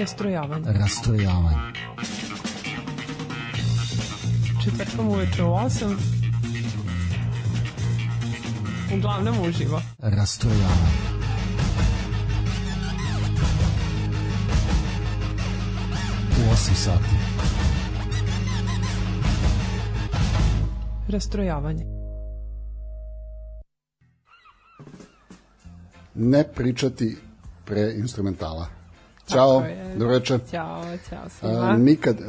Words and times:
Rastrojavanje. 0.00 0.72
Rastrojavanje. 0.72 1.56
Četvrtkom 4.64 5.08
uveče 5.08 5.44
u 5.44 5.46
8. 5.46 5.96
Uglavnom 8.96 9.40
uživo. 9.48 9.82
Rastrojavanje. 9.98 10.90
U 16.30 16.52
8 16.54 16.74
sati. 16.74 17.04
Rastrojavanje. 21.08 21.84
Ne 26.14 26.44
pričati 26.54 27.16
pre 27.64 27.94
instrumentala. 27.96 28.79
Ćao, 29.32 29.64
dobro 29.96 30.08
večer. 30.08 30.40
Ćao, 30.50 30.84
ćao 31.08 31.18
A, 31.18 31.28
svima. 31.30 31.72
nikad, 31.74 32.16
a, 32.20 32.24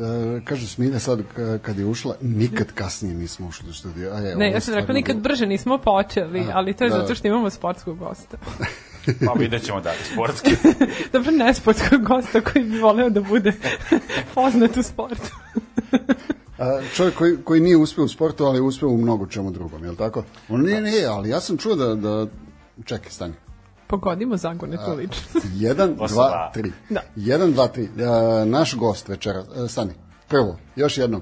kaže 0.46 0.68
Smilja 0.68 1.00
sad 1.00 1.20
k- 1.26 1.60
kad 1.62 1.80
je 1.80 1.86
ušla, 1.86 2.16
nikad 2.22 2.72
kasnije 2.72 3.16
nismo 3.16 3.48
ušli 3.48 3.70
u 3.70 3.74
studio. 3.74 4.12
A 4.14 4.18
je, 4.18 4.36
Ne, 4.36 4.52
ja 4.52 4.60
sam 4.60 4.74
rekla 4.74 4.94
nikad 4.94 5.18
brže 5.18 5.46
nismo 5.46 5.78
počeli, 5.78 6.40
A, 6.40 6.52
ali 6.54 6.74
to 6.74 6.84
je 6.84 6.90
da. 6.90 6.96
zato 6.96 7.16
što 7.16 7.28
imamo 7.28 7.50
sportskog 7.50 7.98
gosta. 7.98 8.38
Pa 9.26 9.34
vidjet 9.34 9.64
ćemo 9.64 9.82
da, 9.82 9.92
sportski. 10.14 10.52
Dobro, 11.14 11.32
ne 11.32 11.54
sportskog 11.54 12.02
gosta 12.04 12.42
koji 12.42 12.66
bi 12.66 12.80
voleo 12.80 13.10
da 13.10 13.22
bude 13.22 13.54
poznat 14.36 14.78
u 14.78 14.84
sportu. 14.84 15.32
A, 16.60 16.80
čovjek 16.94 17.16
koji, 17.16 17.38
koji 17.38 17.62
nije 17.62 17.78
uspeo 17.78 18.04
u 18.04 18.08
sportu, 18.08 18.46
ali 18.46 18.58
je 18.58 18.62
uspeo 18.62 18.90
u 18.90 18.98
mnogo 18.98 19.28
čemu 19.28 19.52
drugom, 19.52 19.84
je 19.84 19.90
li 19.90 19.98
tako? 19.98 20.24
On 20.50 20.62
nije, 20.62 20.82
nije, 20.82 21.06
ali 21.06 21.30
ja 21.30 21.40
sam 21.40 21.58
čuo 21.58 21.76
da, 21.76 21.96
da 21.96 22.28
čekaj, 22.86 23.12
stani. 23.12 23.34
Pogodimo 23.92 24.38
zagonitu 24.38 24.92
ličnost. 24.98 25.48
Jedan, 25.66 25.96
Posle 25.98 26.16
dva, 26.16 26.30
dva. 26.30 26.52
tri. 26.54 26.72
Da. 26.90 27.02
Jedan, 27.16 27.54
dva, 27.54 27.68
tri. 27.68 27.84
E, 27.84 28.46
naš 28.46 28.76
gost 28.76 29.08
večera, 29.08 29.44
e, 29.66 29.68
stani, 29.68 29.92
prvo, 30.28 30.58
još 30.76 30.98
jednom. 30.98 31.22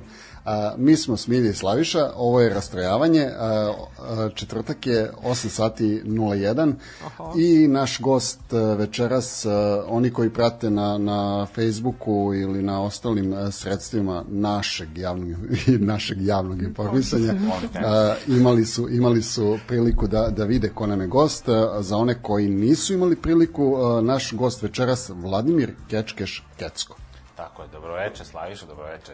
A, 0.49 0.73
mi 0.77 0.95
smo 0.95 1.17
Smilja 1.17 1.49
i 1.49 1.53
Slaviša, 1.53 2.11
ovo 2.15 2.41
je 2.41 2.49
rastrojavanje, 2.49 3.29
a, 3.37 3.73
a, 3.99 4.29
četvrtak 4.35 4.87
je 4.87 5.11
8 5.23 5.47
sati 5.47 6.01
01 6.05 6.73
Aha. 7.05 7.33
i 7.37 7.67
naš 7.67 7.99
gost 7.99 8.53
e, 8.53 8.57
večeras, 8.57 9.45
e, 9.45 9.49
oni 9.87 10.09
koji 10.09 10.29
prate 10.29 10.69
na, 10.69 10.97
na 10.97 11.47
Facebooku 11.55 12.33
ili 12.33 12.63
na 12.63 12.81
ostalim 12.83 13.33
e, 13.33 13.51
sredstvima 13.51 14.23
našeg 14.27 14.97
javnog, 14.97 15.29
našeg 15.93 16.21
javnog 16.21 16.61
informisanja, 16.61 17.33
a, 17.85 18.15
imali 18.27 18.65
su, 18.65 18.89
imali 18.89 19.21
su 19.21 19.57
priliku 19.67 20.07
da, 20.07 20.29
da 20.29 20.43
vide 20.43 20.69
ko 20.69 20.87
nam 20.87 21.01
je 21.01 21.07
gost. 21.07 21.49
A, 21.49 21.81
Za 21.81 21.97
one 21.97 22.21
koji 22.21 22.49
nisu 22.49 22.93
imali 22.93 23.15
priliku, 23.15 23.75
a, 23.75 24.01
naš 24.01 24.33
gost 24.33 24.61
večeras 24.61 25.09
Vladimir 25.09 25.73
Kečkeš 25.89 26.43
Kecko. 26.57 26.95
Tako 27.39 27.61
je, 27.61 27.67
dobroveče 27.67 28.25
Slaviša, 28.25 28.65
dobroveče 28.65 29.13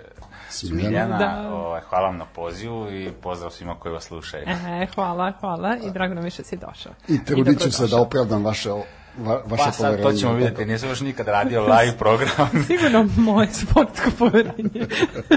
Smiljana. 0.49 1.17
Da. 1.17 1.49
Ovaj, 1.53 1.81
hvala 1.89 2.07
vam 2.07 2.17
na 2.17 2.25
pozivu 2.25 2.91
i 2.91 3.11
pozdrav 3.21 3.51
svima 3.51 3.75
koji 3.79 3.93
vas 3.93 4.03
slušaju. 4.03 4.43
E, 4.47 4.87
hvala, 4.95 5.31
hvala 5.39 5.77
i 5.83 5.91
drago 5.91 6.13
nam 6.13 6.25
je 6.25 6.29
što 6.29 6.43
si 6.43 6.57
došao. 6.57 6.93
I 7.07 7.25
trudit 7.25 7.61
ću 7.61 7.71
se 7.71 7.87
da 7.87 8.01
opravdam 8.01 8.45
vaše, 8.45 8.69
va, 9.17 9.41
vaše 9.45 9.63
Pa 9.65 9.71
sad 9.71 10.01
to 10.01 10.11
ćemo 10.13 10.33
vidjeti, 10.33 10.65
nisam 10.65 10.89
još 10.89 11.01
nikad 11.01 11.27
radio 11.27 11.61
live 11.61 11.97
program 11.97 12.49
Sigurno 12.67 13.09
moje 13.17 13.47
sportsko 13.53 14.09
poverenje. 14.19 14.87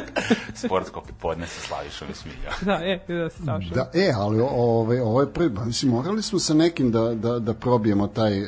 sportsko 0.67 1.03
podne 1.21 1.47
sa 1.47 1.61
Slavišom 1.61 2.09
i 2.11 2.15
Smiljom. 2.15 2.53
da, 2.61 2.73
je, 2.75 3.05
da 3.09 3.31
se 3.31 3.43
strašno. 3.43 3.75
Da, 3.75 3.91
e, 3.95 4.13
ali 4.17 4.41
o- 4.41 4.49
ovaj, 4.51 5.01
ovo 5.01 5.21
je 5.21 5.33
prvi, 5.33 5.49
ba, 5.49 5.65
mislim, 5.65 5.93
morali 5.93 6.23
smo 6.23 6.39
sa 6.39 6.55
nekim 6.55 6.91
da, 6.91 7.15
da, 7.15 7.39
da 7.39 7.55
probijemo 7.55 8.07
taj, 8.07 8.39
e, 8.39 8.47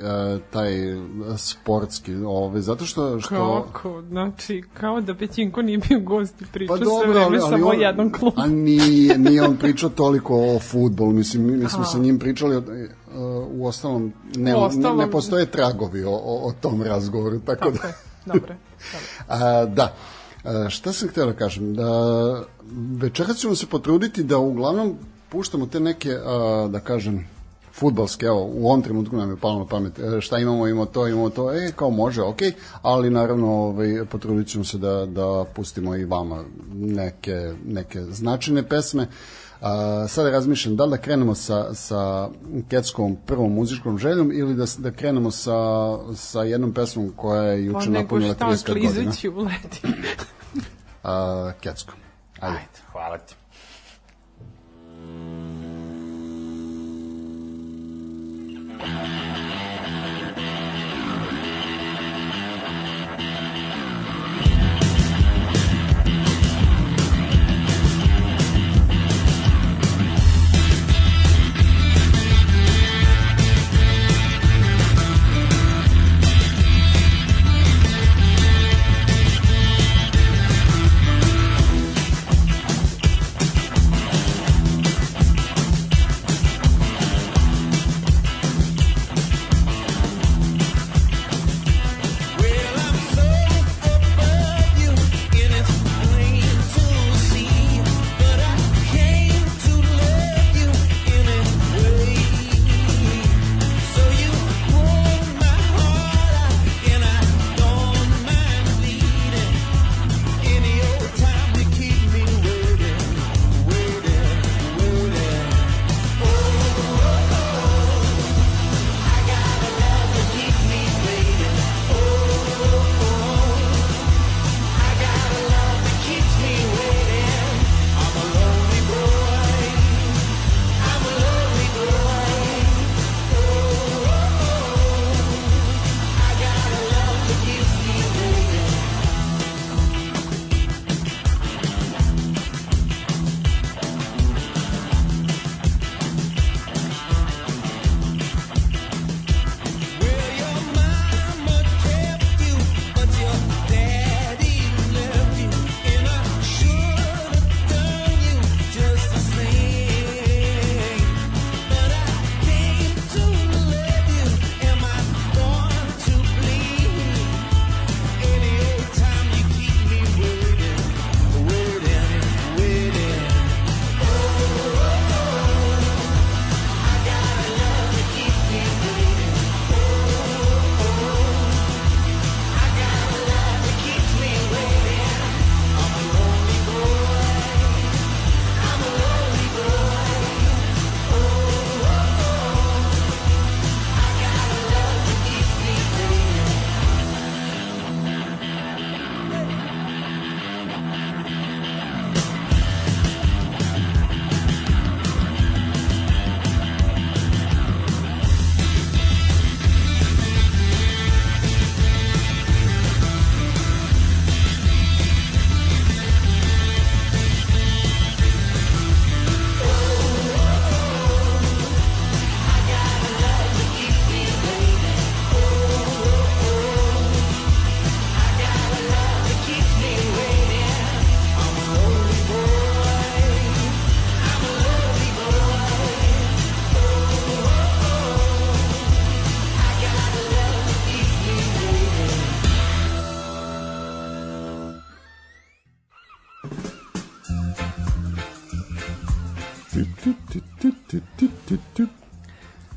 taj 0.51 0.93
e, 0.93 0.97
sportski, 1.37 2.15
ovaj, 2.15 2.61
zato 2.61 2.85
što, 2.85 3.21
što 3.21 3.65
Kako? 3.67 4.03
Znači, 4.03 4.63
kao 4.75 5.01
da 5.01 5.15
Pećinko 5.15 5.63
nije 5.63 5.79
bio 5.79 6.01
gost 6.01 6.43
i 6.43 6.45
pričao 6.53 6.77
Pa 6.77 6.85
sve 6.85 6.87
dobro, 6.87 7.11
vreme 7.11 7.25
ali, 7.27 7.39
ali 7.39 7.51
samo 7.51 7.67
on, 7.67 7.81
jednom 7.81 8.13
klubu. 8.13 8.41
A 8.41 8.47
nije, 8.47 9.19
nije 9.19 9.43
on 9.43 9.57
pričao 9.57 9.91
toliko 9.91 10.55
o 10.57 10.59
futbolu, 10.59 11.13
mislim, 11.13 11.47
mi, 11.47 11.57
mi 11.57 11.69
smo 11.69 11.85
sa 11.85 11.99
njim 11.99 12.19
pričali, 12.19 12.57
e, 12.57 12.89
u 13.51 13.67
ostalom, 13.67 14.13
ne, 14.37 14.57
U 14.57 14.59
ostalom- 14.59 14.99
ne, 14.99 15.07
ne 15.07 15.11
postoje 15.11 15.47
tragovi 15.47 16.05
o, 16.05 16.11
o, 16.11 16.49
o 16.49 16.53
tom 16.61 16.83
razgovoru, 16.83 17.41
tako, 17.41 17.65
Tako 17.65 17.79
da... 17.83 17.89
je, 17.89 17.95
dobro. 18.27 18.41
dobro. 18.41 18.55
A, 19.29 19.65
da. 19.65 19.95
A, 20.45 20.69
šta 20.69 20.93
sam 20.93 21.09
htio 21.09 21.27
da 21.27 21.33
kažem? 21.33 21.75
Da, 21.75 21.85
večeras 23.01 23.37
ćemo 23.37 23.55
se 23.55 23.67
potruditi 23.67 24.23
da 24.23 24.39
uglavnom 24.39 24.97
puštamo 25.29 25.67
te 25.67 25.81
neke, 25.81 26.17
a, 26.17 26.69
da 26.71 26.81
kažem, 26.81 27.29
futbalske, 27.73 28.27
evo, 28.27 28.45
u 28.45 28.67
ovom 28.67 28.83
trenutku 28.83 29.17
nam 29.17 29.31
je 29.31 29.37
palo 29.37 29.59
na 29.59 29.67
pamet, 29.67 29.99
e, 29.99 30.21
šta 30.21 30.39
imamo, 30.39 30.67
imamo 30.67 30.87
to, 30.87 31.09
imamo 31.09 31.31
to, 31.31 31.53
e, 31.53 31.73
kao 31.77 31.91
može, 31.91 32.23
ok, 32.23 32.39
ali 32.83 33.11
naravno 33.11 33.53
ovaj, 33.53 34.05
potrudit 34.11 34.49
ćemo 34.49 34.65
se 34.65 34.79
da, 34.79 35.07
da 35.07 35.45
pustimo 35.55 35.97
i 35.97 36.05
vama 36.05 36.45
neke, 36.75 37.53
neke 37.67 38.01
značajne 38.01 38.63
pesme. 38.63 39.07
A, 39.61 40.09
sada 40.09 40.31
da 40.31 40.37
razmišljam 40.37 40.77
da 40.77 40.85
li 40.85 40.91
da 40.91 40.97
krenemo 40.97 41.35
sa, 41.35 41.75
sa 41.75 42.29
Keckovom 42.69 43.17
prvom 43.27 43.53
muzičkom 43.53 43.99
željom 43.99 44.33
ili 44.33 44.55
da, 44.55 44.65
da 44.79 44.91
krenemo 44.91 45.31
sa, 45.31 45.59
sa 46.15 46.43
jednom 46.43 46.75
pesmom 46.75 47.13
koja 47.17 47.43
je 47.43 47.65
juče 47.65 47.87
pa 47.87 47.93
napunila 47.93 48.35
30 48.35 48.39
godina. 48.39 48.57
Pa 48.69 48.75
nego 49.01 49.13
šta 49.13 49.29
u 49.29 49.39
leti. 49.39 49.83
A, 51.03 51.53
Keckom. 51.61 51.95
Ajde. 52.41 52.57
Ajde, 52.57 52.79
hvala 52.93 53.19
ti. 53.19 53.35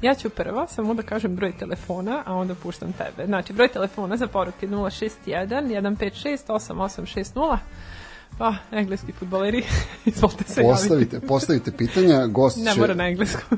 Ja 0.04 0.16
ću 0.16 0.30
prva, 0.30 0.68
samo 0.68 0.94
da 0.94 1.04
kažem 1.04 1.36
broj 1.36 1.52
telefona, 1.52 2.24
a 2.26 2.36
onda 2.36 2.56
puštam 2.56 2.94
tebe. 2.94 3.26
Znači, 3.26 3.54
broj 3.54 3.68
telefona 3.68 4.18
za 4.18 4.28
poruke 4.28 4.68
061 4.68 5.18
156 5.26 6.38
8860. 6.48 7.58
Pa, 8.38 8.54
engleski 8.72 9.12
futboleri, 9.12 9.64
izvolite 10.06 10.44
se 10.44 10.62
javiti. 10.62 10.74
Postavite, 10.74 11.20
postavite 11.20 11.72
pitanja, 11.72 12.28
gost 12.28 12.58
će... 12.58 12.64
Ne 12.64 12.76
mora 12.76 12.94
na 12.94 13.08
engleskom. 13.08 13.58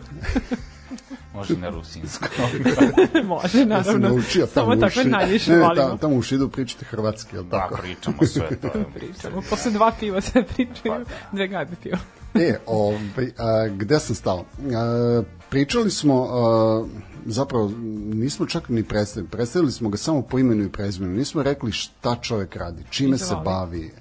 Može 1.33 1.57
na 1.57 1.69
rusinsko. 1.69 2.25
Može, 3.23 3.57
Ja 3.57 3.63
sam 3.63 3.67
naravno. 3.69 4.07
naučio 4.09 4.47
Samo 4.47 4.69
tamo 4.69 4.81
takve 4.81 5.01
uši. 5.01 5.09
najviše 5.09 5.51
ne, 5.51 5.57
ne, 5.57 5.63
volimo. 5.63 5.85
tamo, 5.85 5.97
tamo 5.97 6.15
u 6.15 6.21
Šidu 6.21 6.49
pričate 6.49 6.85
hrvatski, 6.85 7.35
jel 7.35 7.43
Da, 7.43 7.49
tako? 7.59 7.77
pričamo 7.81 8.17
sve 8.25 8.55
to. 8.55 8.69
Pričamo. 8.95 9.41
Posle 9.49 9.71
dva 9.71 9.91
piva 9.99 10.21
sve 10.21 10.43
pričaju, 10.43 11.05
dve 11.31 11.47
gajbe 11.47 11.75
piva. 11.83 11.97
E, 12.35 12.57
ovaj, 12.67 13.31
a, 13.37 13.67
gde 13.67 13.99
sam 13.99 14.15
stao? 14.15 14.45
A, 14.75 15.21
pričali 15.49 15.91
smo, 15.91 16.27
a, 16.29 16.85
zapravo 17.25 17.71
nismo 18.13 18.45
čak 18.45 18.69
ni 18.69 18.83
predstavili, 18.83 19.29
predstavili 19.29 19.71
smo 19.71 19.89
ga 19.89 19.97
samo 19.97 20.21
po 20.21 20.39
imenu 20.39 20.63
i 20.63 20.71
prezimenu, 20.71 21.13
nismo 21.13 21.43
rekli 21.43 21.71
šta 21.71 22.15
čovek 22.21 22.55
radi, 22.55 22.83
čime 22.89 23.17
se 23.17 23.35
bavi. 23.45 23.91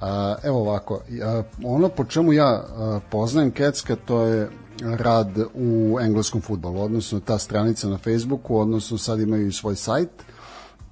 A, 0.00 0.34
evo 0.42 0.60
ovako, 0.60 1.00
a, 1.22 1.42
ono 1.64 1.88
po 1.88 2.04
čemu 2.04 2.32
ja 2.32 2.48
a, 2.48 3.00
poznajem 3.10 3.50
Kecka, 3.50 3.96
to 3.96 4.22
je 4.22 4.48
rad 4.80 5.38
u 5.54 5.98
engleskom 6.00 6.40
futbolu, 6.40 6.80
odnosno 6.80 7.20
ta 7.20 7.38
stranica 7.38 7.88
na 7.88 7.98
Facebooku, 7.98 8.56
odnosno 8.56 8.98
sad 8.98 9.20
imaju 9.20 9.46
i 9.46 9.52
svoj 9.52 9.76
sajt 9.76 10.08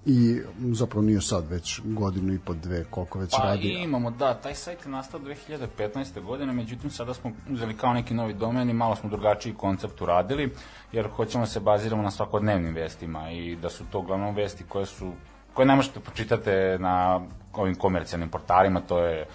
i 0.07 0.41
zapravo 0.73 1.03
nije 1.03 1.21
sad 1.21 1.51
već 1.51 1.81
godinu 1.85 2.35
i 2.35 2.39
po 2.39 2.55
dve 2.55 2.85
koliko 2.85 3.19
već 3.19 3.31
Pa 3.31 3.45
radi. 3.45 3.69
imamo, 3.69 4.11
da, 4.11 4.35
taj 4.35 4.55
sajt 4.55 4.85
je 4.85 4.91
nastao 4.91 5.21
2015. 5.21 6.23
godine, 6.23 6.53
međutim 6.53 6.91
sada 6.91 7.15
smo 7.15 7.33
uzeli 7.51 7.77
kao 7.77 7.95
neki 7.95 8.15
novi 8.15 8.35
domen 8.35 8.71
i 8.71 8.75
malo 8.75 8.97
smo 8.97 9.11
drugačiji 9.11 9.55
koncept 9.55 10.03
uradili, 10.03 10.53
jer 10.93 11.09
hoćemo 11.09 11.45
da 11.45 11.51
se 11.51 11.61
baziramo 11.61 12.03
na 12.03 12.11
svakodnevnim 12.11 12.75
vestima 12.75 13.31
i 13.31 13.57
da 13.57 13.71
su 13.71 13.85
to 13.93 13.99
uglavnom 13.99 14.35
vesti 14.35 14.65
koje 14.69 14.87
su 14.87 15.13
koje 15.55 15.67
ne 15.67 15.77
možete 15.77 16.01
pročitate 16.01 16.77
na 16.81 17.21
ovim 17.53 17.75
komercijalnim 17.75 18.29
portalima, 18.29 18.81
to 18.81 18.99
je 18.99 19.27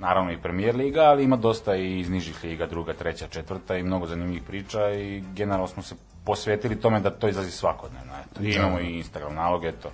naravno 0.00 0.32
i 0.32 0.38
Premier 0.42 0.76
Liga, 0.76 1.00
ali 1.00 1.24
ima 1.24 1.36
dosta 1.36 1.76
i 1.76 2.00
iz 2.00 2.10
nižih 2.10 2.44
liga, 2.44 2.66
druga, 2.66 2.92
treća, 2.92 3.26
četvrta 3.28 3.76
i 3.76 3.82
mnogo 3.82 4.06
zanimljivih 4.06 4.42
priča 4.42 4.90
i 4.90 5.22
generalno 5.34 5.66
smo 5.66 5.82
se 5.82 5.94
posvetili 6.24 6.80
tome 6.80 7.00
da 7.00 7.10
to 7.10 7.28
izlazi 7.28 7.50
svakodnevno. 7.50 8.12
Eto. 8.24 8.42
I 8.42 8.54
imamo 8.54 8.80
i 8.80 8.96
Instagram 8.96 9.34
nalog, 9.34 9.64
eto, 9.64 9.90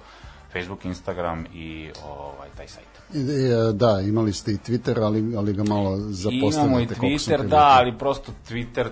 Facebook, 0.52 0.84
Instagram 0.84 1.44
i 1.54 1.90
ovaj, 2.08 2.48
taj 2.56 2.68
sajt. 2.68 2.86
I, 3.14 3.20
e, 3.20 3.72
Da, 3.72 4.00
imali 4.00 4.32
ste 4.32 4.52
i 4.52 4.56
Twitter, 4.56 5.02
ali, 5.02 5.36
ali 5.36 5.52
ga 5.52 5.64
malo 5.64 5.96
Imamo 5.96 6.10
i 6.10 6.12
zapostavljate. 6.12 6.94
koliko 6.94 7.18
sam 7.18 7.32
Twitter, 7.32 7.48
da, 7.48 7.76
ali 7.78 7.98
prosto 7.98 8.32
Twitter 8.48 8.86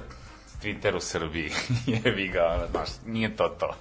Twitter 0.65 0.97
u 0.97 1.01
Srbiji, 1.01 1.51
jevi 2.05 2.29
ga, 2.29 2.41
ono, 2.57 2.67
znaš, 2.71 2.89
nije 3.07 3.37
to 3.37 3.49
to. 3.49 3.75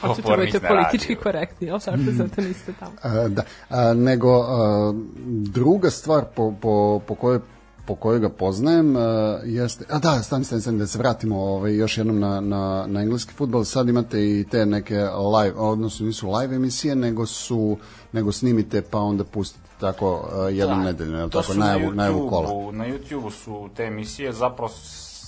Hoćete 0.00 0.22
budete 0.22 0.60
na 0.60 0.68
politički 0.68 1.14
radiju. 1.14 1.22
korektni, 1.22 1.66
jel 1.66 1.78
tako 1.78 1.98
zato 2.10 2.40
niste 2.40 2.72
tamo? 2.78 2.92
A, 3.02 3.28
da, 3.28 3.42
a, 3.68 3.94
nego 3.94 4.30
a, 4.30 4.92
druga 5.26 5.90
stvar 5.90 6.24
po, 6.34 6.54
po, 6.60 7.00
po 7.06 7.14
kojoj 7.14 7.40
po 7.88 7.94
kojoj 7.94 8.20
ga 8.20 8.28
poznajem 8.28 8.96
uh, 8.96 9.02
jeste, 9.44 9.84
a 9.90 9.98
da, 9.98 10.22
stani, 10.22 10.44
stani, 10.44 10.60
stani, 10.60 10.78
da 10.78 10.86
se 10.86 10.98
vratimo 10.98 11.40
ovaj, 11.40 11.76
još 11.76 11.98
jednom 11.98 12.20
na, 12.20 12.40
na, 12.40 12.84
na 12.86 13.00
engleski 13.00 13.32
futbol, 13.32 13.64
sad 13.64 13.88
imate 13.88 14.24
i 14.24 14.44
te 14.50 14.66
neke 14.66 14.94
live, 15.34 15.56
odnosno 15.56 16.06
nisu 16.06 16.30
live 16.30 16.56
emisije, 16.56 16.94
nego 16.94 17.26
su, 17.26 17.76
nego 18.12 18.32
snimite 18.32 18.82
pa 18.82 18.98
onda 18.98 19.24
pustite 19.24 19.68
tako 19.80 20.14
uh, 20.14 20.56
jednom 20.56 20.78
Da, 20.78 20.84
nedeljno, 20.84 21.28
to 21.28 21.40
tako, 21.40 21.52
su 21.52 21.58
na 21.58 21.66
najavu, 21.66 21.94
najavu 21.94 22.28
kola. 22.28 22.72
Na 22.72 22.84
YouTube-u 22.84 23.30
su 23.30 23.68
te 23.76 23.84
emisije 23.84 24.32
zapravo 24.32 24.72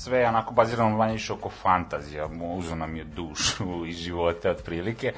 sve 0.05 0.29
onako 0.29 0.55
bazirano 0.55 0.97
manje 0.97 1.13
više 1.13 1.33
oko 1.33 1.49
fantazija, 1.49 2.29
uzo 2.57 2.75
nam 2.75 2.97
je 2.97 3.05
dušu 3.05 3.65
i 3.89 3.93
živote 3.93 4.51
otprilike. 4.51 5.13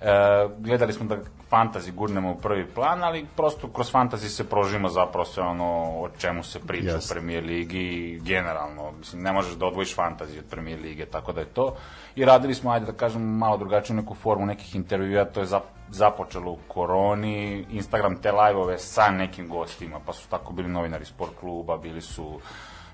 E, 0.00 0.48
gledali 0.58 0.92
smo 0.92 1.06
da 1.06 1.16
fantazi 1.48 1.92
gurnemo 1.92 2.32
u 2.32 2.38
prvi 2.38 2.66
plan, 2.66 3.04
ali 3.04 3.26
prosto 3.36 3.68
kroz 3.68 3.90
fantazi 3.90 4.28
se 4.28 4.48
prožimo 4.48 4.88
zapravo 4.88 5.24
sve 5.24 5.42
ono 5.42 5.64
o 6.00 6.08
čemu 6.18 6.42
se 6.42 6.60
priča 6.60 6.88
Jasno. 6.88 7.00
u 7.06 7.14
Premier 7.14 7.44
Ligi 7.44 7.78
i 7.78 8.20
generalno, 8.20 8.92
mislim, 8.98 9.22
ne 9.22 9.32
možeš 9.32 9.54
da 9.54 9.66
odvojiš 9.66 9.94
fantaziju 9.94 10.40
od 10.40 10.50
Premier 10.50 10.80
Lige, 10.80 11.06
tako 11.06 11.32
da 11.32 11.40
je 11.40 11.46
to. 11.46 11.76
I 12.16 12.24
radili 12.24 12.54
smo, 12.54 12.70
ajde 12.70 12.86
da 12.86 12.92
kažem, 12.92 13.22
malo 13.22 13.56
drugačiju 13.56 13.96
neku 13.96 14.14
formu 14.14 14.46
nekih 14.46 14.74
intervjua, 14.74 15.24
to 15.24 15.40
je 15.40 15.46
zap, 15.46 15.62
započelo 15.88 16.50
u 16.50 16.58
koroni, 16.68 17.66
Instagram 17.70 18.16
te 18.16 18.32
live-ove 18.32 18.78
sa 18.78 19.10
nekim 19.10 19.48
gostima, 19.48 20.00
pa 20.06 20.12
su 20.12 20.28
tako 20.28 20.52
bili 20.52 20.68
novinari 20.68 21.04
sport 21.04 21.32
kluba, 21.40 21.76
bili 21.76 22.00
su, 22.00 22.40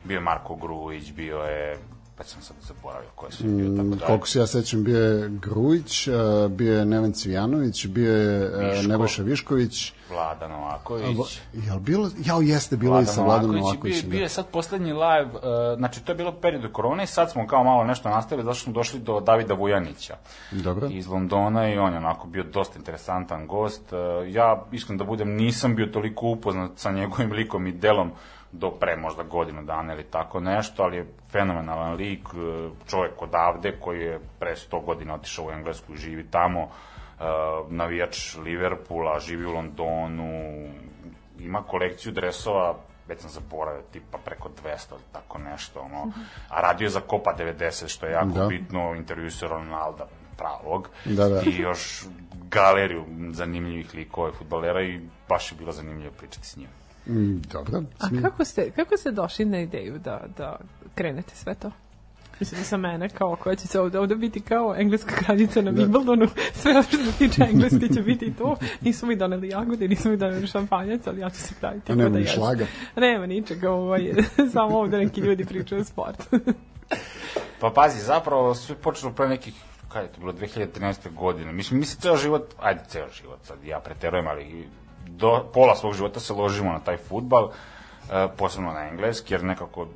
bio 0.08 0.16
je 0.16 0.20
Marko 0.20 0.54
Grujić, 0.54 1.12
bio 1.12 1.38
je, 1.38 1.78
pa 2.16 2.24
sam 2.24 2.42
sad 2.42 2.56
zaboravio 2.60 3.10
ko 3.14 3.26
je 3.26 3.32
sve 3.32 3.48
bio, 3.48 3.76
tako 3.76 3.88
da. 3.88 4.06
Koliko 4.06 4.26
se 4.26 4.38
ja 4.38 4.46
sećam, 4.46 4.84
bio 4.84 4.98
je 4.98 5.28
Grujić, 5.28 6.08
uh, 6.08 6.14
bio 6.50 6.78
je 6.78 6.84
Neven 6.84 7.12
Cvijanović, 7.12 7.86
bio 7.86 8.16
je 8.16 8.50
uh, 8.50 8.74
Viško. 8.74 8.88
Nebojša 8.88 9.22
Višković, 9.22 9.92
Vlada 10.10 10.48
Novaković. 10.48 11.40
Jel 11.52 11.78
bilo, 11.78 12.10
jao 12.24 12.40
jeste, 12.40 12.76
bilo 12.76 12.98
je 12.98 13.06
Vladan 13.14 13.14
sa 13.14 13.22
i 13.22 13.60
Novakovićem. 13.60 13.82
Bio, 13.82 14.02
da. 14.02 14.08
bio 14.08 14.22
je 14.22 14.28
sad 14.28 14.46
poslednji 14.46 14.92
live, 14.92 15.30
uh, 15.32 15.40
znači 15.76 16.04
to 16.04 16.12
je 16.12 16.16
bilo 16.16 16.32
periodu 16.32 16.68
korone 16.72 17.04
i 17.04 17.06
sad 17.06 17.30
smo 17.30 17.46
kao 17.46 17.64
malo 17.64 17.84
nešto 17.84 18.08
nastavili, 18.08 18.44
zato 18.44 18.54
što 18.54 18.64
smo 18.64 18.72
došli 18.72 19.00
do 19.00 19.20
Davida 19.20 19.54
Vujanića 19.54 20.16
Dobro. 20.50 20.88
iz 20.90 21.06
Londona 21.06 21.68
i 21.68 21.78
on 21.78 21.92
je 21.92 21.98
onako 21.98 22.26
bio 22.26 22.42
dosta 22.42 22.78
interesantan 22.78 23.46
gost. 23.46 23.92
Uh, 23.92 23.98
ja, 24.34 24.64
iskreno 24.72 24.98
da 24.98 25.04
budem, 25.04 25.34
nisam 25.34 25.76
bio 25.76 25.86
toliko 25.86 26.26
upoznat 26.26 26.70
sa 26.76 26.90
njegovim 26.90 27.32
likom 27.32 27.66
i 27.66 27.72
delom 27.72 28.12
do 28.52 28.70
pre 28.70 28.96
možda 28.96 29.22
godinu 29.22 29.62
dana 29.62 29.94
ili 29.94 30.04
tako 30.04 30.40
nešto, 30.40 30.82
ali 30.82 30.96
je 30.96 31.06
fenomenalan 31.30 31.94
lik, 31.94 32.28
uh, 32.34 32.72
čovjek 32.86 33.22
odavde 33.22 33.76
koji 33.80 34.00
je 34.00 34.20
pre 34.38 34.54
100 34.54 34.84
godina 34.84 35.14
otišao 35.14 35.46
u 35.46 35.50
Englesku 35.50 35.92
i 35.92 35.96
živi 35.96 36.26
tamo, 36.30 36.62
uh, 36.62 37.26
navijač 37.68 38.36
Liverpoola, 38.36 39.20
živi 39.20 39.46
u 39.46 39.52
Londonu, 39.52 40.68
ima 41.38 41.62
kolekciju 41.62 42.12
dresova 42.12 42.74
već 43.08 43.20
sam 43.20 43.30
zaboravio, 43.30 43.82
tipa 43.92 44.18
preko 44.18 44.48
200 44.64 44.92
ili 44.92 45.02
tako 45.12 45.38
nešto, 45.38 45.80
ono, 45.80 46.12
a 46.48 46.60
radio 46.60 46.84
je 46.84 46.90
za 46.90 47.00
Copa 47.10 47.34
90, 47.38 47.88
što 47.88 48.06
je 48.06 48.12
jako 48.12 48.26
Da. 48.26 48.40
da. 48.40 48.46
bitno, 48.46 48.94
intervju 48.94 49.30
se 49.30 49.48
Ronalda 49.48 50.06
pravog, 50.36 50.88
Da, 51.04 51.28
da. 51.28 51.42
i 51.46 51.56
još 51.56 52.06
galeriju 52.50 53.04
zanimljivih 53.30 53.94
likova 53.94 54.28
i 54.28 54.32
futbolera 54.32 54.82
i 54.82 55.00
baš 55.28 55.52
je 55.52 55.58
bilo 55.58 55.72
zanimljivo 55.72 56.12
pričati 56.18 56.46
s 56.46 56.56
njim. 56.56 56.68
Mm, 57.08 57.42
dobro. 57.52 57.82
A 57.98 58.08
kako 58.22 58.44
ste, 58.44 58.70
kako 58.70 58.96
ste 58.96 59.10
došli 59.10 59.44
na 59.44 59.60
ideju 59.60 59.98
da, 59.98 60.24
da 60.36 60.56
krenete 60.94 61.36
sve 61.36 61.54
to? 61.54 61.70
Mislim, 62.40 62.64
sa 62.64 62.76
mene, 62.76 63.08
kao 63.08 63.36
koja 63.36 63.56
će 63.56 63.66
se 63.66 63.80
ovde, 63.80 63.98
ovde 63.98 64.14
biti 64.14 64.40
kao 64.40 64.74
engleska 64.78 65.14
kraljica 65.14 65.62
na 65.62 65.72
Wimbledonu, 65.72 66.28
sve 66.54 66.82
što 66.82 66.96
se 66.96 67.12
tiče 67.18 67.42
engleske 67.50 67.88
će 67.94 68.02
biti 68.02 68.34
to. 68.34 68.56
Nisu 68.80 69.06
mi 69.06 69.16
doneli 69.16 69.48
jagode, 69.48 69.88
nisu 69.88 70.10
mi 70.10 70.16
doneli 70.16 70.46
šampanjac, 70.46 71.06
ali 71.06 71.20
ja 71.20 71.30
ću 71.30 71.36
se 71.36 71.54
praviti. 71.60 71.92
A 71.92 71.94
nema 71.94 72.10
da 72.10 72.18
ni 72.18 72.26
šlaga. 72.26 72.66
Nema 72.96 73.26
ničega, 73.26 73.70
ovaj, 73.70 74.14
samo 74.52 74.78
ovde 74.78 74.98
neki 74.98 75.20
ljudi 75.20 75.44
pričaju 75.44 75.80
o 75.80 75.84
sportu. 75.84 76.24
Pa 77.60 77.70
pazi, 77.74 78.00
zapravo 78.00 78.54
sve 78.54 78.76
počelo 78.76 79.12
pre 79.12 79.28
nekih 79.28 79.54
kada 79.88 80.06
je 80.06 80.12
to 80.12 80.20
bilo 80.20 80.32
2013. 80.32 81.14
godine. 81.14 81.52
Mislim, 81.52 81.80
mi 81.80 81.86
se 81.86 82.00
ceo 82.00 82.16
život, 82.16 82.54
ajde 82.58 82.80
ceo 82.88 83.08
život, 83.10 83.38
sad 83.42 83.64
ja 83.64 83.80
preterujem, 83.80 84.26
ali 84.26 84.68
do, 85.08 85.44
pola 85.54 85.76
svog 85.76 85.94
života 85.94 86.20
se 86.20 86.32
ložimo 86.32 86.72
na 86.72 86.80
taj 86.80 86.96
futbal, 86.96 87.50
e, 87.50 88.28
posebno 88.36 88.72
na 88.72 88.88
engleski, 88.88 89.34
jer 89.34 89.44
nekako 89.44 89.86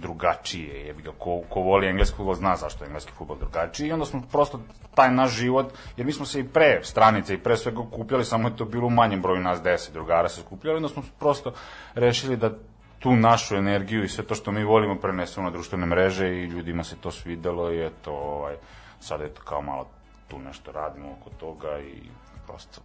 drugačije 0.00 0.86
je, 0.86 0.94
ga, 0.94 1.12
ko, 1.18 1.40
ko 1.48 1.60
voli 1.60 1.86
engleski 1.86 2.16
futbol 2.16 2.34
zna 2.34 2.56
zašto 2.56 2.84
je 2.84 2.86
engleski 2.86 3.12
futbol 3.12 3.36
drugačiji. 3.38 3.88
I 3.88 3.92
onda 3.92 4.06
smo 4.06 4.22
prosto 4.32 4.60
taj 4.94 5.10
naš 5.10 5.30
život, 5.30 5.72
jer 5.96 6.06
mi 6.06 6.12
smo 6.12 6.26
se 6.26 6.40
i 6.40 6.48
pre 6.48 6.80
stranice 6.82 7.34
i 7.34 7.38
pre 7.38 7.56
svega 7.56 7.82
kupljali, 7.90 8.24
samo 8.24 8.48
je 8.48 8.56
to 8.56 8.64
bilo 8.64 8.86
u 8.86 8.90
manjem 8.90 9.22
broju 9.22 9.40
nas 9.40 9.62
deset 9.62 9.92
drugara 9.92 10.28
se 10.28 10.40
skupljali, 10.40 10.76
onda 10.76 10.88
smo 10.88 11.02
prosto 11.18 11.52
rešili 11.94 12.36
da 12.36 12.50
tu 12.98 13.16
našu 13.16 13.56
energiju 13.56 14.04
i 14.04 14.08
sve 14.08 14.24
to 14.24 14.34
što 14.34 14.52
mi 14.52 14.64
volimo 14.64 14.94
prenesemo 14.94 15.44
na 15.44 15.50
društvene 15.50 15.86
mreže 15.86 16.28
i 16.28 16.44
ljudima 16.44 16.84
se 16.84 16.96
to 16.96 17.10
svidelo 17.10 17.72
i 17.72 17.86
eto, 17.86 18.12
ovaj, 18.12 18.56
sad 19.00 19.20
eto 19.20 19.42
kao 19.44 19.62
malo 19.62 19.86
tu 20.28 20.38
nešto 20.38 20.72
radimo 20.72 21.12
oko 21.20 21.30
toga 21.30 21.78
i 21.78 22.02
prosto 22.46 22.80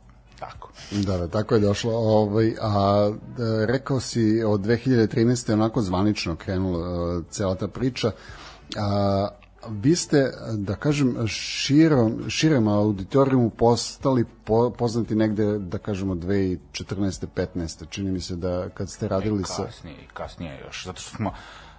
tako. 0.46 0.72
Da, 0.92 1.18
da, 1.18 1.28
tako 1.28 1.56
je 1.56 1.62
došlo. 1.62 1.94
Ovaj, 1.94 2.56
a 2.62 3.12
da, 3.38 3.66
rekao 3.66 4.00
si 4.00 4.44
od 4.44 4.62
2013. 4.62 5.54
onako 5.54 5.82
zvanično 5.82 6.36
krenula 6.36 7.18
uh, 7.18 7.24
cela 7.30 7.56
ta 7.56 7.68
priča. 7.68 8.12
A, 8.78 9.28
vi 9.70 9.96
ste, 9.96 10.32
da 10.54 10.76
kažem, 10.76 11.28
širom, 11.28 12.30
širem 12.30 12.68
auditorijumu 12.68 13.50
postali 13.50 14.26
po, 14.44 14.70
poznati 14.70 15.16
negde, 15.16 15.60
da 15.60 15.78
kažemo, 15.78 16.16
2014. 16.16 17.26
15. 17.36 17.90
Čini 17.90 18.12
mi 18.12 18.22
se 18.22 18.36
da 18.36 18.70
kad 18.70 18.90
ste 18.90 19.08
radili 19.08 19.44
sa... 19.46 19.66
Kasnije, 19.66 19.98
kasnije 20.14 20.60
još, 20.66 20.86
zato 20.86 21.02
što 21.02 21.16
smo, 21.16 21.34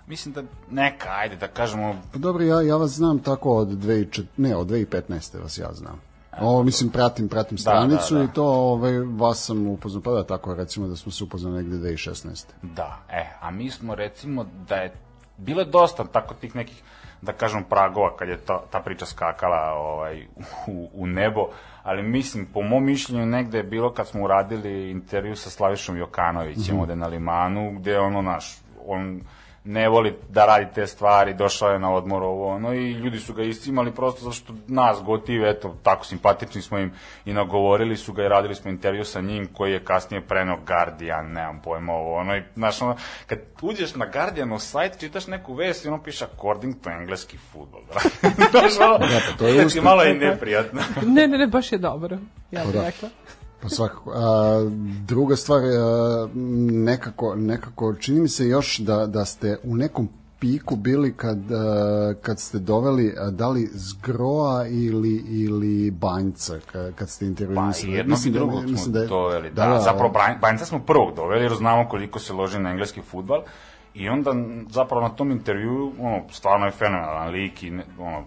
mislim 0.06 0.35
da 0.35 0.42
neka, 0.71 1.09
ajde 1.09 1.37
da 1.37 1.49
kažemo, 1.49 2.02
Pa 2.12 2.18
dobro, 2.18 2.44
ja, 2.44 2.62
ja 2.62 2.76
vas 2.76 2.90
znam 2.90 3.18
tako 3.18 3.56
od 3.56 3.68
2004, 3.68 4.25
ne, 4.37 4.56
od 4.56 4.66
2015. 4.66 5.42
vas 5.42 5.59
ja 5.59 5.73
znam. 5.73 6.00
Ovo, 6.41 6.62
mislim, 6.62 6.91
pratim, 6.91 7.29
pratim 7.29 7.59
stranicu 7.59 8.14
da, 8.14 8.19
da. 8.19 8.25
i 8.25 8.29
to 8.35 8.45
ovaj, 8.45 8.99
vas 8.99 9.45
sam 9.45 9.67
upoznao, 9.67 10.03
pa 10.03 10.11
da, 10.11 10.25
tako, 10.25 10.55
recimo 10.55 10.88
da 10.88 10.97
smo 10.97 11.12
se 11.12 11.25
upoznali 11.25 11.57
negde 11.57 11.76
2016. 11.76 12.45
Da, 12.62 12.99
e, 13.11 13.26
a 13.41 13.50
mi 13.50 13.71
smo 13.71 13.95
recimo 13.95 14.47
da 14.69 14.76
je 14.76 14.93
bilo 15.37 15.61
je 15.61 15.67
dosta 15.67 16.05
tako 16.05 16.35
tih 16.35 16.57
nekih 16.57 16.83
da 17.25 17.33
kažem, 17.33 17.64
pragova 17.64 18.17
kad 18.17 18.29
je 18.29 18.37
ta, 18.37 18.62
ta 18.71 18.81
priča 18.81 19.07
skakala 19.07 19.73
ovaj, 19.76 20.26
u, 20.67 20.88
u 20.95 21.07
nebo, 21.07 21.49
ali 21.83 22.03
mislim, 22.03 22.47
po 22.47 22.62
mom 22.62 22.85
mišljenju, 22.85 23.26
negde 23.26 23.59
je 23.59 23.64
bilo 23.64 23.93
kad 23.93 24.09
smo 24.09 24.25
uradili 24.25 24.91
intervju 24.91 25.37
sa 25.37 25.50
Slavišom 25.50 25.97
Jokanovićem 25.97 26.75
mm 26.75 26.79
-hmm. 26.79 26.81
ovde 26.81 26.97
na 26.97 27.07
Limanu, 27.07 27.73
gde 27.79 27.99
ono, 27.99 28.23
naš, 28.23 28.59
on 28.87 29.21
ne 29.64 29.88
voli 29.88 30.14
da 30.28 30.47
radi 30.47 30.66
te 30.75 30.87
stvari, 30.87 31.35
došao 31.35 31.71
je 31.71 31.78
na 31.78 31.94
odmor 31.94 32.23
ovo, 32.23 32.54
ono, 32.54 32.75
i 32.75 32.92
ljudi 32.92 33.18
su 33.18 33.35
ga 33.35 33.42
iscimali 33.42 33.94
prosto 33.94 34.21
zato 34.21 34.33
što 34.33 34.54
nas 34.68 35.02
gotive, 35.02 35.50
eto, 35.50 35.76
tako 35.83 36.04
simpatični 36.04 36.62
smo 36.62 36.78
im 36.78 36.92
i 37.25 37.33
nagovorili 37.33 37.97
su 37.97 38.12
ga 38.12 38.25
i 38.25 38.28
radili 38.28 38.54
smo 38.54 38.71
intervju 38.71 39.04
sa 39.04 39.21
njim 39.21 39.49
koji 39.52 39.73
je 39.73 39.85
kasnije 39.85 40.21
preneo 40.21 40.56
Guardian, 40.66 41.33
nemam 41.33 41.61
pojma 41.64 41.92
ovo, 41.92 42.16
ono, 42.16 42.37
i, 42.37 42.42
znaš, 42.54 42.83
ono, 42.83 42.97
kad 43.26 43.38
uđeš 43.62 43.94
na 43.94 44.06
Guardianov 44.06 44.59
sajt, 44.59 44.99
čitaš 44.99 45.26
neku 45.26 45.54
vest 45.54 45.85
i 45.85 45.88
ono 45.88 46.02
piše 46.02 46.25
according 46.25 46.75
to 46.83 46.90
engleski 46.90 47.38
futbol, 47.52 47.80
znaš, 48.50 48.73
ono, 48.80 48.99
Da, 48.99 49.21
pa 49.30 49.38
to 49.38 49.47
je 49.47 49.66
malo 49.83 50.04
i 50.04 50.14
neprijatno. 50.14 50.80
Ne, 51.06 51.26
ne, 51.28 51.38
ne, 51.38 51.47
baš 51.47 51.73
je 51.73 51.78
dobro. 51.78 52.18
Ja 52.50 52.64
bih 52.64 52.75
Da. 52.75 52.87
rekla. 52.87 53.09
Pa 53.64 53.71
svakako. 53.71 54.12
A, 54.12 54.71
druga 55.00 55.37
stvar, 55.37 55.61
a, 55.61 56.28
nekako, 56.75 57.35
nekako, 57.37 57.94
čini 57.94 58.21
mi 58.21 58.28
se 58.28 58.47
još 58.47 58.78
da, 58.78 59.06
da 59.06 59.25
ste 59.25 59.59
u 59.62 59.76
nekom 59.76 60.09
piku 60.40 60.76
bili 60.76 61.12
kad, 61.12 61.52
a, 61.52 61.64
kad 62.16 62.40
ste 62.40 62.59
doveli 62.59 63.14
a, 63.18 63.30
da 63.30 63.49
li 63.49 63.71
Zgroa 63.73 64.66
ili, 64.66 65.14
ili 65.26 65.90
Banjca 65.90 66.54
kad, 66.66 66.94
kad 66.94 67.11
ste 67.11 67.25
Pa 67.25 67.28
intervjuisali. 67.28 67.92
jednog 67.92 68.18
i 68.18 68.30
da- 68.30 68.38
drugog 68.38 68.61
smo 68.61 68.71
mislim 68.71 68.92
da 68.92 69.00
je- 69.00 69.06
doveli. 69.09 69.50
Da, 69.50 69.66
da, 69.66 69.80
zapravo 69.80 70.09
Banj- 70.11 70.40
Banjca 70.40 70.64
smo 70.64 70.78
prvog 70.80 71.14
doveli 71.16 71.42
jer 71.42 71.54
znamo 71.54 71.88
koliko 71.88 72.18
se 72.18 72.33
loži 72.33 72.59
na 72.59 72.71
engleski 72.71 73.00
futbal 73.02 73.42
i 73.94 74.09
onda 74.09 74.30
zapravo 74.71 75.02
na 75.02 75.09
tom 75.11 75.30
intervju 75.30 75.92
ono, 76.00 76.23
stvarno 76.30 76.66
je 76.66 76.73
fenomenalan 76.73 77.30
lik 77.30 77.62
i 77.62 77.71
ne, 77.71 77.85
ono, 77.99 78.25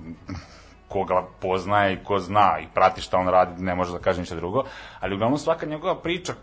ko 0.89 1.03
ga 1.03 1.23
poznaje 1.39 1.93
i 1.93 2.03
ko 2.03 2.19
zna 2.19 2.59
i 2.59 2.67
prati 2.73 3.01
šta 3.01 3.17
on 3.17 3.27
radi, 3.27 3.63
ne 3.63 3.75
može 3.75 3.91
da 3.91 3.99
kaže 3.99 4.19
ništa 4.19 4.35
drugo, 4.35 4.63
ali 4.99 5.15
uglavnom 5.15 5.39
svaka 5.39 5.65
njegova 5.65 5.95
priča 6.01 6.33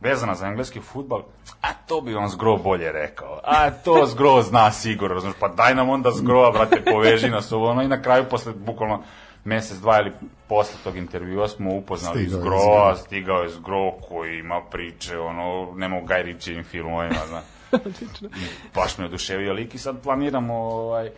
vezana 0.00 0.34
za 0.34 0.46
engleski 0.46 0.80
futbal, 0.80 1.22
a 1.60 1.72
to 1.86 2.00
bi 2.00 2.14
on 2.14 2.28
zgro 2.28 2.56
bolje 2.56 2.92
rekao. 2.92 3.40
A 3.44 3.70
to 3.70 4.06
zgro 4.06 4.42
zna 4.42 4.70
sigurno, 4.70 5.14
razumiješ, 5.14 5.38
pa 5.40 5.48
daj 5.48 5.74
nam 5.74 5.88
onda 5.88 6.10
zgroa, 6.10 6.50
brate, 6.50 6.82
poveži 6.92 7.28
nas 7.28 7.52
ovo, 7.52 7.70
ono, 7.70 7.82
i 7.82 7.88
na 7.88 8.02
kraju, 8.02 8.24
posle, 8.30 8.52
bukvalno, 8.52 9.02
mesec, 9.44 9.78
dva 9.78 10.00
ili 10.00 10.12
posle 10.48 10.74
tog 10.84 10.96
intervjua 10.96 11.48
smo 11.48 11.74
upoznali 11.74 12.18
Stigao 12.24 12.36
je 12.38 12.42
zgroa, 12.42 12.94
Zgro. 12.94 13.04
stigao 13.06 13.42
je 13.42 13.48
zgro 13.48 13.92
koji 14.08 14.38
ima 14.38 14.60
priče, 14.70 15.18
ono, 15.18 15.72
nema 15.74 15.96
u 15.96 16.06
Guy 16.06 16.22
Ritchie 16.22 16.62
filmovima, 16.62 17.20
znaš. 17.28 17.44
Odlično. 17.86 18.28
baš 18.74 18.98
me 18.98 19.04
oduševio 19.04 19.52
lik 19.52 19.74
i 19.74 19.78
sad 19.78 20.02
planiramo 20.02 20.54
ovaj, 20.54 21.10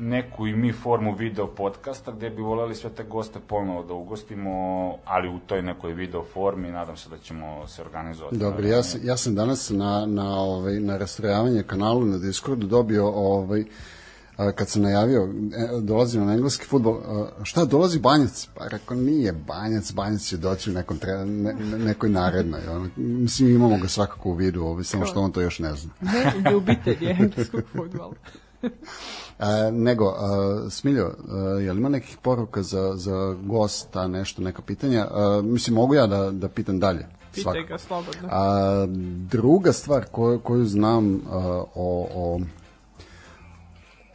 neku 0.00 0.46
i 0.46 0.52
mi 0.52 0.72
formu 0.74 1.14
video 1.14 1.46
podcasta 1.48 2.12
gde 2.12 2.30
bi 2.30 2.42
voleli 2.42 2.74
sve 2.74 2.90
te 2.90 3.04
goste 3.04 3.38
ponovo 3.40 3.82
da 3.82 3.94
ugostimo, 3.94 4.50
ali 5.04 5.28
u 5.28 5.38
toj 5.38 5.62
nekoj 5.62 5.92
video 5.92 6.24
formi, 6.24 6.70
nadam 6.70 6.96
se 6.96 7.08
da 7.08 7.18
ćemo 7.18 7.66
se 7.66 7.82
organizovati. 7.82 8.36
Dobro, 8.38 8.66
ja, 8.66 8.82
sam- 8.82 9.00
ja 9.04 9.16
sam 9.16 9.34
danas 9.34 9.70
na, 9.70 10.06
na, 10.06 10.36
ovaj, 10.36 10.74
na 10.74 10.96
rastrojavanje 10.96 11.62
kanalu 11.62 12.04
na 12.04 12.18
Discordu 12.18 12.66
dobio 12.66 13.08
ovaj, 13.08 13.64
kad 14.54 14.68
sam 14.68 14.82
najavio, 14.82 15.22
e, 15.22 15.80
dolazimo 15.80 16.24
na 16.24 16.32
engleski 16.32 16.66
futbol, 16.66 17.00
šta, 17.42 17.64
dolazi 17.64 17.98
Banjac? 18.00 18.48
Pa 18.54 18.68
rekao, 18.68 18.96
nije 18.96 19.32
Banjac, 19.32 19.92
Banjac 19.92 20.22
će 20.22 20.36
doći 20.36 20.70
u 20.70 20.74
nekom 20.74 20.98
tre, 20.98 21.12
ne, 21.16 21.26
ne- 21.54 21.78
nekoj 21.78 22.10
narednoj. 22.10 22.60
Ono. 22.68 22.88
Mislim, 22.96 23.48
imamo 23.50 23.78
ga 23.78 23.88
svakako 23.88 24.28
u 24.28 24.34
vidu, 24.34 24.62
ovaj, 24.62 24.84
samo 24.84 25.06
što 25.06 25.20
on 25.20 25.32
to 25.32 25.40
još 25.40 25.58
ne 25.58 25.74
zna. 25.74 25.90
Ne, 26.02 26.50
ljubitelj 26.52 26.96
je 27.00 27.10
engleskog 27.20 27.62
futbola. 27.72 28.12
A, 29.38 29.70
nego, 29.70 30.14
a, 30.18 30.70
Smiljo, 30.70 31.14
a, 31.28 31.36
je 31.36 31.72
li 31.72 31.78
ima 31.78 31.88
nekih 31.88 32.16
poruka 32.22 32.62
za, 32.62 32.92
za 32.96 33.36
gosta, 33.42 34.06
nešto, 34.06 34.42
neka 34.42 34.62
pitanja? 34.62 35.06
A, 35.10 35.40
mislim, 35.44 35.74
mogu 35.74 35.94
ja 35.94 36.06
da, 36.06 36.30
da 36.30 36.48
pitam 36.48 36.80
dalje? 36.80 37.06
Pitaj 37.34 37.42
Svakako. 37.42 37.68
ga 37.68 37.78
slobodno. 37.78 38.28
A, 38.30 38.86
druga 39.30 39.72
stvar 39.72 40.04
koju, 40.04 40.40
koju 40.40 40.64
znam 40.64 41.20
a, 41.30 41.62
o, 41.74 42.08
o, 42.14 42.40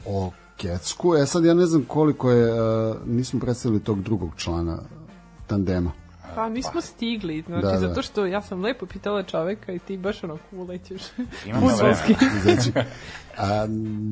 o 0.06 0.32
Kecku, 0.58 1.15
e 1.15 1.25
sad 1.25 1.46
ja 1.46 1.53
ne 1.53 1.65
znam 1.65 1.86
koliko 1.88 2.32
je, 2.32 2.60
a, 2.60 2.96
nismo 3.06 3.39
predstavili 3.39 3.84
tog 3.84 4.01
drugog 4.01 4.30
člana 4.36 4.77
tandema. 5.48 6.02
Pa 6.35 6.49
nismo 6.49 6.81
stigli, 6.81 7.43
znači 7.47 7.65
Da, 7.65 7.71
da. 7.71 7.77
zato 7.77 8.01
što 8.01 8.25
ja 8.25 8.41
sam 8.41 8.61
lepo 8.61 8.85
pitala 8.85 9.23
čoveka 9.23 9.71
i 9.73 9.79
ti 9.79 9.97
baš 9.97 10.23
ono 10.23 10.37
ulećeš 10.51 11.01
Imamo 11.45 11.69
fudbalski. 11.69 12.15
Znači, 12.43 12.71
a, 13.37 13.65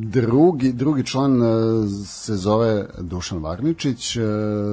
drugi, 0.03 0.73
drugi 0.73 1.05
član 1.05 1.41
a, 1.43 1.87
se 2.07 2.35
zove 2.35 2.85
Dušan 2.99 3.43
Varničić, 3.43 4.17
a, 4.17 4.21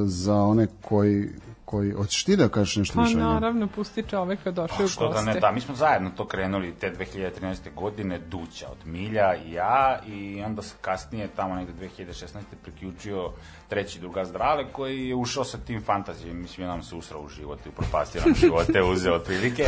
za 0.06 0.34
one 0.34 0.66
koji, 0.82 1.28
koji, 1.70 1.92
hoćeš 1.92 2.24
ti 2.24 2.36
da 2.36 2.48
kažeš 2.48 2.76
nešto 2.76 2.94
Pa 2.94 3.02
više 3.02 3.14
njemu? 3.16 3.30
naravno, 3.30 3.66
pusti 3.66 4.02
čoveka, 4.02 4.50
došao 4.50 4.76
je 4.78 4.84
u 4.84 4.88
Što 4.88 5.08
da 5.08 5.20
ne, 5.20 5.24
goste. 5.24 5.40
da, 5.40 5.50
mi 5.52 5.60
smo 5.60 5.74
zajedno 5.74 6.10
to 6.16 6.26
krenuli 6.26 6.74
te 6.74 6.92
2013. 6.92 7.74
godine, 7.74 8.18
Duća 8.18 8.66
od 8.70 8.86
Milja 8.86 9.34
i 9.36 9.52
ja, 9.52 9.98
i 10.06 10.42
onda 10.42 10.62
se 10.62 10.74
kasnije, 10.80 11.28
tamo 11.36 11.54
negde 11.54 11.72
2016. 11.86 12.26
priključio 12.62 13.30
treći 13.68 14.00
druga 14.00 14.24
Zdrale, 14.24 14.72
koji 14.72 15.08
je 15.08 15.14
ušao 15.14 15.44
sa 15.44 15.58
tim 15.58 15.82
fantazijom, 15.82 16.40
mislim, 16.40 16.66
je 16.66 16.68
nam 16.68 16.82
se 16.82 16.94
usrao 16.94 17.22
u 17.22 17.28
život 17.28 17.66
i 17.66 17.68
upropastio 17.68 18.22
nam 18.26 18.34
živote, 18.44 18.82
uzeo 18.82 19.14
otprilike. 19.14 19.64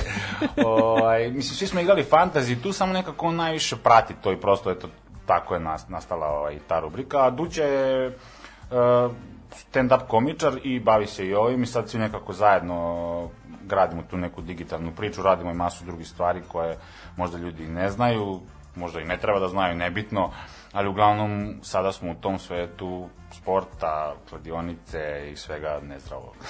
Ovaj, 0.65 1.31
mislim, 1.31 1.57
svi 1.57 1.67
smo 1.67 1.81
igrali 1.81 2.03
fantaziji, 2.05 2.57
tu 2.63 2.73
samo 2.73 2.93
nekako 2.93 3.27
on 3.27 3.37
najviše 3.37 3.77
prati 3.77 4.15
to 4.23 4.33
i 4.33 4.41
prosto, 4.41 4.71
eto, 4.71 4.89
tako 5.27 5.55
je 5.55 5.61
nas, 5.61 5.89
nastala 5.89 6.27
ovaj, 6.27 6.59
ta 6.69 6.81
rubrika, 6.81 7.27
a 7.27 7.31
Duća 7.31 7.65
je 7.65 8.09
uh, 8.09 9.13
stand-up 9.51 10.07
komičar 10.09 10.61
i 10.65 10.81
bavi 10.81 11.07
se 11.07 11.27
i 11.27 11.35
ovim 11.35 11.63
i 11.63 11.67
sad 11.67 11.91
svi 11.91 11.99
nekako 11.99 12.33
zajedno 12.33 13.29
gradimo 13.67 14.03
tu 14.03 14.17
neku 14.17 14.43
digitalnu 14.43 14.93
priču, 14.97 15.23
radimo 15.23 15.51
i 15.51 15.55
masu 15.55 15.85
drugih 15.85 16.09
stvari 16.09 16.43
koje 16.49 16.79
možda 17.17 17.39
ljudi 17.39 17.69
ne 17.69 17.91
znaju, 17.91 18.41
možda 18.77 19.01
i 19.01 19.05
ne 19.05 19.19
treba 19.19 19.41
da 19.41 19.49
znaju, 19.49 19.77
nebitno, 19.77 20.31
ali 20.73 20.89
uglavnom 20.89 21.55
sada 21.63 21.93
smo 21.93 22.11
u 22.11 22.15
tom 22.15 22.39
svetu 22.39 23.09
sporta, 23.33 24.17
kladionice 24.29 25.31
i 25.33 25.37
svega 25.37 25.81
nezdravog. 25.83 26.35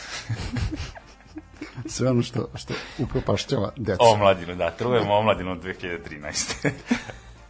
Sve 1.86 2.10
ono 2.10 2.22
što, 2.22 2.48
što 2.54 2.74
upropašćava 2.98 3.72
decu. 3.76 3.98
Omladinu, 4.02 4.54
da, 4.54 4.70
trujemo 4.70 5.14
omladinu 5.14 5.52
od 5.52 5.62
2013. 5.62 6.70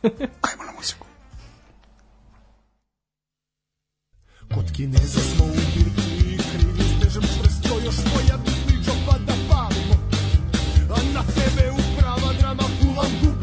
Ajmo 0.49 0.65
na 0.67 0.73
muziku. 0.77 1.10
Kod 4.55 4.73
Kineza 4.73 5.21
smo 5.21 5.45
u 5.45 5.49
birtiji 5.75 6.39
krivi 6.51 6.85
stežem 6.97 7.23
čvrsto 7.23 7.75
još 7.85 7.95
koja 7.97 8.37
misli 8.45 8.85
džopa 8.85 9.19
da 9.27 9.33
palimo. 9.49 9.95
A 10.91 10.99
na 11.15 11.23
tebe 11.23 11.71
uprava 11.71 12.33
drama 12.41 12.65
pulan 12.81 13.11
gubi 13.23 13.40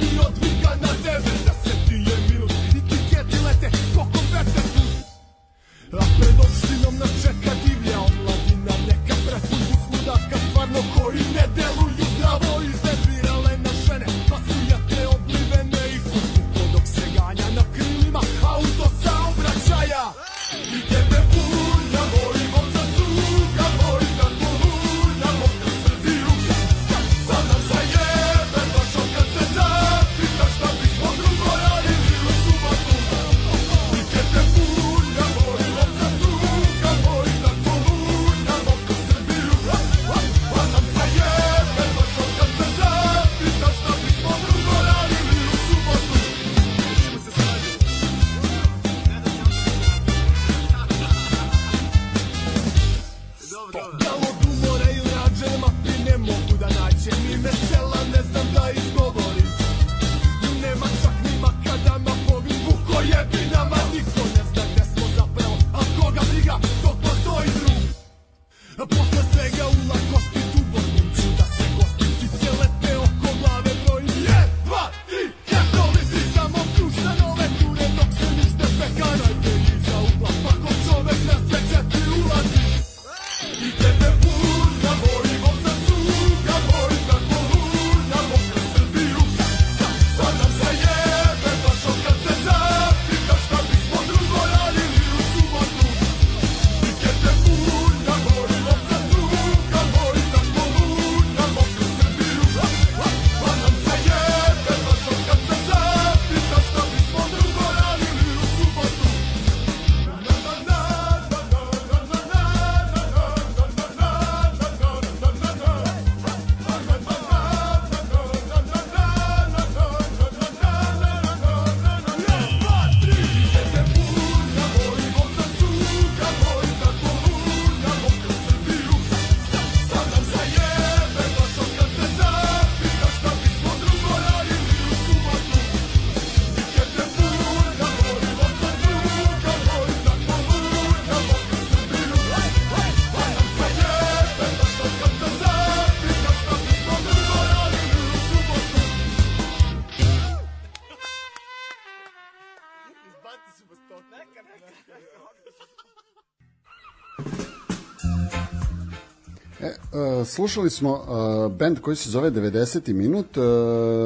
slušali 160.27 160.69
smo 160.69 160.91
uh, 160.91 161.51
band 161.51 161.79
koji 161.79 161.95
se 161.95 162.09
zove 162.09 162.31
90. 162.31 162.93
minut, 162.93 163.37
uh, 163.37 163.43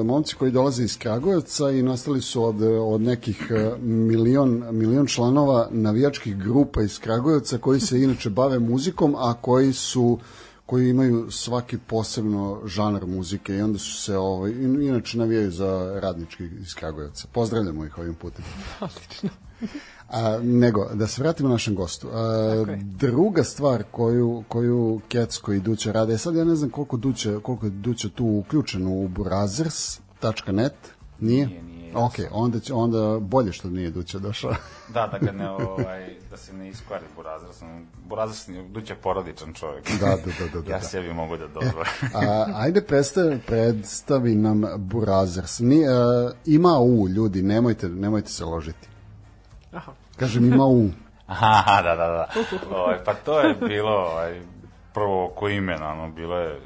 momci 0.05 0.35
koji 0.35 0.51
dolaze 0.51 0.83
iz 0.83 0.97
Kragujevca 0.97 1.71
i 1.71 1.81
nastali 1.81 2.21
su 2.21 2.43
od, 2.43 2.61
od 2.61 3.01
nekih 3.01 3.47
uh, 3.49 3.79
milion, 3.83 4.63
milion 4.71 5.07
članova 5.07 5.67
navijačkih 5.71 6.37
grupa 6.37 6.81
iz 6.81 6.99
Kragujevca 6.99 7.57
koji 7.57 7.79
se 7.79 8.01
inače 8.03 8.29
bave 8.29 8.59
muzikom, 8.59 9.15
a 9.17 9.33
koji 9.33 9.73
su 9.73 10.19
koji 10.65 10.89
imaju 10.89 11.31
svaki 11.31 11.77
posebno 11.77 12.61
žanar 12.65 13.05
muzike 13.05 13.55
i 13.55 13.61
onda 13.61 13.79
su 13.79 14.01
se 14.01 14.17
ovaj, 14.17 14.51
in- 14.51 14.81
inače 14.81 15.17
navijaju 15.17 15.51
za 15.51 15.99
radnički 16.01 16.43
iz 16.43 16.73
Kragujevca. 16.73 17.27
Pozdravljamo 17.31 17.85
ih 17.85 17.97
ovim 17.97 18.15
putem. 18.15 18.45
Odlično. 18.79 19.29
A, 20.09 20.39
nego, 20.43 20.89
da 20.93 21.07
se 21.07 21.21
vratimo 21.21 21.49
našem 21.49 21.75
gostu. 21.75 22.07
A, 22.13 22.21
je. 22.67 22.79
druga 22.81 23.43
stvar 23.43 23.83
koju, 23.91 24.43
koju 24.47 25.01
Kecko 25.07 25.53
i 25.53 25.59
Duće 25.59 25.91
rade, 25.91 26.17
sad 26.17 26.35
ja 26.35 26.43
ne 26.43 26.55
znam 26.55 26.69
koliko, 26.69 26.97
Duće, 26.97 27.39
koliko 27.43 27.65
je 27.65 27.69
Duće 27.69 28.09
tu 28.09 28.25
uključeno 28.25 28.91
u 28.91 29.07
burazers.net, 29.07 30.73
nije? 31.19 31.47
Nije, 31.47 31.63
nije, 31.63 31.81
Ok, 31.93 32.13
onda, 32.31 32.59
će, 32.59 32.73
onda 32.73 33.19
bolje 33.19 33.51
što 33.51 33.69
nije 33.69 33.89
Duće 33.89 34.19
došao. 34.19 34.51
Da, 34.93 35.07
da 35.07 35.17
ga 35.17 35.31
ne, 35.31 35.49
ovaj, 35.49 36.15
da 36.29 36.37
se 36.37 36.53
ne 36.53 36.69
iskvari 36.69 37.05
Burazir. 37.15 37.49
Sam, 37.53 37.87
Burazir 38.09 38.35
sam 38.35 38.73
duće 38.73 38.95
porodičan 38.95 39.53
čovjek. 39.53 39.99
Da, 39.99 40.05
da, 40.05 40.15
da, 40.15 40.53
da, 40.53 40.61
da. 40.61 40.71
ja 40.71 40.81
sebi 40.81 41.13
mogu 41.13 41.37
da 41.37 41.47
dozvolim. 41.47 41.87
A, 42.13 42.45
ajde 42.55 42.81
predstavi, 42.81 43.39
predstavi 43.47 44.35
nam 44.35 44.63
Burazers. 44.77 45.59
Ni, 45.59 45.87
a, 45.87 46.31
ima 46.45 46.79
U, 46.79 47.07
ljudi, 47.07 47.41
nemojte, 47.41 47.89
nemojte 47.89 48.29
se 48.29 48.45
ložiti. 48.45 48.90
Kažem, 50.21 50.53
ima 50.53 50.65
U. 50.65 50.89
Aha, 51.27 51.81
da, 51.81 51.95
da, 51.95 52.07
da. 52.07 52.27
Ovaj, 52.75 52.97
pa 53.05 53.13
to 53.13 53.39
je 53.39 53.53
bilo 53.53 53.91
ovaj, 53.91 54.41
prvo 54.93 55.25
oko 55.25 55.49
imena, 55.49 55.91
ono, 55.91 56.11
bilo 56.11 56.37
je 56.37 56.59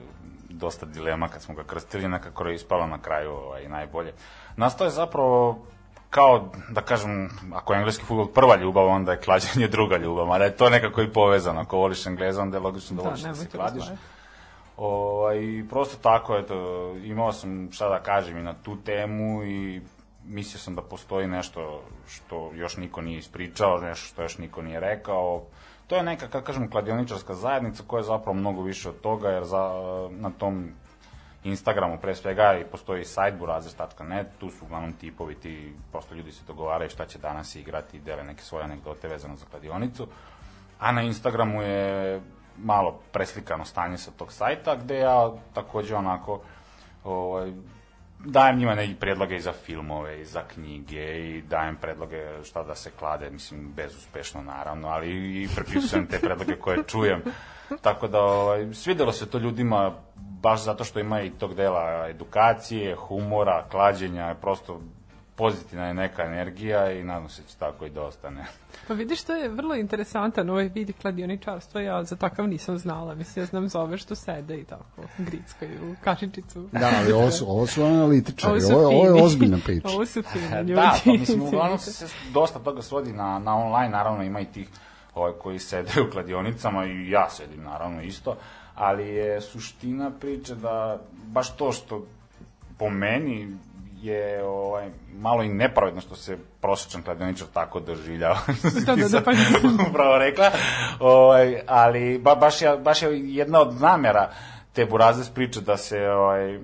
dosta 0.50 0.86
dilema 0.86 1.28
kad 1.28 1.42
smo 1.42 1.56
ga 1.56 1.64
krstili, 1.64 2.08
nekako 2.08 2.48
je 2.48 2.56
ispalo 2.56 2.88
na 2.88 3.02
kraju 3.02 3.32
ovaj, 3.32 3.70
najbolje. 3.70 4.14
Nastao 4.58 4.86
je 4.86 4.92
zapravo 4.92 5.66
kao, 6.10 6.50
da 6.70 6.82
kažem, 6.82 7.30
ako 7.54 7.74
je 7.74 7.78
engleski 7.78 8.06
futbol 8.06 8.28
prva 8.28 8.56
ljubav, 8.56 8.88
onda 8.88 9.12
je 9.12 9.22
klađenje 9.22 9.68
druga 9.68 9.98
ljubav, 9.98 10.32
ali 10.32 10.44
je 10.46 10.56
to 10.56 10.70
nekako 10.70 11.02
i 11.02 11.14
povezano. 11.14 11.62
Ako 11.62 11.78
voliš 11.78 12.06
engleza, 12.06 12.42
onda 12.42 12.58
je 12.58 12.62
logično 12.62 12.96
da, 12.96 13.04
Da, 13.04 13.10
voliš 13.10 13.22
da, 13.22 13.34
se 13.34 13.34
nemojte 13.34 13.58
kladiš. 13.58 13.84
Ovaj, 14.78 15.38
prosto 15.70 15.98
tako, 16.02 16.38
eto, 16.38 16.56
imao 17.04 17.34
sam 17.34 17.72
šta 17.72 17.90
da 17.90 18.00
kažem 18.00 18.38
i 18.38 18.44
na 18.44 18.54
tu 18.54 18.78
temu 18.86 19.44
i 19.44 19.82
mislio 20.28 20.60
sam 20.60 20.76
da 20.76 20.82
postoji 20.82 21.28
nešto 21.28 21.82
što 22.08 22.52
još 22.54 22.78
niko 22.78 23.02
nije 23.02 23.18
ispričao, 23.18 23.78
nešto 23.78 24.08
što 24.08 24.22
još 24.22 24.38
niko 24.38 24.62
nije 24.62 24.80
rekao. 24.80 25.44
To 25.88 25.96
je 25.96 26.04
neka, 26.04 26.28
kako 26.28 26.46
kažem, 26.46 26.70
kladioničarska 26.70 27.34
zajednica 27.34 27.84
koja 27.88 28.00
je 28.00 28.04
zapravo 28.04 28.34
mnogo 28.34 28.62
više 28.62 28.90
od 28.90 29.02
toga, 29.02 29.30
jer 29.30 29.44
za, 29.44 29.70
na 30.12 30.30
tom 30.30 30.72
Instagramu 31.44 31.98
pre 32.02 32.16
svega 32.16 32.58
i 32.62 32.66
postoji 32.72 33.06
sajt 33.06 33.36
burazers.net, 33.36 34.28
tu 34.40 34.50
su 34.50 34.66
uglavnom 34.66 34.94
tipovi, 34.94 35.36
ti 35.36 35.74
prosto 35.92 36.16
ljudi 36.16 36.32
se 36.32 36.44
dogovaraju 36.48 36.90
šta 36.90 37.06
će 37.06 37.20
danas 37.20 37.56
igrati 37.56 37.98
i 37.98 38.00
dele 38.00 38.24
neke 38.24 38.44
svoje 38.44 38.64
anegdote 38.64 39.08
vezano 39.08 39.36
za 39.36 39.46
kladionicu. 39.46 40.08
A 40.80 40.92
na 40.92 41.02
Instagramu 41.02 41.62
je 41.62 42.22
malo 42.58 43.00
preslikano 43.12 43.66
stanje 43.66 43.98
sa 43.98 44.12
tog 44.12 44.32
sajta, 44.32 44.76
gde 44.76 44.98
ja 44.98 45.32
takođe 45.54 45.96
onako 45.96 46.42
ovaj, 47.04 47.54
dajem 48.26 48.58
njima 48.58 48.76
neki 48.76 48.96
predloge 48.96 49.36
i 49.36 49.42
za 49.42 49.52
filmove 49.52 50.22
i 50.22 50.26
za 50.26 50.42
knjige 50.54 51.30
i 51.30 51.42
dajem 51.42 51.76
predloge 51.76 52.44
šta 52.44 52.64
da 52.64 52.76
se 52.76 52.92
klade, 53.00 53.30
mislim, 53.30 53.74
bezuspešno 53.76 54.42
naravno, 54.42 54.88
ali 54.88 55.10
i 55.44 55.48
prepisujem 55.56 56.08
te 56.08 56.20
predloge 56.20 56.56
koje 56.56 56.84
čujem. 56.88 57.22
Tako 57.82 58.08
da, 58.08 58.22
ovaj, 58.22 58.74
svidelo 58.74 59.12
se 59.12 59.30
to 59.30 59.38
ljudima 59.38 59.92
baš 60.16 60.64
zato 60.64 60.84
što 60.84 61.00
ima 61.00 61.22
i 61.22 61.30
tog 61.30 61.56
dela 61.56 62.08
edukacije, 62.10 62.96
humora, 62.96 63.66
klađenja, 63.72 64.36
prosto 64.42 64.82
pozitivna 65.36 65.86
je 65.86 65.94
neka 65.94 66.24
energija 66.24 66.92
i 66.92 67.04
nadam 67.04 67.30
se 67.30 67.42
da 67.42 67.48
će 67.48 67.56
tako 67.56 67.86
i 67.86 67.90
da 67.90 68.02
ostane. 68.02 68.46
Pa 68.88 68.94
vidiš, 68.94 69.24
to 69.24 69.34
je 69.34 69.50
vrlo 69.50 69.76
interesantan 69.76 70.50
ovaj 70.50 70.64
vid 70.66 70.92
kladioničarstva, 71.02 71.82
ja 71.82 72.04
za 72.04 72.16
takav 72.16 72.48
nisam 72.48 72.78
znala, 72.78 73.16
mislim, 73.16 73.44
ja 73.44 73.48
znam 73.48 73.70
za 73.70 73.82
ove 73.82 73.98
što 73.98 74.16
sede 74.16 74.58
i 74.58 74.64
tako, 74.64 74.84
grickaju, 75.18 75.96
kašičicu. 76.04 76.70
Da, 76.72 76.92
ali 76.96 77.12
ovo 77.12 77.32
su, 77.32 77.50
ovo 77.50 77.68
su 77.68 77.84
analitičari, 77.84 78.52
Ovo 78.52 78.60
su 78.62 78.74
ovo, 78.74 78.82
je- 78.82 78.88
ovo 78.88 79.06
je 79.08 79.24
ozbiljna 79.24 79.58
priča. 79.66 79.88
Ovo 79.88 80.06
su 80.06 80.22
fini 80.24 80.58
ljudi. 80.58 80.74
Da, 80.74 80.96
pa 81.06 81.12
mislim, 81.12 81.42
uglavnom 81.42 81.80
se 81.80 82.08
dosta 82.34 82.60
toga 82.60 82.82
svodi 82.82 83.14
na, 83.14 83.40
na 83.40 83.56
online, 83.58 83.90
naravno 83.90 84.24
ima 84.24 84.40
i 84.40 84.46
tih 84.46 84.68
ovaj, 85.16 85.32
koji 85.34 85.60
sede 85.60 86.02
u 86.02 86.12
kladionicama 86.12 86.86
i 86.86 87.10
ja 87.10 87.30
sedim 87.30 87.64
naravno 87.64 88.02
isto, 88.02 88.38
ali 88.76 89.08
je 89.08 89.42
suština 89.42 90.12
priče 90.12 90.56
da 90.56 91.00
baš 91.14 91.56
to 91.56 91.72
što 91.72 92.06
po 92.78 92.90
meni 92.90 93.58
je 94.02 94.44
ovaj, 94.44 94.90
malo 95.14 95.44
i 95.44 95.50
nepravedno 95.50 96.02
što 96.02 96.16
se 96.16 96.38
prosječan 96.62 97.04
kladioničar 97.04 97.48
tako 97.54 97.80
doživljava. 97.80 98.40
Da, 98.86 98.96
da, 98.96 99.08
da, 99.08 99.22
pa 99.22 99.32
upravo 99.90 100.18
rekla. 100.18 100.52
Ovaj, 101.00 101.62
ali 101.68 102.20
ba, 102.20 102.36
baš, 102.36 102.62
je, 102.62 102.78
baš 102.78 103.02
je 103.02 103.10
jedna 103.36 103.62
od 103.62 103.82
namera 103.82 104.30
te 104.74 104.86
burazes 104.86 105.30
priče 105.30 105.62
da 105.62 105.78
se 105.78 106.10
ovaj, 106.10 106.60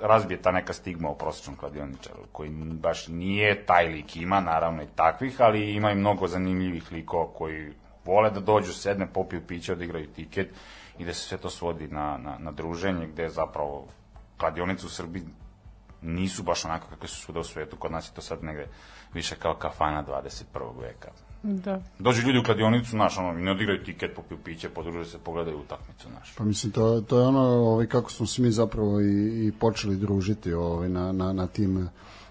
razbije 0.00 0.42
ta 0.42 0.52
neka 0.52 0.72
stigma 0.72 1.10
o 1.10 1.14
prosječnom 1.14 1.56
kladioničaru, 1.56 2.22
koji 2.32 2.50
baš 2.72 3.08
nije 3.08 3.66
taj 3.66 3.86
lik, 3.86 4.16
ima 4.16 4.40
naravno 4.40 4.82
i 4.82 4.92
takvih, 4.96 5.40
ali 5.40 5.74
ima 5.74 5.90
i 5.90 5.94
mnogo 5.94 6.28
zanimljivih 6.28 6.92
likova 6.92 7.26
koji 7.34 7.72
vole 8.04 8.30
da 8.30 8.40
dođu, 8.40 8.72
sedne, 8.72 9.06
popiju 9.12 9.40
piće, 9.46 9.72
odigraju 9.72 10.06
tiket 10.06 10.48
i 10.98 11.04
da 11.04 11.14
se 11.14 11.20
sve 11.20 11.38
to 11.38 11.50
svodi 11.50 11.88
na, 11.88 12.18
na, 12.18 12.36
na 12.38 12.50
druženje, 12.50 13.06
gde 13.06 13.22
je 13.22 13.28
zapravo 13.28 13.86
kladionice 14.36 14.86
u 14.86 14.88
Srbiji 14.88 15.22
nisu 16.02 16.42
baš 16.42 16.64
onako 16.64 16.86
kakve 16.88 17.08
su 17.08 17.20
svuda 17.20 17.40
u 17.40 17.44
svetu, 17.44 17.76
kod 17.76 17.92
nas 17.92 18.08
je 18.08 18.14
to 18.14 18.20
sad 18.20 18.44
negde 18.44 18.66
više 19.14 19.34
kao 19.34 19.54
kafana 19.54 20.04
21. 20.04 20.80
veka. 20.80 21.10
Da. 21.42 21.82
Dođu 21.98 22.26
ljudi 22.26 22.38
u 22.38 22.42
kladionicu, 22.42 22.90
znaš, 22.90 23.18
ono, 23.18 23.32
ne 23.32 23.50
odigraju 23.50 23.84
tiket, 23.84 24.14
popiju 24.16 24.38
piće, 24.44 24.68
podruže 24.68 25.10
se, 25.10 25.18
pogledaju 25.18 25.58
utakmicu, 25.58 26.08
znaš. 26.08 26.34
Pa 26.36 26.44
mislim, 26.44 26.72
to, 26.72 27.00
to 27.00 27.20
je 27.20 27.26
ono 27.26 27.40
ovaj, 27.40 27.86
kako 27.86 28.10
smo 28.10 28.26
se 28.26 28.42
mi 28.42 28.50
zapravo 28.50 29.00
i, 29.00 29.46
i 29.46 29.52
počeli 29.52 29.96
družiti 29.96 30.52
ovaj, 30.52 30.88
na, 30.88 31.12
na, 31.12 31.32
na 31.32 31.46
tim 31.46 31.88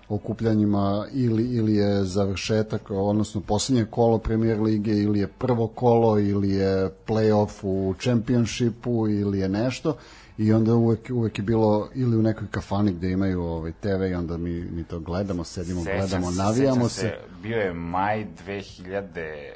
okupljanjima 0.09 1.05
ili, 1.13 1.43
ili 1.43 1.75
je 1.75 2.03
završetak, 2.03 2.91
odnosno 2.91 3.41
posljednje 3.41 3.85
kolo 3.85 4.17
premier 4.17 4.61
lige 4.61 4.91
ili 4.91 5.19
je 5.19 5.27
prvo 5.27 5.67
kolo 5.67 6.19
ili 6.19 6.49
je 6.49 6.89
playoff 7.07 7.63
u 7.63 7.93
čempionšipu 7.99 9.07
ili 9.07 9.39
je 9.39 9.49
nešto 9.49 9.97
i 10.37 10.53
onda 10.53 10.73
uvek, 10.73 10.99
uvek 11.11 11.39
je 11.39 11.43
bilo 11.43 11.89
ili 11.95 12.17
u 12.17 12.21
nekoj 12.21 12.47
kafani 12.51 12.91
gde 12.91 13.11
imaju 13.11 13.41
ovaj, 13.41 13.71
TV 13.71 14.03
i 14.11 14.13
onda 14.13 14.37
mi, 14.37 14.49
mi 14.49 14.83
to 14.83 14.99
gledamo, 14.99 15.43
sedimo, 15.43 15.83
Sećam 15.83 15.97
gledamo, 15.99 16.31
se, 16.31 16.37
navijamo 16.37 16.89
sećam 16.89 17.09
se. 17.09 17.17
Bio 17.43 17.57
je 17.57 17.73
maj 17.73 18.25
2018. 18.47 19.53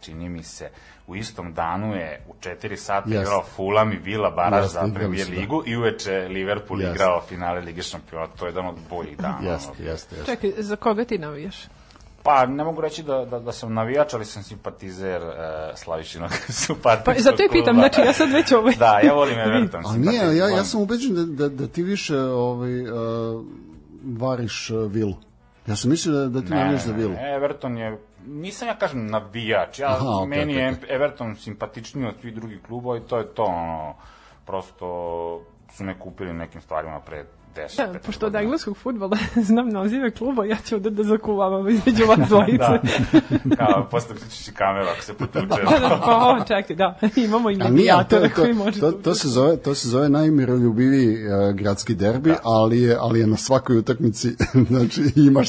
čini 0.00 0.28
mi 0.28 0.42
se. 0.42 0.68
U 1.06 1.16
istom 1.16 1.54
danu 1.54 1.94
je 1.94 2.24
u 2.28 2.34
4 2.40 2.76
sata 2.76 3.08
Jeste. 3.08 3.22
igrao 3.22 3.44
Fulham 3.56 3.92
i 3.92 3.96
Villa 3.96 4.30
Baraž 4.30 4.64
Jeste, 4.64 4.78
za 4.86 4.94
premier 4.94 5.26
da. 5.26 5.40
ligu 5.40 5.62
i 5.66 5.76
uveče 5.76 6.28
Liverpool 6.28 6.80
Jeste. 6.80 6.94
igrao 6.94 7.22
finale 7.28 7.60
Lige 7.60 7.82
šampiona. 7.82 8.26
To 8.26 8.46
je 8.46 8.50
jedan 8.50 8.66
od 8.66 8.76
boljih 8.90 9.16
dana. 9.18 9.50
Jeste, 9.52 9.82
jeste, 9.82 10.16
jeste. 10.16 10.32
Čekaj, 10.32 10.52
za 10.62 10.76
koga 10.76 11.04
ti 11.04 11.18
navijaš? 11.18 11.56
Pa, 12.22 12.46
ne 12.46 12.64
mogu 12.64 12.80
reći 12.80 13.02
da, 13.02 13.24
da, 13.24 13.38
da 13.38 13.52
sam 13.52 13.74
navijač, 13.74 14.14
ali 14.14 14.24
sam 14.24 14.42
simpatizer 14.42 15.22
uh, 15.22 15.32
Slavišinog 15.74 16.30
supartijskog 16.48 17.14
Pa 17.16 17.20
zato 17.20 17.42
i 17.42 17.48
pitam, 17.52 17.74
kluba. 17.74 17.88
znači 17.88 18.00
ja 18.00 18.12
sad 18.12 18.32
već 18.32 18.52
ovaj... 18.52 18.74
Da, 18.74 19.00
ja 19.04 19.12
volim 19.12 19.38
Everton. 19.46 19.86
A 19.86 19.96
nije, 19.96 20.36
ja, 20.36 20.48
ja 20.48 20.64
sam 20.64 20.80
ubeđen 20.80 21.14
da, 21.14 21.24
da, 21.24 21.48
da 21.48 21.66
ti 21.66 21.82
više 21.82 22.18
ovaj, 22.18 22.80
uh, 22.80 23.44
variš 24.04 24.70
uh, 24.70 24.92
vilu. 24.92 25.14
Ja 25.66 25.76
sam 25.76 25.90
mislio 25.90 26.14
da, 26.14 26.28
da 26.28 26.46
ti 26.46 26.54
navijaš 26.54 26.82
za 26.82 26.92
vilu. 26.92 27.12
Ne, 27.12 27.34
Everton 27.34 27.78
je, 27.78 27.98
nisam 28.26 28.68
ja 28.68 28.74
kažem 28.78 29.06
navijač, 29.06 29.78
ja, 29.78 29.88
Aha, 29.88 30.08
okej, 30.16 30.28
meni 30.28 30.52
okej, 30.52 30.64
je 30.64 30.94
Everton 30.94 31.36
simpatičniji 31.36 32.06
od 32.06 32.14
svih 32.20 32.34
drugih 32.34 32.60
klubova 32.66 32.96
i 32.96 33.00
to 33.00 33.18
je 33.18 33.26
to, 33.34 33.44
ono, 33.44 33.94
prosto 34.46 34.86
su 35.72 35.84
me 35.84 35.98
kupili 35.98 36.32
nekim 36.32 36.60
stvarima 36.60 37.00
pre 37.00 37.24
10 37.56 37.76
Da, 37.76 37.92
15 37.92 37.98
pošto 37.98 38.26
od 38.26 38.34
engleskog 38.34 38.76
futbola 38.76 39.16
znam 39.44 39.68
nazive 39.68 40.10
kluba, 40.10 40.44
ja 40.44 40.56
ću 40.68 40.74
ovde 40.74 40.90
da 40.90 41.02
zakuvam 41.04 41.68
između 41.68 42.04
vas 42.06 42.18
dvojice. 42.28 42.58
da, 43.44 43.56
kao, 43.56 43.88
posle 43.90 44.14
pričići 44.16 44.52
kameru 44.52 44.86
ako 44.88 45.02
se 45.02 45.14
potuče. 45.14 45.46
da, 45.48 45.78
da, 45.78 46.00
pa 46.04 46.16
ovo, 46.16 46.40
čekaj, 46.40 46.76
da, 46.76 46.98
imamo 47.26 47.50
i 47.50 47.56
medijatora 47.56 48.28
to, 48.28 48.34
koji 48.34 48.54
može... 48.54 48.80
to, 48.80 48.92
tu- 48.92 48.98
to, 48.98 49.14
se 49.14 49.28
zove, 49.28 49.56
to 49.56 49.74
se 49.74 49.88
zove 49.88 50.08
najmiroljubiviji 50.08 51.16
uh, 51.16 51.54
gradski 51.54 51.94
derbi, 51.94 52.30
Da. 52.30 52.36
ali, 52.44 52.80
je, 52.80 52.96
ali 53.00 53.20
je 53.20 53.26
na 53.26 53.36
svakoj 53.36 53.78
utakmici, 53.78 54.28
znači 54.68 55.02
imaš 55.16 55.48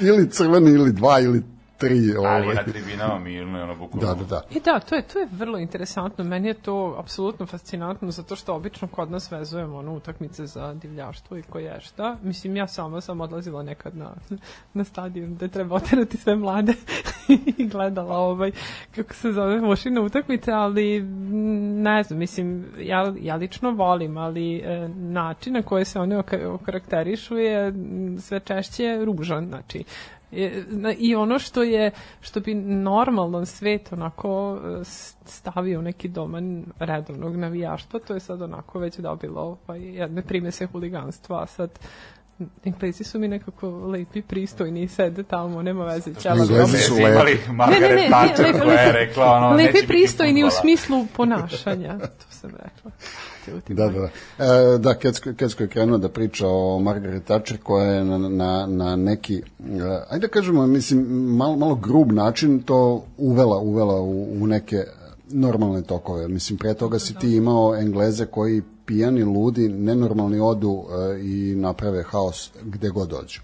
ili 0.00 0.30
crveni 0.30 0.70
ili 0.70 0.92
dva 0.92 1.20
ili 1.20 1.42
tri. 1.86 2.14
Ali 2.16 2.44
Ovaj. 2.44 2.54
na 2.54 2.64
tribinama 2.64 3.18
mirno 3.18 3.62
ono 3.62 3.74
bukvalno. 3.74 4.08
Da, 4.08 4.14
da, 4.14 4.24
da. 4.24 4.42
I 4.50 4.60
da, 4.60 4.80
to 4.80 4.94
je, 4.94 5.02
to 5.02 5.18
je 5.18 5.28
vrlo 5.32 5.58
interesantno. 5.58 6.24
Meni 6.24 6.48
je 6.48 6.54
to 6.54 6.96
apsolutno 6.98 7.46
fascinantno 7.46 8.10
zato 8.10 8.36
što 8.36 8.54
obično 8.54 8.88
kod 8.88 9.10
nas 9.10 9.30
vezujemo 9.32 9.76
ono, 9.76 9.94
utakmice 9.94 10.46
za 10.46 10.74
divljaštvo 10.74 11.36
i 11.36 11.42
koje 11.42 11.80
šta. 11.80 12.16
Mislim, 12.22 12.56
ja 12.56 12.66
sama 12.66 13.00
sam 13.00 13.20
odlazila 13.20 13.62
nekad 13.62 13.96
na, 13.96 14.10
na 14.74 14.84
stadion 14.84 15.34
gde 15.34 15.48
treba 15.48 15.76
oterati 15.76 16.16
sve 16.16 16.36
mlade 16.36 16.72
i 17.58 17.66
gledala 17.66 18.16
ovaj, 18.18 18.52
kako 18.94 19.14
se 19.14 19.32
zove, 19.32 19.60
mošina 19.60 20.00
utakmice, 20.00 20.52
ali 20.52 21.00
mm, 21.00 21.82
ne 21.82 22.02
znam, 22.02 22.18
mislim, 22.18 22.66
ja, 22.78 23.12
ja 23.20 23.36
lično 23.36 23.70
volim, 23.70 24.16
ali 24.16 24.56
e, 24.56 24.88
način 24.88 25.52
na 25.52 25.62
koji 25.62 25.84
se 25.84 26.00
one 26.00 26.16
oka- 26.18 26.48
okarakterišu 26.48 27.36
je 27.36 27.66
m, 27.68 28.16
sve 28.20 28.40
češće 28.40 29.04
ružan, 29.04 29.46
znači 29.46 29.84
i 30.98 31.14
ono 31.14 31.38
što 31.38 31.62
je 31.62 31.90
što 32.20 32.40
bi 32.40 32.54
normalno 32.54 33.46
svet 33.46 33.92
onako 33.92 34.58
e, 34.80 34.84
stavio 35.24 35.82
neki 35.82 36.08
domen 36.08 36.64
redovnog 36.78 37.36
navijaštva, 37.36 38.00
to 38.00 38.14
je 38.14 38.20
sad 38.20 38.42
onako 38.42 38.78
već 38.78 38.98
dobilo 38.98 39.58
ovaj, 39.66 39.82
jedne 39.82 40.22
primese 40.22 40.66
huliganstva, 40.66 41.42
a 41.42 41.46
sad 41.46 41.78
Englezi 42.64 43.04
su 43.04 43.18
mi 43.18 43.28
nekako 43.28 43.70
lepi, 43.70 44.22
pristojni, 44.22 44.88
sede 44.88 45.22
tamo, 45.22 45.62
nema 45.62 45.84
veze. 45.84 46.14
ćelavi 46.14 46.40
Englezi 46.40 46.78
su 46.78 46.98
imali 46.98 47.38
Margaret 47.50 48.10
Thatcher 48.10 48.54
lepi- 48.54 48.62
koja 48.62 48.80
je 48.80 48.92
rekla 48.92 49.26
ono, 49.26 49.50
neće 49.50 49.66
lepi 49.66 49.72
biti 49.72 49.86
pristojni 49.86 50.44
u 50.44 50.50
smislu 50.50 51.06
ponašanja, 51.16 51.98
to 51.98 52.26
sam 52.42 52.50
rekla. 52.50 52.90
Da, 53.68 53.88
da, 53.88 54.00
da. 54.00 54.08
E, 54.44 54.78
da, 54.78 54.94
Kecko, 54.94 55.34
Kecko 55.36 55.62
je 55.62 55.68
krenuo 55.68 55.98
da 55.98 56.08
priča 56.08 56.48
o 56.48 56.80
Margaret 56.80 57.24
Thatcher 57.24 57.58
koja 57.62 57.86
je 57.86 58.04
na, 58.04 58.18
na, 58.18 58.66
na 58.66 58.96
neki, 58.96 59.34
e, 59.34 59.42
ajde 60.10 60.26
da 60.26 60.32
kažemo, 60.32 60.66
mislim, 60.66 61.00
malo, 61.36 61.56
malo 61.56 61.74
grub 61.74 62.12
način 62.12 62.62
to 62.62 63.04
uvela, 63.18 63.58
uvela 63.58 64.00
u, 64.00 64.42
u 64.42 64.46
neke 64.46 64.84
normalne 65.30 65.82
tokove. 65.82 66.28
Mislim, 66.28 66.58
pre 66.58 66.74
toga 66.74 66.98
si 66.98 67.14
ti 67.14 67.36
imao 67.36 67.76
Engleze 67.76 68.26
koji 68.26 68.62
pijani, 68.86 69.24
ludi, 69.24 69.68
nenormalni 69.68 70.40
odu 70.40 70.84
e, 70.90 71.20
i 71.20 71.54
naprave 71.56 72.02
haos 72.02 72.50
gde 72.62 72.88
god 72.88 73.08
dođu. 73.08 73.40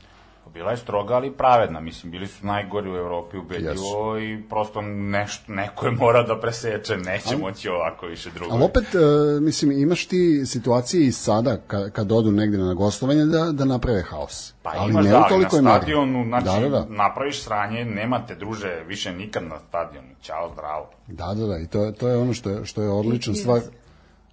Bila 0.58 0.70
je 0.70 0.76
stroga, 0.76 1.14
ali 1.14 1.32
pravedna. 1.32 1.80
Mislim, 1.80 2.12
bili 2.12 2.26
su 2.26 2.46
najgori 2.46 2.90
u 2.90 2.96
Evropi 2.96 3.36
ubedljivo 3.36 4.18
i 4.18 4.42
prosto 4.48 4.82
nešto, 4.82 5.52
neko 5.52 5.86
je 5.86 5.92
mora 5.92 6.22
da 6.22 6.40
preseče, 6.40 6.96
neće 6.96 7.36
moći 7.36 7.68
ovako 7.68 8.06
više 8.06 8.30
drugo. 8.30 8.54
Ali 8.54 8.64
opet, 8.64 8.84
e, 8.94 9.40
mislim, 9.40 9.72
imaš 9.72 10.06
ti 10.06 10.46
situacije 10.46 11.06
i 11.06 11.12
sada 11.12 11.56
ka, 11.56 11.90
kad 11.90 12.12
odu 12.12 12.32
negde 12.32 12.58
na 12.58 12.74
gostovanje 12.74 13.24
da, 13.24 13.52
da 13.52 13.64
naprave 13.64 14.02
haos. 14.02 14.54
Pa 14.62 14.72
ali 14.76 14.90
imaš 14.90 15.04
ne 15.04 15.10
da, 15.10 15.28
ali 15.30 15.42
na 15.42 15.48
stadionu, 15.48 16.24
znači, 16.24 16.44
Da, 16.44 16.60
da, 16.60 16.68
da. 16.68 16.86
napraviš 16.88 17.42
sranje, 17.42 17.84
nemate 17.84 18.34
druže 18.34 18.82
više 18.86 19.12
nikad 19.12 19.42
na 19.42 19.58
stadionu. 19.68 20.08
Ćao, 20.22 20.50
zdravo. 20.52 20.90
Da, 21.06 21.34
da, 21.34 21.46
da, 21.46 21.58
i 21.58 21.66
to 21.66 21.84
je, 21.84 21.92
to 21.92 22.08
je 22.08 22.16
ono 22.16 22.34
što 22.34 22.50
je, 22.50 22.64
što 22.64 22.82
je 22.82 22.90
odlična 22.90 23.34
stvar. 23.34 23.60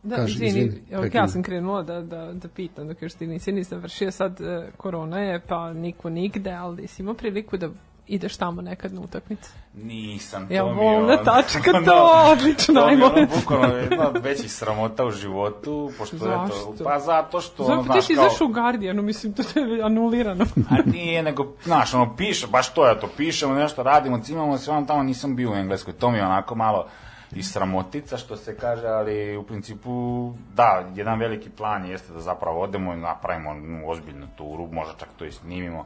Da, 0.06 0.16
Kaži, 0.16 0.34
izvini, 0.36 0.50
izvini, 0.60 0.86
evo, 0.92 1.02
prekini. 1.02 1.22
ja 1.22 1.28
sam 1.28 1.44
krenula 1.44 1.84
da, 1.84 2.02
da, 2.02 2.34
da 2.34 2.48
pitam, 2.48 2.88
dok 2.88 3.02
još 3.02 3.14
ti 3.14 3.28
nisi 3.28 3.52
nisam 3.52 3.80
vršio 3.80 4.12
sad 4.12 4.42
e, 4.42 4.68
korona 4.78 5.20
je, 5.20 5.40
pa 5.40 5.74
niko 5.74 6.10
nigde, 6.10 6.52
ali 6.52 6.88
si 6.88 7.02
imao 7.02 7.14
priliku 7.14 7.58
da 7.58 7.70
ideš 8.08 8.38
tamo 8.38 8.62
nekad 8.62 8.94
na 8.94 9.02
utakmicu. 9.02 9.50
Nisam, 9.76 10.48
to 10.48 10.54
Ja 10.54 10.66
mi 10.66 10.86
je 10.86 11.02
da 11.08 11.24
tačka 11.24 11.72
to, 11.72 11.78
ono- 11.94 12.32
odlično, 12.32 12.74
To 12.74 12.86
mi 12.86 12.92
je 12.92 12.96
ajmo. 12.96 13.06
ono 13.08 13.28
bukvalno 13.36 13.76
jedna 13.76 14.12
većih 14.14 14.52
sramota 14.52 15.06
u 15.06 15.12
životu, 15.12 15.92
pošto 15.98 16.16
je 16.16 16.22
to... 16.22 16.28
Zašto? 16.48 16.84
Pa 16.84 17.00
zato 17.00 17.42
što, 17.42 17.64
ono, 17.64 17.84
Zato 17.84 17.94
ti 17.94 18.02
si 18.02 18.16
kao... 18.16 18.26
izašao 18.26 18.48
u 18.48 18.52
Guardianu, 18.52 19.02
mislim, 19.02 19.34
to 19.34 19.44
je 19.56 19.82
anulirano. 19.84 20.46
A 20.70 20.76
nije, 20.86 21.24
nego, 21.24 21.54
znaš, 21.64 21.94
ono, 21.94 22.16
piše, 22.16 22.48
baš 22.48 22.74
to 22.74 22.88
ja 22.88 23.00
to 23.00 23.10
pišemo, 23.18 23.54
nešto 23.54 23.84
radimo, 23.84 24.20
cimamo 24.20 24.58
se, 24.58 24.72
ono 24.72 24.86
tamo 24.86 25.04
nisam 25.04 25.36
bio 25.36 25.52
u 25.52 25.56
Engleskoj, 25.56 25.94
to 25.94 26.12
mi 26.12 26.18
je 26.18 26.26
onako 26.26 26.56
malo 26.56 26.88
i 27.32 27.44
sramotica, 27.44 28.18
što 28.18 28.38
se 28.38 28.58
kaže, 28.58 28.88
ali 28.88 29.38
u 29.38 29.44
principu, 29.44 30.34
da, 30.54 30.92
jedan 30.96 31.20
veliki 31.20 31.50
plan 31.50 31.86
jeste 31.86 32.14
da 32.14 32.20
zapravo 32.20 32.62
odemo 32.62 32.94
i 32.94 32.98
napravimo 32.98 33.56
ozbiljnu 33.88 34.28
turu, 34.36 34.68
možda 34.72 34.94
čak 34.98 35.10
to 35.18 35.26
i 35.26 35.32
snimimo. 35.32 35.86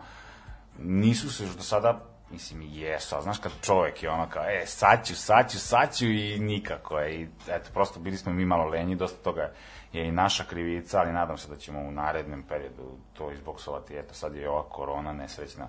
Nisu 0.80 1.34
se 1.34 1.44
još 1.44 1.56
do 1.56 1.64
sada, 1.64 2.00
mislim, 2.32 2.62
jesu, 2.62 3.16
ali 3.16 3.24
znaš 3.24 3.40
kad 3.40 3.52
čovjek 3.62 4.04
je 4.04 4.10
ono 4.10 4.30
kao, 4.30 4.44
e, 4.44 4.66
sad 4.66 5.08
ću, 5.08 5.16
sad 5.16 5.52
ću, 5.52 5.60
sad 5.60 5.96
ću 5.96 6.06
i 6.06 6.40
nikako 6.40 7.00
je. 7.00 7.22
I, 7.22 7.28
eto, 7.48 7.70
prosto 7.74 8.00
bili 8.00 8.18
smo 8.18 8.34
mi 8.34 8.46
malo 8.46 8.66
lenji, 8.66 8.96
dosta 8.96 9.24
toga 9.24 9.52
je 9.94 10.08
i 10.08 10.12
naša 10.12 10.44
krivica, 10.44 11.00
ali 11.00 11.14
nadam 11.14 11.38
se 11.38 11.50
da 11.50 11.56
ćemo 11.56 11.80
u 11.80 11.92
narednom 11.92 12.44
periodu 12.44 12.98
to 13.14 13.32
izboksovati. 13.32 13.98
Eto, 13.98 14.14
sad 14.14 14.36
je 14.36 14.50
ova 14.50 14.64
korona 14.64 15.14
nesrećna, 15.14 15.68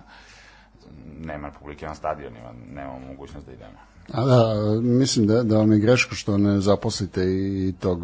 nema 1.19 1.51
publike 1.51 1.85
na 1.85 1.95
stadionima, 1.95 2.51
nemamo 2.69 2.99
mogućnost 2.99 3.45
da 3.45 3.53
idemo. 3.53 3.90
A 4.13 4.25
da, 4.25 4.55
mislim 4.81 5.27
da, 5.27 5.43
da 5.43 5.57
vam 5.57 5.71
je 5.71 5.79
greško 5.79 6.15
što 6.15 6.37
ne 6.37 6.59
zaposlite 6.59 7.23
i 7.23 7.73
tog, 7.79 8.01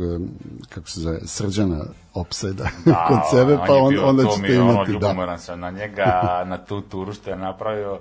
kako 0.70 0.90
se 0.90 1.00
zove, 1.00 1.20
srđana 1.26 1.86
opseda 2.14 2.70
kod 3.08 3.20
sebe, 3.32 3.58
pa 3.68 3.74
on, 3.74 3.90
bio- 3.90 4.06
onda 4.06 4.24
ćete 4.36 4.54
je 4.54 4.62
ono, 4.62 4.72
imati, 4.72 4.92
da. 4.92 4.94
ljubomoran 4.94 5.40
sam 5.40 5.60
na 5.60 5.72
njega, 5.72 6.44
na 6.46 6.58
tu 6.58 6.82
turu 6.82 7.14
što 7.14 7.30
je 7.30 7.36
napravio, 7.36 8.00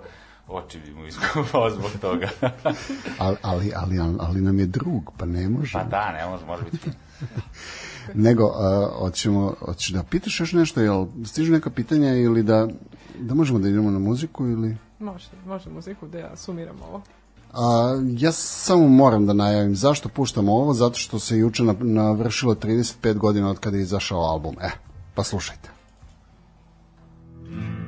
oči 0.48 0.80
bi 0.80 0.90
mu 0.90 1.06
iskupao 1.06 1.70
zbog 1.70 1.90
toga. 2.00 2.28
Ali, 3.18 3.36
ali, 3.42 3.72
ali, 3.76 3.98
ali 4.20 4.40
nam 4.40 4.58
je 4.58 4.66
drug, 4.66 5.12
pa 5.18 5.26
ne 5.26 5.48
može. 5.48 5.72
pa 5.72 5.84
da, 5.84 6.12
ne 6.12 6.26
može, 6.26 6.46
može 6.46 6.62
biti. 6.72 6.90
Nego, 8.26 8.52
a, 8.56 8.90
hoćemo, 8.98 9.54
hoćeš 9.60 9.88
da 9.88 10.02
pitaš 10.02 10.40
još 10.40 10.52
nešto, 10.52 10.80
jel 10.80 11.06
stižu 11.24 11.52
neka 11.52 11.70
pitanja 11.70 12.14
ili 12.14 12.42
da, 12.42 12.68
da 13.18 13.34
možemo 13.34 13.58
da 13.58 13.68
idemo 13.68 13.90
na 13.90 13.98
muziku 13.98 14.46
ili... 14.46 14.76
može, 14.98 15.28
može 15.46 15.70
muziku 15.70 16.06
da 16.06 16.18
ja 16.18 16.36
sumiram 16.36 16.76
ovo. 16.82 17.02
A, 17.56 17.94
ja 18.18 18.32
samo 18.32 18.88
moram 18.88 19.26
da 19.26 19.32
najavim 19.32 19.76
zašto 19.76 20.08
puštamo 20.08 20.52
ovo, 20.52 20.74
zato 20.74 20.98
što 20.98 21.18
se 21.18 21.38
juče 21.38 21.64
na- 21.64 21.74
navršilo 21.80 22.54
35 22.54 23.18
godina 23.18 23.50
od 23.50 23.58
kada 23.58 23.76
je 23.76 23.82
izašao 23.82 24.20
album. 24.20 24.56
E, 24.60 24.70
pa 25.14 25.22
slušajte. 25.22 25.70
Thank 27.48 27.85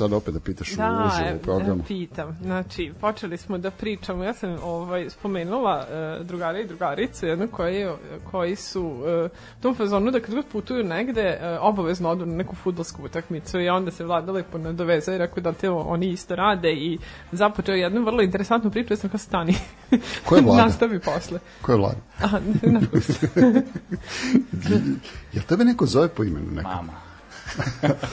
sad 0.00 0.12
opet 0.12 0.34
da 0.34 0.40
pitaš 0.40 0.70
Da, 0.76 0.90
u 0.90 1.06
uživo 1.06 1.28
e, 1.30 1.34
u 1.34 1.38
programu? 1.38 1.82
pitam. 1.88 2.38
Znači, 2.42 2.92
počeli 3.00 3.36
smo 3.36 3.58
da 3.58 3.70
pričamo, 3.70 4.24
ja 4.24 4.34
sam 4.34 4.56
ovaj, 4.62 5.10
spomenula 5.10 5.86
e, 5.90 6.24
drugare 6.24 6.60
i 6.60 6.66
drugaricu, 6.66 7.26
jednu 7.26 7.48
koji, 7.48 7.86
koji 8.30 8.56
su 8.56 9.02
e, 9.06 9.24
u 9.58 9.62
tom 9.62 9.74
fazonu 9.74 10.10
da 10.10 10.20
kad 10.20 10.34
god 10.34 10.44
putuju 10.52 10.84
negde, 10.84 11.20
e, 11.20 11.58
obavezno 11.60 12.08
odu 12.10 12.26
na 12.26 12.36
neku 12.36 12.54
futbolsku 12.56 13.02
utakmicu 13.04 13.60
i 13.60 13.68
onda 13.68 13.90
se 13.90 14.04
vlada 14.04 14.32
lepo 14.32 14.58
nadoveza 14.58 15.14
i 15.14 15.18
rekao 15.18 15.42
da 15.42 15.52
te 15.52 15.70
oni 15.70 16.08
isto 16.08 16.36
rade 16.36 16.72
i 16.72 16.98
započeo 17.32 17.74
jednu 17.74 18.04
vrlo 18.04 18.22
interesantnu 18.22 18.70
priču, 18.70 18.92
ja 18.92 18.96
sam 18.96 19.10
kao 19.10 19.18
stani. 19.18 19.54
Ko 20.26 20.36
je 20.36 20.42
Vlada? 20.42 20.62
Nastavi 20.64 21.00
posle. 21.00 21.38
Ko 21.62 21.72
je 21.72 21.78
vlada? 21.78 21.98
Aha. 22.20 22.38
Jel 25.32 25.42
tebe 25.48 25.64
neko 25.64 25.86
zove 25.86 26.08
po 26.08 26.24
imenu 26.24 26.50
neko? 26.52 26.68
Mama. 26.68 27.09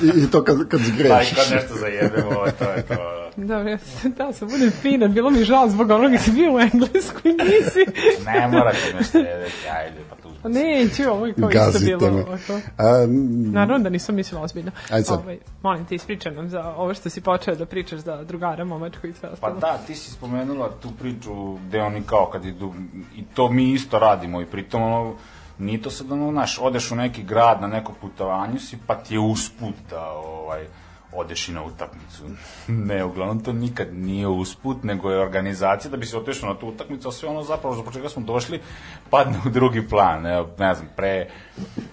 I, 0.02 0.24
i 0.24 0.32
to 0.32 0.44
kad, 0.44 0.68
kad 0.68 0.80
Pa 1.10 1.22
i 1.22 1.36
kad 1.36 1.46
nešto 1.52 1.76
zajebemo, 1.76 2.28
ovo, 2.28 2.46
to 2.60 2.72
je 2.72 2.86
to. 2.86 3.24
Dobro, 3.36 3.70
ja 3.70 3.78
sam, 3.78 4.12
da, 4.12 4.34
sam 4.34 4.48
budem 4.50 4.72
fina, 4.72 5.08
bilo 5.08 5.30
mi 5.30 5.44
žao 5.44 5.70
zbog 5.70 5.90
onoga 5.92 6.18
si 6.18 6.32
bio 6.32 6.54
u 6.54 6.60
Engleskoj, 6.60 7.32
nisi. 7.32 7.86
Ne 8.26 8.48
morate 8.48 8.94
nešto 9.00 9.18
reći, 9.22 9.68
ajde, 9.78 9.98
pa 10.10 10.16
tu. 10.16 10.30
Pa 10.44 10.50
neću, 10.50 11.04
ovo 11.12 11.26
je 11.26 11.34
kao 11.34 11.50
isto 11.50 11.60
Gazite 11.66 11.86
bilo. 11.98 12.12
me. 12.12 12.22
ovako. 12.22 12.54
A, 12.78 13.06
Naravno 13.52 13.80
da 13.80 13.90
nisam 13.90 14.16
mislila 14.16 14.42
ozbiljno. 14.42 14.72
Ajde 14.90 15.06
sad. 15.06 15.20
Ovaj, 15.20 15.38
molim 15.64 15.86
te, 15.86 15.96
ispričaj 15.96 16.32
nam 16.32 16.50
za 16.50 16.74
ovo 16.78 16.94
što 16.94 17.10
si 17.10 17.22
počeo 17.22 17.56
da 17.56 17.66
pričaš 17.66 18.00
za 18.00 18.24
drugara, 18.24 18.64
momačku 18.64 19.08
i 19.08 19.14
sve 19.14 19.30
Pa 19.30 19.34
ostalo. 19.34 19.60
da, 19.60 19.78
ti 19.88 19.96
si 19.96 20.12
spomenula 20.12 20.72
tu 20.82 20.90
priču 21.00 21.54
gde 21.54 21.82
oni 21.82 22.02
kao 22.06 22.30
kad 22.34 22.46
idu, 22.46 22.74
i 23.16 23.24
to 23.36 23.50
mi 23.52 23.74
isto 23.74 24.00
radimo 24.00 24.42
i 24.42 24.46
pritom 24.46 24.84
ono, 24.84 25.16
nije 25.60 25.82
to 25.82 25.90
sad 25.90 26.12
ono, 26.12 26.32
znaš, 26.32 26.60
odeš 26.62 26.92
u 26.92 26.96
neki 26.96 27.24
grad 27.24 27.62
na 27.62 27.68
neko 27.68 27.94
putovanje 28.02 28.60
si, 28.60 28.78
pa 28.88 28.96
ti 28.96 29.14
je 29.14 29.20
usput 29.20 29.76
da, 29.90 30.10
ovaj, 30.12 30.66
odeš 31.14 31.50
i 31.50 31.52
na 31.52 31.64
utakmicu. 31.64 32.24
ne, 32.88 33.04
uglavnom 33.04 33.44
to 33.44 33.54
nikad 33.54 33.94
nije 33.94 34.28
usput, 34.28 34.84
nego 34.84 35.12
je 35.12 35.22
organizacija 35.22 35.92
da 35.92 35.98
bi 35.98 36.06
se 36.06 36.18
otešao 36.18 36.50
na 36.50 36.60
tu 36.60 36.68
utakmicu, 36.68 37.08
a 37.08 37.12
sve 37.12 37.30
ono 37.30 37.44
zapravo 37.44 37.76
za 37.76 37.92
čega 37.92 38.10
smo 38.10 38.24
došli 38.24 38.62
padne 39.10 39.40
u 39.46 39.50
drugi 39.50 39.88
plan. 39.90 40.26
Evo, 40.26 40.50
ne 40.58 40.74
znam, 40.74 40.90
pre 40.96 41.30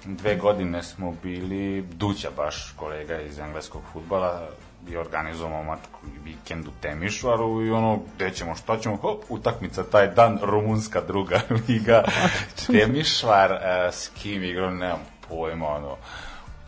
dve 0.04 0.36
godine 0.36 0.82
smo 0.82 1.14
bili, 1.22 1.82
Duća 1.82 2.30
baš, 2.36 2.74
kolega 2.76 3.20
iz 3.20 3.38
engleskog 3.38 3.82
futbala, 3.92 4.48
je 4.88 4.98
organizovao 4.98 5.62
mačku 5.62 5.98
vikend 6.24 6.68
u 6.68 6.70
Temišvaru 6.80 7.62
i 7.62 7.70
ono, 7.70 7.98
gde 8.16 8.30
ćemo, 8.30 8.54
šta 8.54 8.78
ćemo, 8.78 8.96
hop, 8.96 9.24
utakmica 9.28 9.84
taj 9.84 10.06
dan, 10.08 10.38
rumunska 10.42 11.00
druga 11.00 11.40
liga, 11.68 12.02
Temišvar, 12.66 13.52
uh, 13.52 13.58
s 13.94 14.08
kim 14.08 14.44
igrao, 14.44 14.70
nemam 14.70 15.00
pojma, 15.28 15.68
ono, 15.68 15.96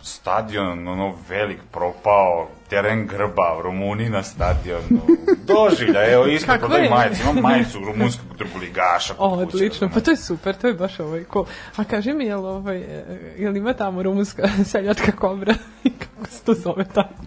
stadion, 0.07 0.89
ono, 0.89 1.15
velik, 1.29 1.59
propao, 1.73 2.49
teren 2.69 3.07
grba, 3.07 3.61
Rumuni 3.63 4.09
na 4.09 4.23
stadionu, 4.23 5.01
doživlja, 5.49 6.13
evo, 6.13 6.27
isto 6.27 6.53
prodaj 6.59 6.89
majicu, 6.91 7.23
imam 7.23 7.43
majicu 7.43 7.79
rumunskog 7.79 8.37
drugoligaša. 8.37 9.15
O, 9.19 9.29
odlično, 9.29 9.91
pa 9.95 10.01
to 10.01 10.11
je 10.11 10.17
super, 10.17 10.55
to 10.55 10.69
je 10.69 10.75
baš 10.75 11.01
ovaj 11.01 11.25
cool. 11.33 11.45
A 11.77 11.85
kaži 11.85 12.13
mi, 12.13 12.25
jel, 12.25 12.47
ovaj, 12.47 12.79
e, 12.79 13.05
jel 13.39 13.57
ima 13.57 13.75
tamo 13.75 14.03
rumunska 14.03 14.49
seljačka 14.71 15.13
kobra? 15.13 15.55
I 15.85 15.91
kako 15.91 16.31
se 16.31 16.45
to 16.45 16.55
zove 16.55 16.85
tamo? 16.95 17.26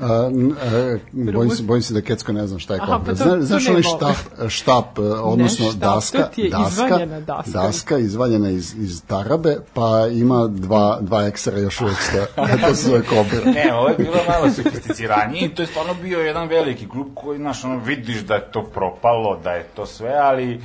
A, 0.00 0.06
a, 0.06 0.98
bojim, 1.32 1.50
se, 1.50 1.62
bojim 1.62 1.82
se 1.82 1.94
da 1.94 2.00
Kecko 2.00 2.32
ne 2.32 2.46
zna 2.46 2.58
šta 2.58 2.74
je 2.74 2.80
kobra. 2.80 3.00
pa 3.06 3.14
Zna, 3.14 3.26
to 3.26 3.42
znaš 3.42 3.64
ne 3.64 3.70
onaj 3.70 3.82
štap, 3.82 4.16
štap, 4.48 4.98
e, 4.98 5.02
odnosno 5.02 5.66
štap, 5.66 5.80
daska, 5.80 6.18
to 6.18 6.24
ti 6.34 6.42
je 6.42 6.50
daska, 6.50 7.06
daska. 7.26 7.50
daska 7.50 7.98
izvaljena 7.98 8.50
iz, 8.50 8.74
iz 8.78 9.02
tarabe, 9.06 9.56
pa 9.74 10.06
ima 10.12 10.46
dva, 10.46 10.98
dva 11.00 11.22
ekstra 11.26 11.58
još 11.58 11.80
uvek 11.80 11.96
stoje. 11.96 12.26
to 12.66 12.74
se 12.74 12.88
zove 12.88 13.02
kobra. 13.02 13.52
Ne, 13.52 13.74
ovo 13.74 13.88
je 13.88 13.94
bilo 13.98 14.16
malo 14.28 14.50
sofisticiranije 14.50 15.46
i 15.46 15.54
to 15.54 15.62
je 15.62 15.66
stvarno 15.66 15.94
bio 15.94 16.20
jedan 16.20 16.48
veliki 16.48 16.88
klub 16.88 17.06
koji, 17.14 17.38
znaš, 17.38 17.64
ono, 17.64 17.78
vidiš 17.78 18.20
da 18.20 18.34
je 18.34 18.52
to 18.52 18.62
propalo, 18.74 19.40
da 19.44 19.52
je 19.52 19.64
to 19.74 19.86
sve, 19.86 20.12
ali 20.22 20.60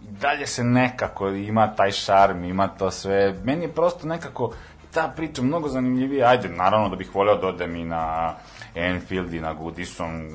dalje 0.00 0.46
se 0.46 0.64
nekako 0.64 1.28
ima 1.28 1.74
taj 1.76 1.90
šarm, 1.90 2.44
ima 2.44 2.68
to 2.68 2.90
sve. 2.90 3.34
Meni 3.44 3.64
je 3.64 3.72
prosto 3.72 4.06
nekako 4.06 4.52
ta 4.94 5.12
priča 5.16 5.42
mnogo 5.42 5.68
zanimljivija. 5.68 6.28
Ajde, 6.28 6.48
naravno 6.48 6.88
da 6.88 6.96
bih 6.96 7.14
voleo 7.14 7.36
da 7.36 7.46
odem 7.46 7.76
i 7.76 7.84
na 7.84 8.34
Enfield 8.74 9.34
i 9.34 9.40
na 9.40 9.54
Goodison 9.54 10.30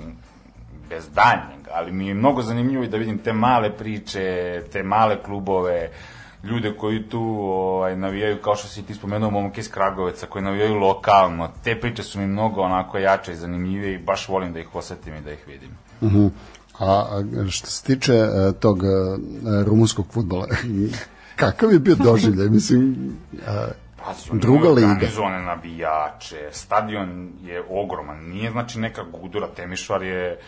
bez 0.90 1.10
daljnjeg, 1.10 1.68
ali 1.72 1.92
mi 1.92 2.08
je 2.08 2.14
mnogo 2.14 2.42
zanimljivo 2.42 2.84
i 2.84 2.88
da 2.88 2.98
vidim 2.98 3.18
te 3.18 3.34
male 3.34 3.78
priče, 3.78 4.62
te 4.72 4.84
male 4.84 5.24
klubove, 5.24 5.90
ljude 6.44 6.74
koji 6.78 7.10
tu 7.10 7.22
ovaj, 7.42 7.96
navijaju, 7.96 8.42
kao 8.42 8.56
što 8.56 8.68
si 8.68 8.84
ti 8.84 8.94
spomenuo, 8.94 9.30
momke 9.30 9.62
iz 9.62 9.70
Kragoveca, 9.72 10.26
koji 10.26 10.44
navijaju 10.44 10.76
lokalno. 10.76 11.50
Te 11.64 11.80
priče 11.80 12.04
su 12.04 12.20
mi 12.20 12.28
mnogo 12.28 12.62
onako 12.62 12.98
jače 12.98 13.32
i 13.32 13.36
zanimljivije 13.36 13.94
i 13.94 13.98
baš 14.04 14.28
volim 14.30 14.54
da 14.54 14.60
ih 14.60 14.76
osetim 14.76 15.16
i 15.16 15.22
da 15.22 15.32
ih 15.32 15.48
vidim. 15.48 15.70
A, 16.80 16.86
a 16.86 17.24
što 17.50 17.68
se 17.68 17.84
tiče 17.84 18.14
e, 18.14 18.52
tog 18.60 18.84
e, 18.84 18.88
rumunskog 19.66 20.06
futbola, 20.12 20.48
kakav 21.36 21.74
je 21.74 21.80
bio 21.80 21.96
doživljaj? 21.96 22.50
Mislim, 22.50 22.96
e, 23.34 23.83
Pazi, 24.06 24.32
oni 24.32 24.40
Druga 24.40 24.70
liga. 24.70 24.88
organizovane 24.88 25.42
navijače, 25.42 26.50
stadion 26.52 27.32
je 27.44 27.64
ogroman, 27.70 28.18
nije 28.18 28.52
znači 28.52 28.80
neka 28.80 29.04
gudura, 29.04 29.48
Temišvar 29.48 30.04
je, 30.04 30.40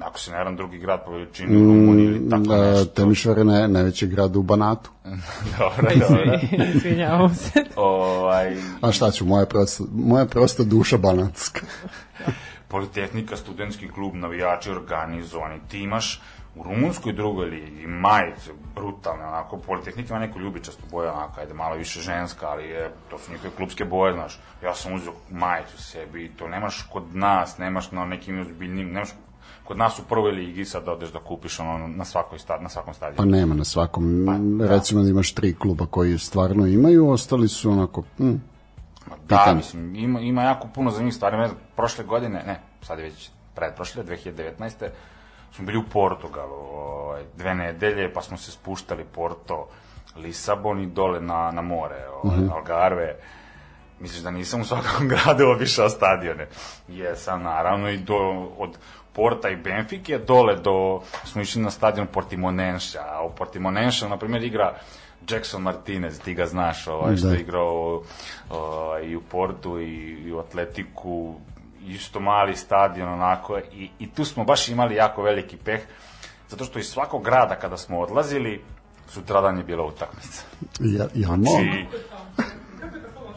ako 0.00 0.18
se 0.18 0.30
ne 0.30 0.38
varam, 0.38 0.56
drugi 0.56 0.78
grad 0.78 1.04
po 1.04 1.12
veličini 1.12 1.56
u 1.56 1.60
Rumuniji 1.60 2.04
ili 2.06 2.30
tako 2.30 2.54
e, 2.54 2.58
nešto. 2.58 2.84
Temišvar 2.84 3.38
je 3.38 3.44
naj, 3.44 3.68
najveći 3.68 4.06
grad 4.06 4.36
u 4.36 4.42
Banatu. 4.42 4.90
Dobro, 5.58 5.90
dobro. 6.08 6.38
Izvinjavam 6.74 7.34
se. 7.34 7.64
ovaj, 7.76 8.56
A 8.80 8.92
šta 8.92 9.10
ću, 9.10 9.24
moja 9.24 9.46
prosta, 9.46 9.84
moja 9.94 10.24
prosta 10.26 10.64
duša 10.64 10.96
banatska. 10.98 11.60
Politehnika, 12.68 13.36
studentski 13.36 13.88
klub, 13.88 14.14
navijači 14.14 14.70
organizovani, 14.70 15.60
ti 15.68 15.78
imaš 15.78 16.22
u 16.56 16.62
rumunskoj 16.62 17.12
drugoj 17.12 17.46
ligi 17.46 17.86
majice, 17.86 18.50
brutalne, 18.74 19.24
onako, 19.26 19.56
Politehnika 19.56 20.14
ima 20.14 20.26
neku 20.26 20.38
ljubičastu 20.40 20.82
boju, 20.90 21.08
onako, 21.08 21.40
ajde, 21.40 21.54
malo 21.54 21.76
više 21.76 22.00
ženska, 22.00 22.48
ali 22.48 22.64
je, 22.64 22.90
to 23.10 23.18
su 23.18 23.32
njihove 23.32 23.50
klubske 23.56 23.84
boje, 23.84 24.12
znaš, 24.12 24.38
ja 24.62 24.74
sam 24.74 24.92
uzeo 24.94 25.12
majicu 25.30 25.82
sebi 25.82 26.24
i 26.24 26.28
to 26.28 26.48
nemaš 26.48 26.82
kod 26.92 27.16
nas, 27.16 27.58
nemaš 27.58 27.90
na 27.90 28.04
nekim 28.04 28.40
ozbiljnim, 28.40 28.88
nemaš 28.88 29.08
kod 29.64 29.78
nas 29.78 29.98
u 29.98 30.02
prvoj 30.02 30.32
ligi 30.32 30.64
sad 30.64 30.84
da 30.84 30.92
odeš 30.92 31.12
da 31.12 31.18
kupiš 31.18 31.60
ono 31.60 31.88
na 31.88 32.04
svakoj 32.04 32.38
stad, 32.38 32.62
na 32.62 32.68
svakom 32.68 32.90
Pa 32.90 32.96
stadionu. 32.96 33.30
nema 33.30 33.54
na 33.54 33.64
svakom. 33.64 34.24
Pa, 34.58 34.66
Recimo 34.66 35.02
da 35.02 35.08
imaš 35.08 35.32
tri 35.32 35.54
kluba 35.54 35.86
koji 35.86 36.18
stvarno 36.18 36.66
imaju, 36.66 37.08
ostali 37.10 37.48
su 37.48 37.70
onako... 37.70 38.02
hm, 38.18 38.34
Ma 39.10 39.16
da, 39.28 39.54
mislim, 39.56 39.94
ima, 39.96 40.20
ima 40.20 40.42
jako 40.42 40.68
puno 40.74 40.90
zanimljivih 40.90 41.14
stvari. 41.14 41.36
Ne 41.36 41.48
znam, 41.48 41.60
prošle 41.76 42.04
godine, 42.04 42.42
ne, 42.46 42.60
sad 42.82 42.98
je 42.98 43.04
već 43.04 43.30
predprošle, 43.54 44.04
2019. 44.04 44.88
smo 45.54 45.64
bili 45.64 45.78
u 45.78 45.84
Portugalu 45.92 46.54
ovaj, 46.54 47.22
dve 47.36 47.54
nedelje, 47.54 48.12
pa 48.12 48.22
smo 48.22 48.36
se 48.36 48.50
spuštali 48.50 49.04
Porto, 49.04 49.68
Lisabon 50.16 50.80
i 50.80 50.86
dole 50.86 51.20
na, 51.20 51.50
na 51.50 51.62
more, 51.62 52.06
ovaj, 52.22 52.38
Algarve. 52.52 53.16
Misliš 54.00 54.22
da 54.22 54.30
nisam 54.30 54.60
u 54.60 54.64
svakom 54.64 55.08
gradu 55.12 55.48
obišao 55.48 55.88
stadione? 55.88 56.46
Jesam, 56.88 57.42
naravno, 57.42 57.90
i 57.90 57.98
do, 57.98 58.48
od 58.58 58.78
Porta 59.12 59.48
i 59.48 59.56
Benfike 59.56 60.18
dole 60.18 60.56
do, 60.56 61.00
smo 61.24 61.42
išli 61.42 61.62
na 61.62 61.70
stadion 61.70 62.06
Portimonenša, 62.06 63.00
a 63.06 63.22
u 63.24 63.30
Portimonenša, 63.30 64.08
na 64.08 64.16
primjer, 64.16 64.44
igra 64.44 64.74
Jackson 65.28 65.62
Martinez, 65.62 66.20
ti 66.20 66.34
ga 66.34 66.46
znaš, 66.46 66.86
ovaj, 66.86 67.16
što 67.16 67.28
Da. 67.28 67.34
je 67.34 67.40
igrao 67.40 68.02
ovaj, 68.50 69.04
i 69.04 69.16
u 69.16 69.20
Portu 69.20 69.80
i, 69.80 70.22
i 70.26 70.32
u 70.32 70.38
Atletiku, 70.38 71.34
isto 71.86 72.20
mali 72.20 72.56
stadion 72.56 73.08
onako 73.08 73.58
i, 73.58 73.88
i 73.98 74.10
tu 74.10 74.24
smo 74.24 74.44
baš 74.44 74.68
imali 74.68 74.94
jako 74.94 75.22
veliki 75.22 75.56
peh 75.56 75.80
zato 76.48 76.64
što 76.64 76.78
iz 76.78 76.86
svakog 76.86 77.24
grada 77.24 77.54
kada 77.54 77.76
smo 77.76 78.00
odlazili 78.00 78.60
sutradan 79.08 79.58
je 79.58 79.64
bila 79.64 79.84
utakmica. 79.84 80.42
Ja, 80.80 81.06
ja 81.14 81.28
mogu. 81.28 81.42
Znači, 81.50 81.86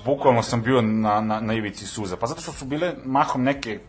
bukvalno 0.06 0.43
sam 0.43 0.62
bio 0.62 0.82
na, 0.82 1.22
na, 1.22 1.39
na 1.39 1.54
ivici 1.54 1.86
suza. 1.86 2.18
Pa 2.18 2.28
zato 2.28 2.41
što 2.41 2.52
su 2.52 2.66
bile 2.66 2.93
mahom 3.06 3.43
neke 3.43 3.80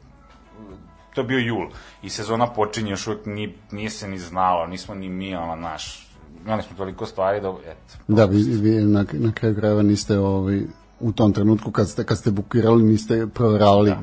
to 1.15 1.21
je 1.21 1.27
bio 1.27 1.39
jul 1.39 1.67
i 2.03 2.11
sezona 2.11 2.47
počinje 2.47 2.91
još 2.91 3.07
uvijek 3.07 3.27
ni, 3.27 3.55
nije 3.71 3.91
se 3.91 4.09
ni 4.09 4.19
znalo, 4.19 4.67
nismo 4.67 4.95
ni 4.95 5.09
mi, 5.09 5.35
ono, 5.35 5.57
naš, 5.57 6.09
imali 6.45 6.63
smo 6.63 6.77
toliko 6.77 7.07
stvari 7.07 7.41
da, 7.41 7.49
eto, 7.49 7.95
Da, 8.09 8.25
vi, 8.25 8.43
vi 8.43 8.71
na, 8.71 9.05
na 9.13 9.33
kraju 9.33 9.57
krajeva 9.57 9.83
niste 9.83 10.19
ovaj, 10.19 10.61
u 11.01 11.13
tom 11.13 11.33
trenutku 11.33 11.71
kad 11.71 11.89
ste, 11.89 12.05
kad 12.05 12.19
ste 12.19 12.31
bukirali 12.31 12.83
niste 12.83 13.27
proveravali 13.27 13.95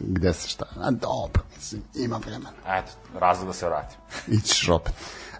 gde 0.00 0.32
se 0.32 0.48
šta. 0.48 0.64
A 0.80 0.90
dobro, 0.90 1.42
mislim, 1.56 1.82
ima 1.94 2.16
vremena. 2.16 2.50
eto, 2.66 2.92
razlog 3.18 3.46
da 3.46 3.52
se 3.52 3.66
vratim. 3.66 3.98
Ićeš 4.38 4.68
opet. 4.68 4.92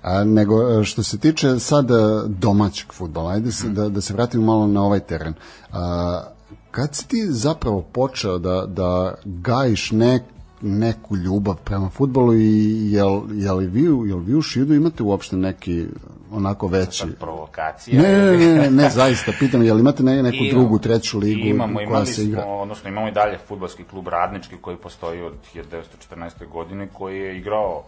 A, 0.03 0.25
nego 0.25 0.81
e, 0.81 0.85
što 0.85 1.03
se 1.03 1.19
tiče 1.19 1.59
sad 1.59 1.89
domaćeg 2.27 2.93
futbola, 2.93 3.33
ajde 3.33 3.53
se, 3.53 3.69
da, 3.69 3.89
da 3.89 4.01
se 4.01 4.15
vratimo 4.15 4.47
malo 4.47 4.67
na 4.67 4.83
ovaj 4.83 5.01
teren. 5.01 5.35
A, 5.73 6.23
kad 6.71 6.95
si 6.95 7.09
ti 7.09 7.27
zapravo 7.31 7.83
počeo 7.83 8.39
da, 8.39 8.67
da 8.67 9.15
gajiš 9.25 9.91
nek, 9.91 10.23
neku 10.61 11.17
ljubav 11.17 11.57
prema 11.65 11.91
futbolu 11.91 12.35
i 12.35 12.93
jel, 12.93 13.23
jel, 13.33 13.57
vi, 13.59 13.83
jel 13.83 14.19
vi 14.19 14.35
u 14.35 14.43
Šidu 14.43 14.75
imate 14.75 15.03
uopšte 15.03 15.37
neki 15.37 15.87
onako 16.33 16.67
veći. 16.67 16.99
Sad 16.99 17.19
provokacija. 17.19 18.03
Ne, 18.03 18.19
ne, 18.19 18.37
ne, 18.37 18.55
ne, 18.55 18.71
ne, 18.71 18.91
zaista, 18.91 19.33
pitam, 19.39 19.63
jel 19.63 19.81
imate 19.81 20.03
ne, 20.03 20.23
neku 20.23 20.37
Imamo. 20.37 20.51
drugu, 20.51 20.79
treću 20.79 21.19
ligu 21.19 21.49
imamo, 21.49 21.75
koja 21.75 21.85
imali 21.85 22.07
se 22.07 22.25
igra? 22.25 22.43
Smo, 22.43 22.53
odnosno 22.53 22.91
imamo 22.91 23.09
i 23.09 23.13
dalje 23.13 23.39
futbalski 23.49 23.85
klub 23.85 24.09
Radnički 24.09 24.57
koji 24.61 24.77
postoji 24.77 25.23
od 25.23 25.33
1914. 25.55 26.49
godine 26.53 26.89
koji 26.93 27.19
je 27.19 27.39
igrao 27.39 27.85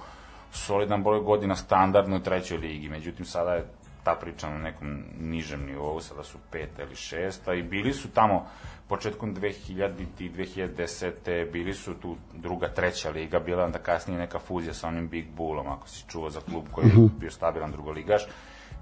solidan 0.52 1.02
broj 1.02 1.20
godina 1.20 1.56
standardno 1.56 2.16
u 2.16 2.20
trećoj 2.20 2.58
ligi. 2.58 2.88
Međutim, 2.88 3.26
sada 3.26 3.54
je 3.54 3.64
ta 4.04 4.14
priča 4.14 4.50
na 4.50 4.58
nekom 4.58 5.02
nižem 5.20 5.66
nivou, 5.66 6.00
sada 6.00 6.22
su 6.22 6.38
peta 6.50 6.82
ili 6.82 6.96
šesta 6.96 7.54
i 7.54 7.62
bili 7.62 7.92
su 7.92 8.08
tamo 8.08 8.46
početkom 8.88 9.36
2000 9.36 9.90
i 10.18 10.30
2010. 10.30 11.50
bili 11.52 11.74
su 11.74 11.94
tu 11.94 12.16
druga, 12.34 12.68
treća 12.68 13.10
liga, 13.10 13.38
bila 13.38 13.60
je 13.60 13.66
onda 13.66 13.78
kasnije 13.78 14.18
neka 14.18 14.38
fuzija 14.38 14.74
sa 14.74 14.88
onim 14.88 15.08
Big 15.08 15.26
Bullom, 15.36 15.68
ako 15.68 15.88
si 15.88 16.04
čuo 16.08 16.30
za 16.30 16.40
klub 16.40 16.64
koji 16.72 16.86
je 16.86 17.08
bio 17.20 17.30
stabilan 17.30 17.72
drugoligaš. 17.72 18.22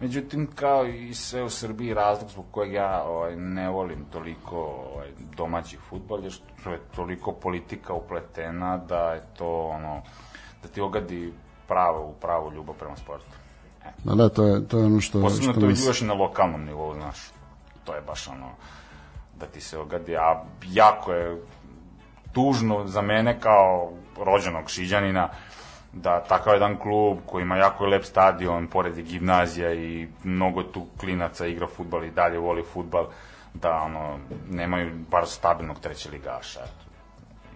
Međutim, 0.01 0.49
kao 0.55 0.87
i 0.87 1.15
sve 1.15 1.43
u 1.43 1.51
Srbiji, 1.51 1.95
razlog 1.95 2.31
zbog 2.31 2.45
kojeg 2.51 2.73
ja 2.73 3.03
ovaj, 3.05 3.37
ne 3.37 3.71
volim 3.71 4.05
toliko 4.13 4.57
ovaj, 4.95 5.09
domaći 5.37 5.77
futbol 5.77 6.25
je 6.25 6.31
što 6.31 6.71
je 6.71 6.81
toliko 6.97 7.33
politika 7.33 7.95
upletena 7.95 8.77
da 8.79 9.13
je 9.13 9.23
to 9.39 9.67
ono, 9.67 10.03
da 10.63 10.69
ti 10.69 10.81
ogadi 10.81 11.33
pravo, 11.69 12.15
pravu 12.21 12.53
ljubav 12.53 12.75
prema 12.75 12.97
sportu. 12.97 13.37
Da, 14.05 14.15
da, 14.15 14.29
to 14.29 14.45
je, 14.45 14.69
to 14.69 14.79
je 14.79 14.85
ono 14.85 15.01
što... 15.01 15.23
Posebno 15.23 15.53
što 15.53 15.61
to 15.61 15.67
nas- 15.67 15.87
još 15.87 16.03
i 16.03 16.05
na 16.05 16.15
lokalnom 16.15 16.65
nivou, 16.65 16.95
znaš. 16.95 17.17
To 17.85 17.95
je 17.95 18.01
baš 18.01 18.29
ono, 18.29 18.51
da 19.41 19.47
ti 19.47 19.61
se 19.61 19.79
ogadi, 19.79 20.17
a 20.17 20.43
jako 20.67 21.13
je 21.13 21.43
tužno 22.33 22.87
za 22.87 23.03
mene 23.03 23.41
kao 23.41 23.93
rođenog 24.19 24.71
šiđanina, 24.71 25.29
da 25.93 26.21
takav 26.21 26.55
jedan 26.55 26.77
klub 26.79 27.19
koji 27.27 27.43
ima 27.43 27.57
jako 27.57 27.87
lep 27.87 28.05
stadion, 28.05 28.67
pored 28.67 29.01
gimnazija 29.01 29.75
i 29.75 30.09
mnogo 30.25 30.63
tu 30.63 30.87
klinaca 31.01 31.47
igra 31.47 31.67
futbal 31.67 32.05
i 32.05 32.11
dalje 32.11 32.39
voli 32.39 32.65
futbal, 32.73 33.07
da 33.55 33.77
ono, 33.77 34.19
nemaju 34.51 34.91
bar 35.11 35.27
stabilnog 35.27 35.79
treće 35.79 36.11
ligaša. 36.11 36.61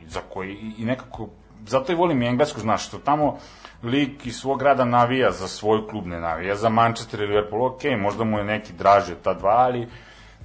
za 0.07 0.21
koji, 0.33 0.75
i, 0.79 0.85
nekako, 0.85 1.29
zato 1.67 1.93
i 1.93 1.95
volim 1.95 2.23
i 2.23 2.27
englesku, 2.27 2.61
znaš, 2.61 2.87
što 2.87 2.99
tamo 2.99 3.39
lik 3.83 4.27
iz 4.27 4.37
svog 4.37 4.59
grada 4.59 4.85
navija 4.85 5.31
za 5.33 5.49
svoj 5.49 5.89
klub, 5.89 6.07
ne 6.07 6.21
navija 6.21 6.57
za 6.57 6.69
Manchester 6.69 7.21
ili 7.21 7.29
Liverpool, 7.29 7.67
ok, 7.67 7.83
možda 7.99 8.25
mu 8.25 8.39
je 8.39 8.45
neki 8.45 8.73
draži 8.73 9.13
od 9.13 9.23
ta 9.23 9.35
dva, 9.35 9.51
ali 9.51 9.89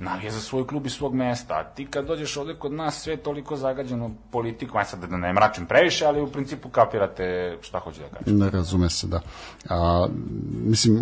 navija 0.01 0.31
za 0.31 0.39
svoj 0.39 0.67
klub 0.67 0.85
i 0.85 0.89
svog 0.89 1.13
mesta. 1.15 1.53
A 1.53 1.63
ti 1.63 1.85
kad 1.85 2.05
dođeš 2.05 2.37
ovde 2.37 2.55
kod 2.55 2.71
nas, 2.71 3.01
sve 3.01 3.13
je 3.13 3.17
toliko 3.17 3.55
zagađeno 3.55 4.11
politikom, 4.31 4.77
aj 4.77 4.85
sad 4.85 4.99
da 4.99 5.17
ne 5.17 5.33
mračim 5.33 5.65
previše, 5.65 6.05
ali 6.05 6.21
u 6.21 6.27
principu 6.27 6.69
kapirate 6.69 7.57
šta 7.61 7.79
hoću 7.79 7.99
da 8.01 8.17
kažem. 8.17 8.39
Ne 8.39 8.49
razume 8.49 8.89
se, 8.89 9.07
da. 9.07 9.21
A, 9.69 10.07
mislim, 10.65 10.99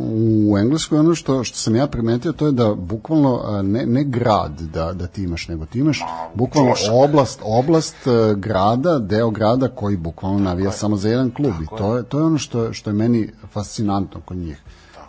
u 0.49 0.57
Engleskoj 0.57 0.99
ono 0.99 1.15
što, 1.15 1.43
što 1.43 1.57
sam 1.57 1.75
ja 1.75 1.87
primetio, 1.87 2.31
to 2.31 2.45
je 2.45 2.51
da 2.51 2.73
bukvalno 2.75 3.41
a, 3.45 3.61
ne, 3.61 3.85
ne 3.85 4.03
grad 4.03 4.61
da, 4.61 4.93
da 4.93 5.07
ti 5.07 5.23
imaš, 5.23 5.47
nego 5.47 5.65
ti 5.65 5.79
imaš 5.79 5.99
bukvalno 6.33 6.71
ćošak. 6.71 6.89
oblast, 6.93 7.39
oblast 7.43 8.07
e, 8.07 8.11
grada, 8.35 8.99
deo 8.99 9.29
grada 9.29 9.67
koji 9.67 9.97
bukvalno 9.97 10.39
navija 10.39 10.71
samo 10.71 10.95
za 10.95 11.09
jedan 11.09 11.31
klub. 11.31 11.53
I 11.63 11.77
to 11.77 11.97
je, 11.97 12.03
to 12.03 12.19
je 12.19 12.23
ono 12.23 12.37
što, 12.37 12.73
što 12.73 12.89
je 12.89 12.93
meni 12.93 13.29
fascinantno 13.51 14.21
kod 14.21 14.37
njih. 14.37 14.61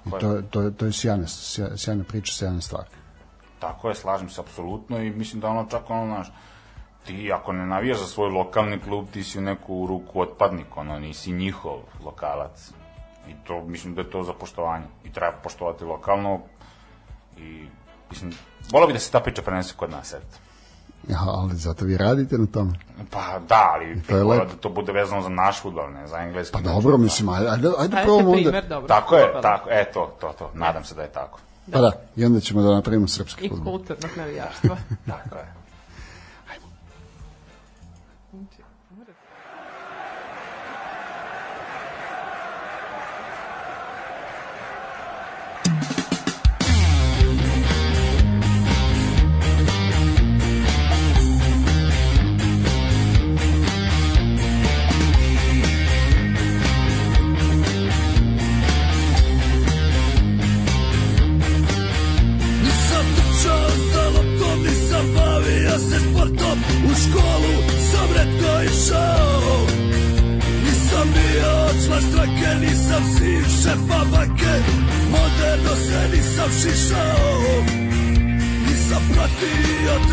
I 0.06 0.10
to, 0.20 0.32
je- 0.32 0.42
to, 0.42 0.60
je, 0.60 0.70
to 0.72 0.86
je 0.86 0.92
sjajna, 0.92 1.26
sjajna 1.76 2.04
priča, 2.04 2.32
sjajna 2.32 2.60
stvar. 2.60 2.84
Tako 3.60 3.88
je, 3.88 3.94
slažem 3.94 4.28
se 4.28 4.40
apsolutno 4.40 4.98
i 4.98 5.10
mislim 5.10 5.40
da 5.40 5.48
ono 5.48 5.66
čak 5.70 5.90
ono, 5.90 6.06
znaš, 6.06 6.32
ti 7.06 7.32
ako 7.32 7.52
ne 7.52 7.66
navijaš 7.66 7.98
za 7.98 8.06
svoj 8.06 8.28
lokalni 8.28 8.80
klub, 8.80 9.06
ti 9.12 9.24
si 9.24 9.38
u 9.38 9.42
neku 9.42 9.86
ruku 9.86 10.20
otpadnik, 10.20 10.76
ono, 10.76 10.98
nisi 10.98 11.32
njihov 11.32 11.78
lokalac. 12.04 12.70
I 13.28 13.34
to, 13.46 13.64
mislim 13.64 13.94
da 13.94 14.00
je 14.00 14.10
to 14.10 14.22
za 14.22 14.32
poštovanje. 14.32 14.84
I 15.04 15.12
treba 15.12 15.32
poštovati 15.42 15.84
lokalno 15.84 16.40
i, 17.38 17.66
mislim, 18.10 18.32
volao 18.72 18.86
bi 18.86 18.92
da 18.92 18.98
se 18.98 19.10
ta 19.10 19.20
priča 19.20 19.42
prenese 19.42 19.74
kod 19.76 19.90
nas, 19.90 20.12
eto. 20.12 20.38
Ja, 21.08 21.18
ali 21.26 21.56
zato 21.56 21.84
vi 21.84 21.96
radite 21.96 22.38
na 22.38 22.46
tome. 22.46 22.72
Pa 23.10 23.38
da, 23.48 23.70
ali 23.74 24.02
To 24.02 24.16
je 24.16 24.24
lepo. 24.24 24.44
da 24.44 24.54
to 24.54 24.68
bude 24.68 24.92
vezano 24.92 25.22
za 25.22 25.28
naš 25.28 25.62
futbol, 25.62 25.92
ne 25.92 26.06
za 26.06 26.16
engleski. 26.16 26.52
Pa 26.52 26.60
dobro, 26.60 26.98
mislim, 26.98 27.28
ajde, 27.28 27.48
ajde, 27.50 27.68
ajde 27.78 27.96
probamo 28.04 28.30
onda. 28.30 28.86
Tako 28.86 29.16
je, 29.16 29.32
tako, 29.42 29.70
e, 29.70 29.90
to, 29.92 30.16
to, 30.20 30.32
to, 30.38 30.50
nadam 30.54 30.84
se 30.84 30.94
da 30.94 31.02
je 31.02 31.12
tako. 31.12 31.38
Pa 31.72 31.80
da, 31.80 31.92
i 32.16 32.24
onda 32.24 32.40
ćemo 32.40 32.62
da 32.62 32.74
napravimo 32.74 33.08
srpski 33.08 33.46
I 33.46 33.48
futbol. 33.48 33.72
kulturnog 33.78 34.10
navijaštva. 34.16 34.76
Tako 35.06 35.36
je. 35.36 35.59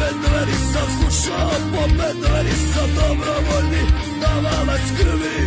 Trendove, 0.08 0.46
nisam 0.46 0.88
slušao 0.98 1.52
pobedove 1.72 2.44
Nisam 2.44 2.90
dobrovoljni 2.96 3.84
davalac 4.22 4.86
krvi. 4.98 5.40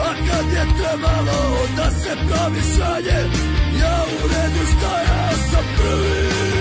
A 0.00 0.08
kad 0.26 0.46
je 0.52 0.64
trebalo 0.78 1.66
da 1.76 1.90
se 1.90 2.16
pravi 2.28 2.60
sranje 2.74 3.20
Ja 3.80 4.04
u 4.04 4.28
redu 4.28 4.66
stajao 4.78 5.32
sam 5.50 5.64
prvi 5.76 6.55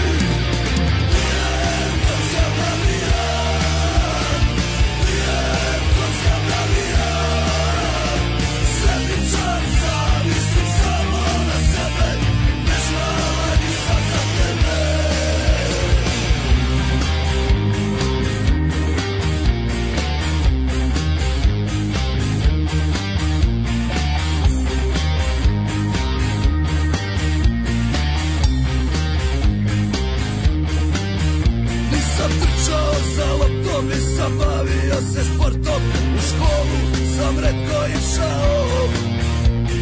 nisam 34.16 34.38
bavio 34.38 34.97
se 35.13 35.24
sportom 35.24 35.82
U 36.16 36.20
školu 36.28 36.80
sam 37.16 37.39
redko 37.39 37.80
išao. 37.97 38.88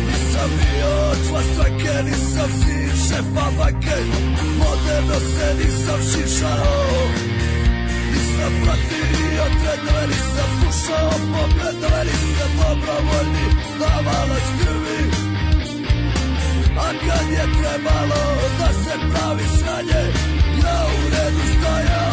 Nisam 0.08 0.50
bio 0.60 0.94
član 1.28 1.44
stranke, 1.54 2.04
nisam 2.04 2.50
sin 2.60 2.90
šefa 3.08 3.48
banke 3.58 3.98
Moderno 4.60 5.20
se 5.34 5.48
nisam 5.60 6.00
šišao. 6.12 6.96
Nisam 8.14 8.54
pratio 8.64 9.46
trendove, 9.62 10.08
nisam 10.08 10.50
slušao 10.60 11.10
pobedove 11.10 12.04
Nisam 12.06 12.52
dobrovoljni 12.60 13.46
davalac 13.80 14.48
krvi. 14.60 15.02
A 16.78 16.88
kad 17.06 17.32
je 17.32 17.46
trebalo 17.60 18.24
da 18.60 18.70
se 18.84 18.94
pravi 19.12 19.44
sranje 19.58 20.04
Ja 20.64 20.86
u 20.86 21.10
redu 21.10 21.44
stajao 21.60 22.13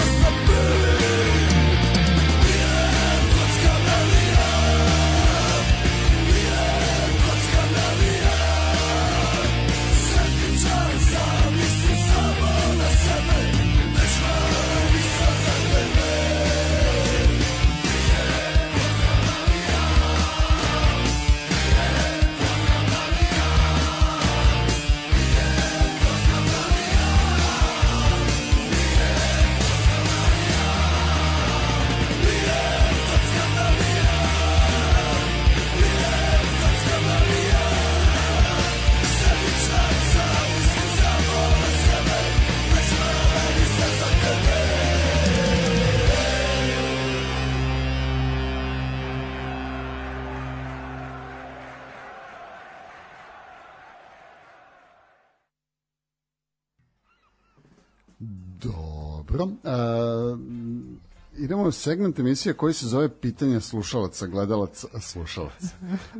idemo 61.50 61.62
u 61.62 61.72
segment 61.72 62.18
emisije 62.18 62.54
koji 62.54 62.74
se 62.74 62.86
zove 62.86 63.08
Pitanja 63.08 63.60
slušalaca, 63.60 64.26
gledalaca, 64.26 65.00
slušalaca. 65.00 65.68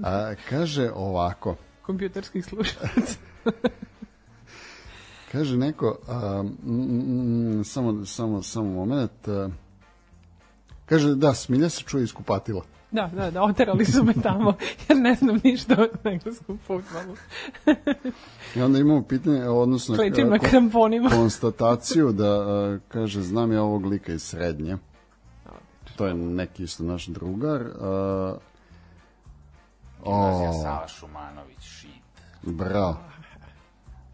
A, 0.02 0.34
kaže 0.48 0.90
ovako, 0.94 1.56
Kompjuterskih 1.82 2.44
slušalaca. 2.44 3.18
kaže 5.32 5.56
neko, 5.56 5.98
a, 6.08 6.42
mm, 6.42 7.58
mm, 7.58 7.64
samo, 7.64 8.06
samo, 8.06 8.42
samo 8.42 8.70
moment, 8.70 9.28
a, 9.28 9.48
kaže 10.86 11.14
da, 11.14 11.34
smilja 11.34 11.68
se 11.68 11.82
čuje 11.82 12.04
iz 12.04 12.12
kupatila. 12.12 12.62
Da, 12.90 13.10
da, 13.14 13.30
da, 13.30 13.42
oterali 13.42 13.84
su 13.84 14.04
me 14.04 14.14
tamo, 14.22 14.54
jer 14.88 14.98
ne 14.98 15.14
znam 15.14 15.40
ništa 15.44 15.86
o 16.04 16.08
engleskom 16.08 16.58
futbolu. 16.66 17.16
I 18.56 18.62
onda 18.62 18.78
imamo 18.78 19.02
pitanje, 19.02 19.48
odnosno 19.48 19.94
Klečim 19.94 20.28
na 20.28 20.38
kramponima. 20.38 21.10
konstataciju 21.10 22.12
da 22.12 22.78
kaže, 22.88 23.22
znam 23.22 23.52
ja 23.52 23.62
ovog 23.62 23.86
lika 23.86 24.12
iz 24.12 24.22
srednje. 24.22 24.76
To 26.00 26.06
je 26.06 26.14
neki 26.14 26.62
isto 26.62 26.84
naš 26.84 27.06
drugar. 27.06 27.62
A, 27.80 28.34
Gimnazija 30.04 30.50
o, 30.50 30.62
Sava 30.62 30.88
Šumanović, 30.88 31.62
šit. 31.62 32.22
bravo. 32.42 32.96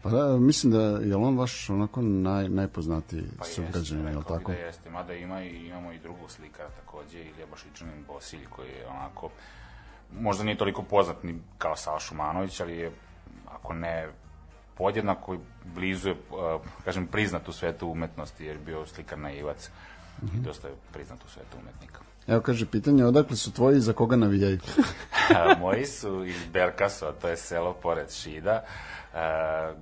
Pa 0.03 0.09
da, 0.09 0.37
mislim 0.37 0.71
da 0.71 0.81
je 0.81 1.15
on 1.15 1.37
vaš 1.37 1.69
onako 1.69 2.01
naj, 2.01 2.49
najpoznatiji 2.49 3.23
Pa 3.31 3.37
pa 3.37 3.45
sugrađanin, 3.45 4.07
je 4.07 4.17
li 4.17 4.23
tako? 4.23 4.51
da 4.51 4.57
jeste, 4.57 4.89
mada 4.89 5.13
ima 5.13 5.43
i, 5.43 5.67
imamo 5.67 5.91
i 5.91 5.99
drugog 5.99 6.31
slikara 6.31 6.69
takođe, 6.69 7.19
Ilija 7.19 7.47
Bašičanin 7.51 8.03
Bosilj, 8.07 8.45
koji 8.49 8.67
je 8.69 8.87
onako, 8.87 9.29
možda 10.19 10.43
nije 10.43 10.57
toliko 10.57 10.83
poznat 10.83 11.23
ni 11.23 11.39
kao 11.57 11.75
Sava 11.75 11.99
Šumanović, 11.99 12.59
ali 12.59 12.77
je, 12.77 12.91
ako 13.45 13.73
ne 13.73 14.09
podjednako 14.77 15.37
blizu 15.75 16.09
je, 16.09 16.15
uh, 16.15 16.61
kažem, 16.85 17.07
priznat 17.07 17.49
u 17.49 17.53
svetu 17.53 17.87
umetnosti, 17.87 18.45
jer 18.45 18.55
je 18.55 18.63
bio 18.65 18.85
slikar 18.85 19.19
naivac 19.19 19.69
Mhm. 20.23 20.37
i 20.37 20.41
dosta 20.41 20.67
je 20.67 20.73
priznat 20.93 21.25
u 21.25 21.29
svetu 21.29 21.57
umetnika. 21.61 21.99
Evo 22.27 22.41
kaže 22.41 22.65
pitanje, 22.65 23.05
odakle 23.05 23.35
su 23.35 23.51
tvoji 23.51 23.77
i 23.77 23.81
za 23.81 23.93
koga 23.93 24.15
navijaju? 24.15 24.59
Moji 25.59 25.85
su 25.85 26.23
iz 26.25 26.45
Berkasova, 26.53 27.11
to 27.11 27.27
je 27.27 27.37
selo 27.37 27.73
pored 27.73 28.11
Šida. 28.11 28.63
Uh, 29.13 29.19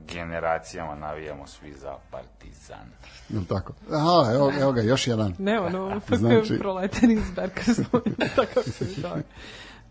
generacijama 0.08 0.96
navijamo 0.96 1.48
svi 1.48 1.74
za 1.74 1.96
Partizan. 2.12 2.88
Je 3.30 3.40
li 3.40 3.46
tako? 3.46 3.74
Aha, 3.92 4.34
evo, 4.34 4.52
evo 4.62 4.72
ga, 4.72 4.82
još 4.82 5.08
jedan. 5.08 5.34
Ne, 5.38 5.60
ono, 5.60 6.02
Znači- 6.08 6.18
znači... 6.18 6.60
proleteni 6.60 7.14
iz 7.14 7.32
Berkasu, 7.36 7.84
tako 8.36 8.64
se 8.64 8.86
zove. 8.86 9.22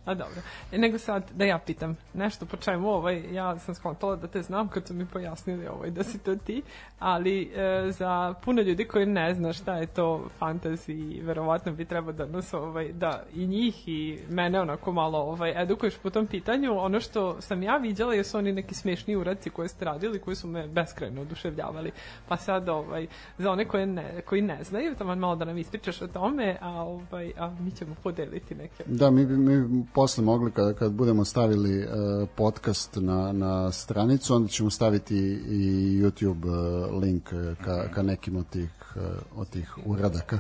A 0.04 0.14
dobro. 0.14 0.40
E, 0.72 0.78
nego 0.78 0.98
sad, 0.98 1.30
da 1.34 1.44
ja 1.44 1.58
pitam 1.58 1.96
nešto 2.14 2.46
po 2.46 2.56
čemu 2.56 2.88
ovaj, 2.88 3.34
ja 3.34 3.58
sam 3.58 3.74
skontala 3.74 4.16
da 4.16 4.26
te 4.26 4.42
znam 4.42 4.68
kad 4.68 4.86
su 4.86 4.94
mi 4.94 5.06
pojasnili 5.06 5.66
ovaj, 5.66 5.90
da 5.90 6.04
si 6.04 6.18
to 6.18 6.36
ti, 6.36 6.62
ali 6.98 7.42
e, 7.42 7.90
za 7.90 8.34
puno 8.44 8.62
ljudi 8.62 8.84
koji 8.84 9.06
ne 9.06 9.34
zna 9.34 9.52
šta 9.52 9.76
je 9.76 9.86
to 9.86 10.28
fantasy, 10.40 11.24
verovatno 11.24 11.72
bi 11.72 11.84
trebao 11.84 12.12
da 12.12 12.26
nas, 12.26 12.54
ovaj, 12.54 12.92
da 12.92 13.22
i 13.34 13.46
njih 13.46 13.88
i 13.88 14.18
mene 14.28 14.60
onako 14.60 14.92
malo 14.92 15.18
ovaj, 15.18 15.62
edukuješ 15.62 15.94
po 16.02 16.10
tom 16.10 16.26
pitanju. 16.26 16.78
Ono 16.78 17.00
što 17.00 17.40
sam 17.40 17.62
ja 17.62 17.76
viđala 17.76 18.14
jesu 18.14 18.38
oni 18.38 18.52
neki 18.52 18.74
smešni 18.74 19.16
uradci 19.16 19.50
koje 19.50 19.68
ste 19.68 19.84
radili, 19.84 20.18
koji 20.18 20.36
su 20.36 20.48
me 20.48 20.66
beskrajno 20.66 21.22
oduševljavali. 21.22 21.92
Pa 22.28 22.36
sad, 22.36 22.68
ovaj, 22.68 23.06
za 23.38 23.50
one 23.50 23.64
koje 23.64 23.86
ne, 23.86 24.20
koji 24.20 24.42
ne 24.42 24.64
znaju, 24.64 24.94
tamo 24.94 25.14
malo 25.14 25.36
da 25.36 25.44
nam 25.44 25.58
ispričaš 25.58 26.02
o 26.02 26.06
tome, 26.06 26.56
a, 26.60 26.70
ovaj, 26.70 27.32
a 27.38 27.50
mi 27.60 27.70
ćemo 27.70 27.94
podeliti 28.02 28.54
neke 28.54 28.84
Da, 28.86 29.10
mi 29.10 29.26
mi 29.26 29.84
posle 29.94 30.24
mogli 30.24 30.50
kad, 30.50 30.78
kad 30.78 30.92
budemo 30.92 31.24
stavili 31.24 31.84
uh, 31.84 32.28
podcast 32.36 32.96
na, 32.96 33.32
na 33.32 33.72
stranicu, 33.72 34.34
onda 34.34 34.48
ćemo 34.48 34.70
staviti 34.70 35.16
i 35.48 36.00
YouTube 36.02 36.44
uh, 36.46 37.02
link 37.02 37.32
uh, 37.32 37.64
ka, 37.64 37.88
ka 37.94 38.02
nekim 38.02 38.36
od 38.36 38.48
tih, 38.48 38.70
uh, 38.96 39.02
od 39.36 39.48
tih 39.48 39.78
uradaka. 39.86 40.38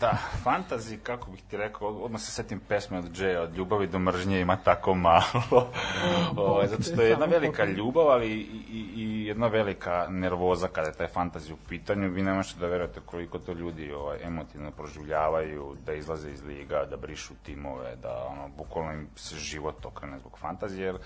Da, 0.00 0.18
fantazi, 0.42 0.98
kako 0.98 1.30
bih 1.30 1.42
ti 1.50 1.56
rekao, 1.56 1.88
odmah 1.88 2.20
se 2.20 2.30
setim 2.32 2.60
pesme 2.68 2.98
od 2.98 3.12
Džeja, 3.12 3.42
od 3.42 3.56
ljubavi 3.56 3.86
do 3.86 3.98
mržnje 3.98 4.40
ima 4.40 4.56
tako 4.56 4.94
malo. 4.94 5.22
o, 6.36 6.66
zato 6.66 6.82
što 6.82 7.02
je 7.02 7.10
jedna 7.10 7.26
velika 7.26 7.64
ljubav, 7.64 8.08
ali 8.08 8.28
i, 8.28 8.62
i, 8.70 8.92
i 8.96 9.26
jedna 9.26 9.46
velika 9.46 10.06
nervoza 10.10 10.68
kada 10.68 10.88
je 10.88 10.94
taj 10.94 11.06
fantazi 11.06 11.52
u 11.52 11.56
pitanju. 11.68 12.10
Vi 12.10 12.22
ne 12.22 12.32
možete 12.32 12.60
da 12.60 12.66
verujete 12.66 13.00
koliko 13.06 13.38
to 13.38 13.52
ljudi 13.52 13.92
ovaj, 13.92 14.18
emotivno 14.22 14.70
proživljavaju, 14.70 15.76
da 15.86 15.92
izlaze 15.92 16.30
iz 16.30 16.44
liga, 16.44 16.84
da 16.90 16.96
brišu 16.96 17.34
timove, 17.42 17.96
da 17.96 18.26
ono, 18.30 18.48
bukvalno 18.48 18.92
im 18.92 19.08
se 19.16 19.36
život 19.36 19.86
okrene 19.86 20.18
zbog 20.18 20.38
fantazije, 20.38 20.86
jer 20.86 20.98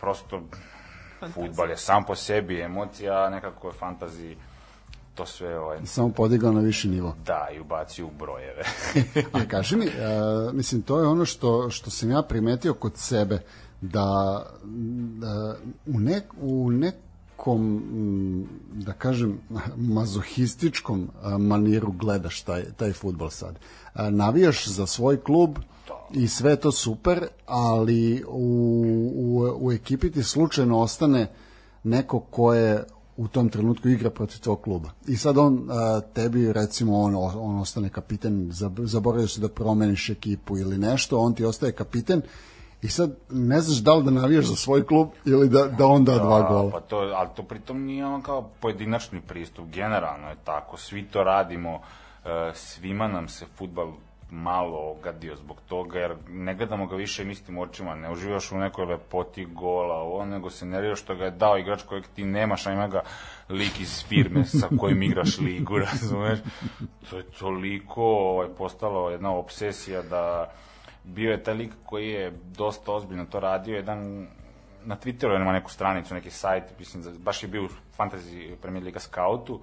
prosto 0.00 0.42
futbal 1.34 1.70
je 1.70 1.76
sam 1.76 2.04
po 2.04 2.14
sebi 2.14 2.60
emocija, 2.60 3.30
nekako 3.30 3.68
je 3.68 3.72
fantaziji 3.72 4.36
to 5.14 5.26
sve 5.26 5.58
ovaj, 5.58 5.78
Samo 5.84 6.08
podigao 6.08 6.52
na 6.52 6.60
viši 6.60 6.88
nivo. 6.88 7.16
da, 7.26 7.48
i 7.56 7.60
ubacio 7.60 8.06
u 8.06 8.10
brojeve. 8.18 8.62
A 9.32 9.44
kaži 9.48 9.76
mi, 9.76 9.86
uh, 9.86 10.54
mislim, 10.54 10.82
to 10.82 11.00
je 11.00 11.06
ono 11.06 11.24
što, 11.24 11.70
što 11.70 11.90
sam 11.90 12.10
ja 12.10 12.22
primetio 12.22 12.74
kod 12.74 12.96
sebe, 12.96 13.40
da, 13.80 14.42
da 15.18 15.56
u, 15.86 16.00
nek, 16.00 16.24
u 16.40 16.70
nekom, 16.70 17.76
mm, 17.76 18.48
da 18.72 18.92
kažem, 18.92 19.40
mazohističkom 19.96 21.10
a, 21.22 21.38
maniru 21.38 21.92
gledaš 21.92 22.42
taj, 22.42 22.64
taj 22.76 22.92
futbol 22.92 23.30
sad. 23.30 23.58
A, 23.94 24.10
navijaš 24.10 24.68
za 24.68 24.86
svoj 24.86 25.20
klub 25.20 25.58
i 26.10 26.28
sve 26.28 26.56
to 26.56 26.72
super, 26.72 27.26
ali 27.46 28.24
u, 28.28 29.12
u, 29.16 29.66
u 29.66 29.72
ekipi 29.72 30.10
ti 30.10 30.22
slučajno 30.22 30.80
ostane 30.80 31.32
neko 31.84 32.20
ko 32.20 32.54
je 32.54 32.84
u 33.22 33.28
tom 33.28 33.48
trenutku 33.48 33.88
igra 33.88 34.10
protiv 34.10 34.40
tvog 34.40 34.60
kluba. 34.62 34.90
I 35.06 35.16
sad 35.16 35.38
on 35.38 35.68
a, 35.70 36.00
tebi 36.14 36.52
recimo 36.52 36.98
on, 37.00 37.14
on 37.16 37.58
ostane 37.58 37.88
kapiten, 37.88 38.50
zab- 38.50 38.84
zaboravio 38.84 39.28
se 39.28 39.40
da 39.40 39.48
promeniš 39.48 40.10
ekipu 40.10 40.58
ili 40.58 40.78
nešto, 40.78 41.18
on 41.18 41.34
ti 41.34 41.44
ostaje 41.44 41.72
kapiten 41.72 42.22
i 42.82 42.88
sad 42.88 43.16
ne 43.30 43.60
znaš 43.60 43.78
da 43.78 43.94
li 43.94 44.04
da 44.04 44.10
navijaš 44.10 44.44
za 44.44 44.56
svoj 44.56 44.86
klub 44.86 45.08
ili 45.24 45.48
da, 45.48 45.66
da 45.66 45.86
on 45.86 46.04
da 46.04 46.18
dva 46.18 46.42
gola. 46.48 46.70
Pa 46.70 46.80
to, 46.80 46.96
ali 46.96 47.28
to 47.36 47.42
pritom 47.42 47.84
nije 47.84 48.06
ono 48.06 48.22
kao 48.22 48.50
pojedinačni 48.60 49.20
pristup, 49.20 49.66
generalno 49.68 50.28
je 50.28 50.36
tako, 50.44 50.76
svi 50.76 51.02
to 51.02 51.24
radimo, 51.24 51.80
e, 52.24 52.52
svima 52.54 53.08
nam 53.08 53.28
se 53.28 53.46
futbal 53.58 53.92
malo 54.32 54.90
ogadio 54.90 55.36
zbog 55.36 55.60
toga, 55.68 55.98
jer 55.98 56.16
ne 56.28 56.54
gledamo 56.54 56.86
ga 56.86 56.96
više 56.96 57.30
istim 57.30 57.58
očima, 57.58 57.94
ne 57.94 58.10
uživaš 58.10 58.52
u 58.52 58.58
nekoj 58.58 58.84
lepoti 58.84 59.44
gola, 59.44 59.94
ovo, 59.94 60.24
nego 60.24 60.50
se 60.50 60.66
nerviraš 60.66 61.00
što 61.00 61.14
ga 61.14 61.24
je 61.24 61.30
dao 61.30 61.58
igrač 61.58 61.82
kojeg 61.82 62.04
ti 62.14 62.24
nemaš, 62.24 62.66
a 62.66 62.72
ima 62.72 62.88
ga 62.88 63.02
lik 63.48 63.80
iz 63.80 64.04
firme 64.08 64.44
sa 64.44 64.68
kojim 64.80 65.02
igraš 65.02 65.38
ligu, 65.38 65.78
razumeš? 65.90 66.38
To 67.10 67.16
je 67.16 67.24
toliko 67.24 68.02
ovaj, 68.02 68.48
postalo 68.58 69.10
jedna 69.10 69.34
obsesija 69.34 70.02
da 70.02 70.52
bio 71.04 71.30
je 71.30 71.42
taj 71.42 71.54
lik 71.54 71.72
koji 71.86 72.08
je 72.08 72.32
dosta 72.56 72.92
ozbiljno 72.92 73.24
to 73.24 73.40
radio, 73.40 73.76
jedan 73.76 74.26
na 74.84 74.96
Twitteru 74.96 75.42
ima 75.42 75.52
neku 75.52 75.70
stranicu, 75.70 76.14
neki 76.14 76.30
sajt, 76.30 76.64
mislim, 76.78 77.04
baš 77.18 77.42
je 77.42 77.48
bio 77.48 77.64
u 77.64 77.68
Fantasy 77.98 78.56
Premier 78.56 78.84
Liga 78.84 79.00
Scoutu, 79.00 79.60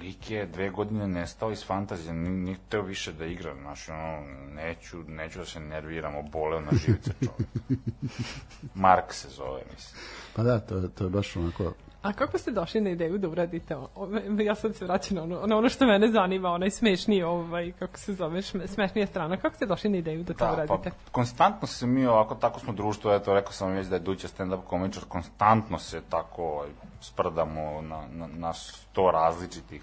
lik 0.00 0.30
je 0.30 0.46
dve 0.46 0.70
godine 0.70 1.08
nestao 1.08 1.52
iz 1.52 1.66
fantazije, 1.66 2.12
ni- 2.14 2.30
nije 2.30 2.56
teo 2.68 2.82
više 2.82 3.12
da 3.12 3.24
igra, 3.24 3.54
znaš, 3.54 3.88
ono, 3.88 4.20
neću, 4.54 5.02
neću 5.08 5.38
da 5.38 5.44
se 5.44 5.60
nerviram, 5.60 6.16
oboleo 6.16 6.60
na 6.60 6.70
živce 6.72 7.10
čovjek. 7.20 7.80
Mark 8.74 9.12
se 9.12 9.28
zove, 9.28 9.62
mislim. 9.74 10.00
Pa 10.34 10.42
da, 10.42 10.60
to, 10.60 10.88
to 10.88 11.04
je 11.04 11.10
baš 11.10 11.36
onako... 11.36 11.72
A 12.02 12.12
kako 12.12 12.38
ste 12.38 12.50
došli 12.50 12.80
na 12.80 12.90
ideju 12.90 13.18
da 13.18 13.28
uradite 13.28 13.76
o- 13.76 13.88
o- 13.96 14.08
ja 14.38 14.54
sad 14.54 14.74
se 14.74 14.84
vraćam 14.84 15.16
na 15.16 15.22
ono, 15.22 15.46
na 15.46 15.56
ono 15.56 15.68
što 15.68 15.86
mene 15.86 16.08
zanima, 16.08 16.48
onaj 16.50 16.70
smešniji, 16.70 17.22
ovaj, 17.22 17.72
kako 17.72 17.98
se 17.98 18.14
zove, 18.14 18.42
smešnija 18.66 19.06
strana. 19.06 19.36
Kako 19.36 19.56
ste 19.56 19.66
došli 19.66 19.90
na 19.90 19.96
ideju 19.96 20.22
da 20.22 20.32
to 20.34 20.38
Da, 20.40 20.46
pa 20.48 20.52
uradite? 20.54 20.90
konstantno 21.12 21.68
se 21.68 21.86
mi 21.86 22.06
ovako, 22.06 22.34
tako 22.34 22.60
smo 22.60 22.72
društvo, 22.72 23.14
eto, 23.14 23.34
rekao 23.34 23.52
sam 23.52 23.68
vam 23.68 23.76
već 23.76 23.86
da 23.86 23.96
je 23.96 24.00
Duća 24.00 24.28
stand-up 24.28 24.60
komičar, 24.60 25.02
konstantno 25.04 25.78
se 25.78 26.00
tako 26.02 26.42
ovaj, 26.44 26.68
sprdamo 27.00 27.60
na, 27.82 28.02
na, 28.08 28.26
na 28.28 28.52
sto 28.52 29.10
različitih 29.10 29.82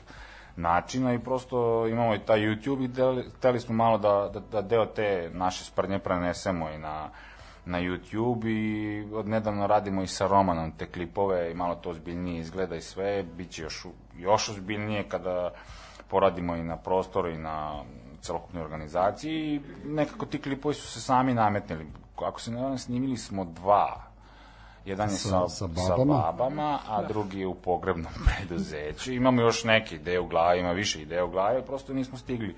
načina 0.55 1.13
i 1.13 1.19
prosto 1.19 1.57
imamo 1.87 2.15
i 2.15 2.19
taj 2.19 2.39
YouTube 2.39 2.83
i 2.83 2.89
deli- 2.89 3.25
hteli 3.31 3.59
smo 3.59 3.75
malo 3.75 3.97
da, 3.97 4.29
da, 4.29 4.39
da 4.41 4.61
deo 4.61 4.85
te 4.85 5.29
naše 5.33 5.63
sprdnje 5.63 5.99
prenesemo 5.99 6.69
i 6.69 6.77
na, 6.77 7.09
na 7.65 7.79
YouTube 7.79 8.47
i 8.47 9.13
od 9.13 9.27
nedavno 9.27 9.67
radimo 9.67 10.03
i 10.03 10.07
sa 10.07 10.27
Romanom 10.27 10.71
te 10.71 10.85
klipove 10.85 11.51
i 11.51 11.53
malo 11.53 11.75
to 11.75 11.89
ozbiljnije 11.89 12.39
izgleda 12.39 12.75
i 12.75 12.81
sve, 12.81 13.23
bit 13.23 13.49
će 13.49 13.63
još, 13.63 13.85
još 14.17 14.49
ozbiljnije 14.49 15.03
kada 15.03 15.51
poradimo 16.07 16.55
i 16.55 16.63
na 16.63 16.77
prostoru 16.77 17.29
i 17.29 17.37
na 17.37 17.83
celokupnoj 18.21 18.63
organizaciji 18.63 19.55
i 19.55 19.61
nekako 19.85 20.25
ti 20.25 20.41
klipovi 20.41 20.75
su 20.75 20.87
se 20.87 21.01
sami 21.01 21.33
nametnili. 21.33 21.87
Ako 22.15 22.41
se 22.41 22.51
ne 22.51 22.61
varam, 22.61 22.77
snimili 22.77 23.17
smo 23.17 23.45
dva. 23.45 24.01
Jedan 24.85 25.09
je 25.09 25.15
Sa- 25.15 25.29
sa, 25.29 25.47
sa 25.49 25.67
sa, 25.67 25.67
babama. 25.95 26.13
babama, 26.13 26.79
a 26.89 27.03
drugi 27.03 27.39
je 27.39 27.47
u 27.47 27.55
pogrebnom 27.55 28.11
preduzeću. 28.25 29.13
Imamo 29.13 29.41
još 29.41 29.63
neke 29.63 29.95
ideje 29.95 30.19
u 30.19 30.27
glavi, 30.27 30.59
ima 30.59 30.71
više 30.71 31.01
ideja 31.01 31.25
u 31.25 31.29
glavi, 31.29 31.61
prosto 31.65 31.93
nismo 31.93 32.17
stigli 32.17 32.55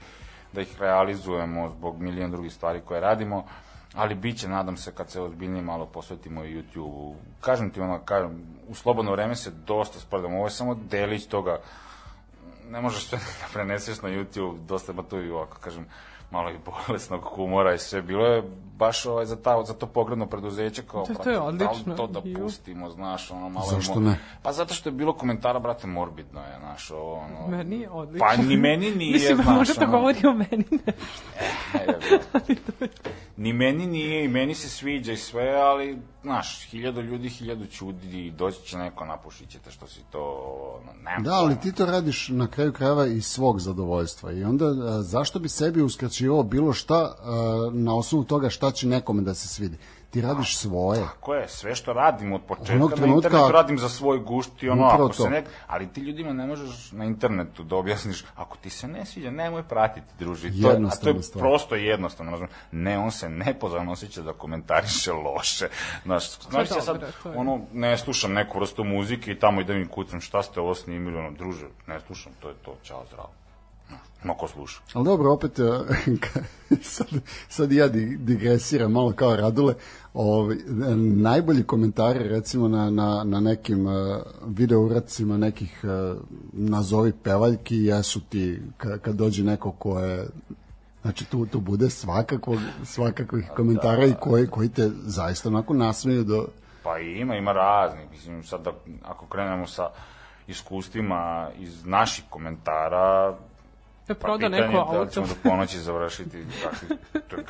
da 0.54 0.62
ih 0.62 0.80
realizujemo 0.80 1.70
zbog 1.70 2.02
milion 2.02 2.32
drugih 2.32 2.54
stvari 2.54 2.82
koje 2.86 3.02
radimo, 3.02 3.44
ali 3.98 4.16
bit 4.16 4.38
će, 4.40 4.48
nadam 4.48 4.78
se, 4.78 4.92
kad 4.92 5.12
se 5.12 5.22
ozbiljnije 5.22 5.62
malo 5.62 5.86
posvetimo 5.86 6.44
i 6.44 6.56
YouTube-u. 6.56 7.16
Kažem 7.42 7.70
ti, 7.70 7.82
ono, 7.82 8.00
kažem, 8.06 8.44
u 8.68 8.76
slobodno 8.76 9.12
vreme 9.12 9.36
se 9.36 9.52
dosta 9.52 10.00
sprdamo, 10.00 10.38
ovo 10.38 10.48
je 10.48 10.52
samo 10.52 10.76
delić 10.76 11.26
toga 11.26 11.60
ne 12.70 12.82
možeš 12.82 13.06
sve 13.08 13.18
da 13.18 13.48
preneseš 13.54 14.02
na 14.02 14.10
YouTube, 14.10 14.58
dosta 14.68 14.92
ima 14.92 15.04
tu 15.04 15.22
i 15.22 15.32
ovako, 15.32 15.58
kažem, 15.60 15.86
malo 16.32 16.50
i 16.50 16.56
bolesnog 16.66 17.22
humora 17.26 17.74
i 17.74 17.80
sve. 17.80 18.02
Bilo 18.02 18.26
je 18.26 18.44
baš 18.78 19.06
ovaj, 19.06 19.26
za, 19.26 19.36
ta, 19.36 19.64
za 19.64 19.74
to 19.74 19.86
pogredno 19.88 20.26
preduzeće 20.26 20.84
kao, 20.84 21.06
To- 21.06 21.14
to 21.14 21.30
je 21.30 21.36
da 21.36 21.44
li 21.44 21.66
odlično. 21.66 21.96
to 21.96 22.08
da 22.08 22.22
pustimo, 22.36 22.90
znaš, 22.90 23.32
ono 23.32 23.50
malo... 23.50 23.66
Zašto 23.66 23.94
mo- 23.94 24.04
ne? 24.04 24.20
Pa 24.42 24.52
zato 24.52 24.74
što 24.74 24.90
je 24.90 24.94
bilo 24.94 25.14
komentara, 25.14 25.60
brate, 25.60 25.88
morbidno 25.88 26.42
je, 26.42 26.58
znaš, 26.60 26.92
ovo, 26.92 27.14
ono... 27.16 27.48
Meni 27.48 27.80
je 27.80 27.90
odlično. 27.90 28.28
Pa 28.28 28.44
ni 28.44 28.58
meni 28.58 28.92
nije, 28.92 29.14
Mislim, 29.20 29.36
znaš, 29.36 29.56
možda 29.58 29.74
to 29.74 29.82
ono. 29.82 29.92
govori 29.92 30.28
o 30.28 30.34
meni. 30.34 30.66
Ne. 31.74 32.88
Ni 33.38 33.54
meni 33.54 33.88
nije 33.88 34.26
i 34.26 34.28
meni 34.28 34.56
se 34.56 34.70
sviđa 34.70 35.12
i 35.12 35.18
sve, 35.18 35.52
ali, 35.52 35.98
znaš, 36.22 36.64
hiljadu 36.64 37.02
ljudi, 37.02 37.30
hiljadu 37.30 37.66
čudi 37.66 38.26
i 38.26 38.32
doći 38.32 38.62
će 38.62 38.78
neko, 38.78 39.06
napušit 39.06 39.50
ćete 39.50 39.72
što 39.72 39.88
si 39.88 40.00
to, 40.12 40.20
ono, 40.82 40.94
nema 41.02 41.20
Da, 41.20 41.34
ali 41.34 41.60
ti 41.60 41.72
to 41.72 41.86
radiš 41.86 42.30
na 42.30 42.48
kraju 42.48 42.74
krajeva 42.74 43.06
iz 43.06 43.26
svog 43.26 43.60
zadovoljstva 43.60 44.32
i 44.32 44.44
onda 44.44 44.66
a, 44.66 45.02
zašto 45.02 45.40
bi 45.40 45.50
sebi 45.50 45.82
uskraćivao 46.18 46.44
bilo 46.46 46.74
šta 46.74 46.96
a, 46.96 47.16
na 47.74 47.96
osnovu 47.96 48.24
toga 48.24 48.50
šta 48.50 48.72
će 48.72 48.88
nekome 48.88 49.22
da 49.22 49.34
se 49.34 49.48
svidi? 49.48 49.78
Ti 50.10 50.22
radiš 50.22 50.58
svoje. 50.58 51.02
Tako 51.02 51.34
je, 51.36 51.48
sve 51.50 51.76
što 51.76 51.94
radim 51.94 52.34
od 52.34 52.42
početka 52.44 52.74
Onog 52.76 52.90
na 52.90 52.96
trenutka- 52.98 53.16
internetu 53.18 53.52
radim 53.52 53.78
za 53.78 53.90
svoj 53.90 54.20
gušt 54.20 54.64
i 54.64 54.70
ono, 54.70 54.84
ako 54.86 55.14
se 55.14 55.18
to. 55.18 55.30
ne... 55.30 55.44
Ali 55.68 55.88
ti 55.88 56.02
ljudima 56.02 56.34
ne 56.34 56.48
možeš 56.48 56.92
na 56.92 57.06
internetu 57.06 57.64
da 57.64 57.76
objasniš, 57.76 58.26
ako 58.36 58.58
ti 58.58 58.70
se 58.70 58.88
ne 58.88 59.06
sviđa, 59.06 59.32
nemoj 59.32 59.64
pratiti, 59.64 60.08
druži. 60.20 60.62
To, 60.62 60.72
je- 60.72 60.78
a 60.78 60.90
to 60.92 61.10
je 61.10 61.24
stvar. 61.24 61.42
prosto 61.42 61.76
jednostavno, 61.76 62.32
razumiješ. 62.32 62.56
Ne, 62.72 62.98
on 62.98 63.12
se 63.12 63.30
nepozvano 63.30 63.92
osjeća 63.92 64.22
da 64.22 64.34
komentariše 64.34 65.12
loše. 65.14 65.68
Znaš, 66.04 66.40
znaš 66.42 66.72
ja 66.72 66.82
sad, 66.82 67.04
ono, 67.28 67.62
ne 67.74 67.98
slušam 67.98 68.34
neku 68.34 68.60
vrstu 68.60 68.84
muzike 68.84 69.32
i 69.32 69.40
tamo 69.40 69.62
idem 69.62 69.82
i 69.82 69.88
kucam 69.88 70.22
šta 70.22 70.44
ste 70.44 70.60
ovo 70.60 70.76
snimili, 70.76 71.18
ono, 71.18 71.32
druže, 71.32 71.66
ne 71.88 72.00
slušam, 72.00 72.32
to 72.40 72.50
je 72.50 72.56
to, 72.56 72.76
čao, 72.84 73.04
zdravo. 73.08 73.30
No, 74.24 74.34
ko 74.34 74.48
sluša? 74.48 74.82
Ali 74.94 75.06
dobro, 75.06 75.34
opet, 75.34 75.60
ka- 76.20 76.44
sad, 76.82 77.08
sad 77.50 77.72
ja 77.72 77.88
di- 77.88 78.18
digresiram 78.18 78.92
malo 78.92 79.12
kao 79.12 79.36
Radule, 79.36 79.74
ovaj, 80.14 80.56
najbolji 81.16 81.64
komentari 81.64 82.28
recimo 82.30 82.68
na, 82.68 82.90
na, 82.90 83.24
na 83.24 83.40
nekim 83.40 83.88
a, 83.88 84.22
video 84.48 84.80
uradcima 84.82 85.38
nekih 85.38 85.84
nazovi 86.54 87.14
pevaljki 87.24 87.76
jesu 87.76 88.20
ti 88.20 88.62
ka, 88.78 88.98
kad 88.98 89.16
dođe 89.16 89.44
neko 89.44 89.72
ko 89.72 90.00
je 90.00 90.28
Znači 91.02 91.26
tu, 91.26 91.46
tu 91.46 91.60
bude 91.60 91.90
svakakvog, 91.90 92.60
svakakvih 92.86 93.46
komentara 93.56 94.06
i 94.06 94.14
koji, 94.20 94.48
koji 94.48 94.70
te 94.70 94.90
zaista 95.06 95.50
onako 95.50 95.74
nasmeju 95.74 96.24
do... 96.24 96.48
Pa 96.84 97.00
ima, 97.00 97.36
ima 97.36 97.52
raznih. 97.52 98.12
Mislim, 98.12 98.44
sad 98.44 98.62
da, 98.62 98.72
ako 99.04 99.26
krenemo 99.26 99.68
sa 99.68 99.90
iskustvima 100.48 101.50
iz 101.60 101.86
naših 101.86 102.24
komentara, 102.30 103.38
Da 104.08 104.14
pa 104.14 104.20
proda 104.20 104.38
pitanje 104.46 104.62
neko 104.62 104.78
je 104.78 104.84
da 104.86 104.92
li 104.92 104.98
auto. 104.98 105.12
ćemo 105.12 105.28
do 105.28 105.34
ponoći 105.44 105.80
završiti 105.80 106.46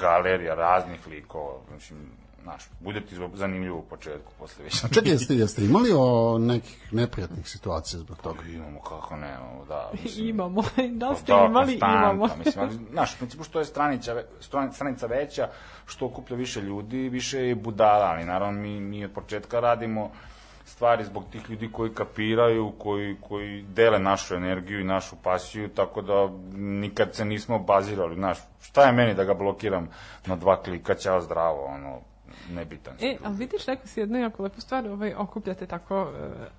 galerija 0.02 0.56
raznih 0.56 1.08
likova. 1.08 1.54
Mislim, 1.74 2.00
znaš, 2.44 2.64
bude 2.80 3.02
ti 3.02 3.16
zanimljivo 3.34 3.78
u 3.78 3.84
početku, 3.84 4.32
posle 4.40 4.64
već. 4.64 4.82
Čekaj, 4.94 5.12
jeste, 5.12 5.36
jeste 5.36 5.66
imali 5.66 5.90
o 5.96 6.38
nekih 6.40 6.94
neprijatnih 6.94 7.50
situacija 7.50 8.00
zbog 8.00 8.18
toga? 8.18 8.44
Imamo, 8.48 8.82
kako 8.82 9.16
nemamo, 9.16 9.66
da. 9.66 9.92
Mislim, 10.04 10.30
Imamo. 10.30 10.64
Da 11.00 11.10
li 11.10 11.16
ste 11.16 11.32
Da, 11.34 11.46
imali? 11.50 11.74
Imamo. 11.74 12.30
Mislim, 12.46 12.66
ali, 12.66 12.80
znaš, 12.92 13.14
u 13.14 13.18
principu 13.18 13.44
što 13.44 13.60
je 13.60 13.66
stranica, 13.66 14.24
stranica 14.72 15.08
veća, 15.08 15.50
što 15.86 16.06
okuplja 16.06 16.38
više 16.38 16.62
ljudi, 16.62 17.10
više 17.10 17.40
je 17.40 17.56
budala, 17.56 18.06
ali 18.06 18.26
naravno 18.26 18.62
mi, 18.62 18.80
mi 18.80 19.06
od 19.06 19.12
početka 19.12 19.60
radimo 19.60 20.12
stvari 20.78 21.04
zbog 21.04 21.24
tih 21.32 21.50
ljudi 21.50 21.72
koji 21.72 21.94
kapiraju, 21.94 22.72
koji, 22.78 23.16
koji 23.22 23.62
dele 23.62 24.00
našu 24.00 24.36
energiju 24.36 24.80
i 24.80 24.84
našu 24.84 25.16
pasiju, 25.24 25.70
tako 25.70 26.02
da 26.02 26.30
nikad 26.58 27.16
se 27.16 27.26
nismo 27.26 27.60
bazirali, 27.60 28.16
znaš, 28.16 28.38
šta 28.62 28.84
je 28.84 28.92
meni 28.92 29.14
da 29.14 29.24
ga 29.24 29.34
blokiram 29.34 29.90
na 30.26 30.36
dva 30.36 30.62
klika, 30.62 30.96
ćao 30.96 31.22
zdravo, 31.22 31.66
ono, 31.66 32.00
nebitan. 32.50 32.94
E, 33.02 33.18
ali 33.24 33.36
vidiš, 33.36 33.66
rekao 33.66 33.88
si 33.88 34.00
jednu 34.00 34.20
jako 34.20 34.44
lepu 34.44 34.62
stvar, 34.62 34.88
ovaj, 34.88 35.14
okupljate 35.14 35.66
tako 35.66 36.02
uh, 36.02 36.10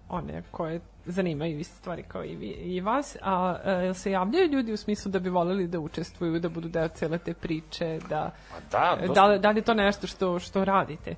one 0.08 0.42
koje 0.50 0.80
zanimaju 1.06 1.58
iste 1.58 1.76
stvari 1.76 2.02
kao 2.02 2.24
i, 2.24 2.36
vi, 2.36 2.46
i 2.46 2.80
vas, 2.80 3.16
a 3.22 3.56
uh, 3.64 3.84
jel 3.84 3.94
se 3.94 4.10
javljaju 4.10 4.48
ljudi 4.48 4.72
u 4.72 4.76
smislu 4.76 5.12
da 5.12 5.18
bi 5.18 5.30
voleli 5.30 5.66
da 5.66 5.80
učestvuju, 5.80 6.40
da 6.40 6.48
budu 6.48 6.68
deo 6.68 6.88
cele 6.88 7.18
te 7.18 7.34
priče, 7.34 7.98
da, 8.08 8.30
Pa 8.50 8.78
da, 8.78 9.06
dosta- 9.06 9.28
da, 9.28 9.38
da 9.38 9.50
li 9.50 9.58
je 9.58 9.64
to 9.64 9.74
nešto 9.74 10.06
što, 10.06 10.38
što 10.38 10.64
radite? 10.64 11.14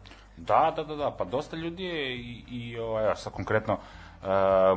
Da, 0.47 0.73
da, 0.77 0.85
da, 0.85 0.97
da, 0.97 1.11
pa 1.19 1.25
dosta 1.25 1.57
ljudi 1.57 1.85
je 1.85 2.17
i, 2.17 2.45
i 2.51 2.79
ovaj, 2.79 3.17
sad 3.17 3.33
konkretno, 3.33 3.75
e, 3.75 4.27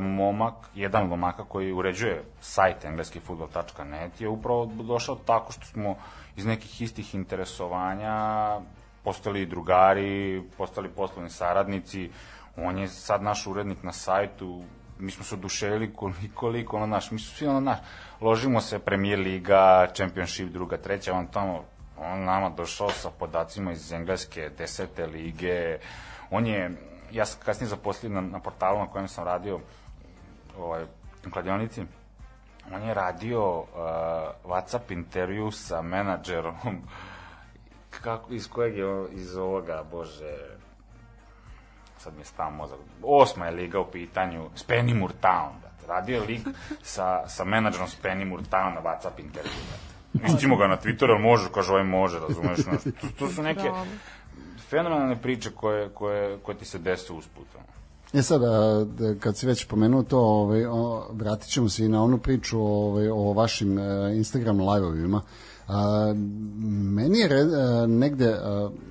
momak, 0.00 0.54
jedan 0.74 1.08
momaka 1.08 1.44
koji 1.44 1.72
uređuje 1.72 2.24
sajt 2.40 2.84
engleskifutbol.net 2.84 4.20
je 4.20 4.28
upravo 4.28 4.66
došao 4.66 5.16
tako 5.16 5.52
što 5.52 5.64
smo 5.64 5.96
iz 6.36 6.46
nekih 6.46 6.82
istih 6.82 7.14
interesovanja 7.14 8.48
postali 9.04 9.46
drugari, 9.46 10.42
postali 10.58 10.88
poslovni 10.88 11.30
saradnici, 11.30 12.10
on 12.56 12.78
je 12.78 12.88
sad 12.88 13.22
naš 13.22 13.46
urednik 13.46 13.82
na 13.82 13.92
sajtu, 13.92 14.62
mi 14.98 15.10
smo 15.10 15.24
se 15.24 15.34
oduševili 15.34 15.92
koliko, 15.94 16.20
koliko 16.34 16.76
ono 16.76 16.86
naš, 16.86 17.10
mi 17.10 17.18
smo 17.18 17.36
svi 17.36 17.46
ono 17.46 17.60
naš, 17.60 17.78
ložimo 18.20 18.60
se 18.60 18.78
Premier 18.78 19.18
Liga, 19.18 19.86
Championship, 19.94 20.48
druga, 20.48 20.76
treća, 20.76 21.12
on 21.14 21.26
tamo, 21.26 21.64
on 21.98 22.24
nama 22.24 22.48
došao 22.48 22.90
sa 22.90 23.10
podacima 23.10 23.72
iz 23.72 23.92
engleske 23.92 24.50
desete 24.58 25.06
lige, 25.06 25.78
on 26.30 26.46
je, 26.46 26.70
ja 27.12 27.26
sam 27.26 27.40
kasnije 27.44 27.68
zaposlio 27.68 28.12
na, 28.12 28.20
na 28.20 28.40
portalu 28.40 28.78
na 28.78 28.86
kojem 28.86 29.08
sam 29.08 29.24
radio, 29.24 29.60
ovaj, 30.58 30.84
u 31.26 31.30
kladionici, 31.30 31.84
on 32.72 32.82
je 32.82 32.94
radio 32.94 33.58
uh, 33.58 33.66
WhatsApp 34.44 34.92
intervju 34.92 35.50
sa 35.50 35.82
menadžerom 35.82 36.54
kako, 38.02 38.32
iz 38.32 38.48
kojeg 38.48 38.76
je, 38.76 39.06
iz 39.12 39.36
ovoga, 39.36 39.84
bože, 39.90 40.36
sad 41.98 42.14
mi 42.14 42.20
je 42.20 42.24
stav 42.24 42.52
mozak, 42.52 42.78
osma 43.02 43.46
je 43.46 43.52
liga 43.52 43.80
u 43.80 43.90
pitanju, 43.90 44.50
Spennymoor 44.54 45.12
Town, 45.20 45.60
brate. 45.60 45.86
radio 45.86 46.14
je 46.20 46.26
lig 46.26 46.40
sa, 46.82 47.28
sa 47.28 47.44
menadžerom 47.44 47.88
Spennymoor 47.88 48.40
Town 48.50 48.74
na 48.74 48.80
WhatsApp 48.80 49.20
intervju, 49.20 49.52
brate. 49.68 49.93
Istimo 50.14 50.56
ga 50.56 50.66
na 50.66 50.76
Twitteru, 50.76 51.10
ali 51.10 51.22
može, 51.22 51.48
kaže 51.54 51.72
ovaj 51.72 51.84
može, 51.84 52.18
razumeš, 52.20 52.58
znaš, 52.58 52.82
to, 53.00 53.06
to 53.18 53.28
su 53.28 53.42
neke 53.42 53.70
fenomenalne 54.68 55.22
priče 55.22 55.50
koje, 55.50 55.88
koje, 55.88 56.38
koje 56.38 56.58
ti 56.58 56.64
se 56.64 56.78
dese 56.78 57.12
usput. 57.12 57.46
E 58.12 58.22
sad, 58.22 58.42
a, 58.42 58.84
da, 58.84 59.14
kad 59.14 59.36
si 59.36 59.46
već 59.46 59.64
pomenuo 59.64 60.02
to, 60.02 60.18
ovaj, 60.18 60.66
o, 60.66 61.06
vratit 61.12 61.48
ćemo 61.48 61.68
se 61.68 61.84
i 61.84 61.88
na 61.88 62.02
onu 62.02 62.18
priču 62.18 62.60
ovaj, 62.60 63.08
o 63.08 63.32
vašim 63.32 63.78
e, 63.78 64.16
Instagram 64.16 64.60
live-ovima. 64.60 65.20
A, 65.68 66.12
meni 66.94 67.18
je 67.18 67.28
re, 67.28 67.40
e, 67.40 67.86
negde 67.86 68.24
e, 68.24 68.38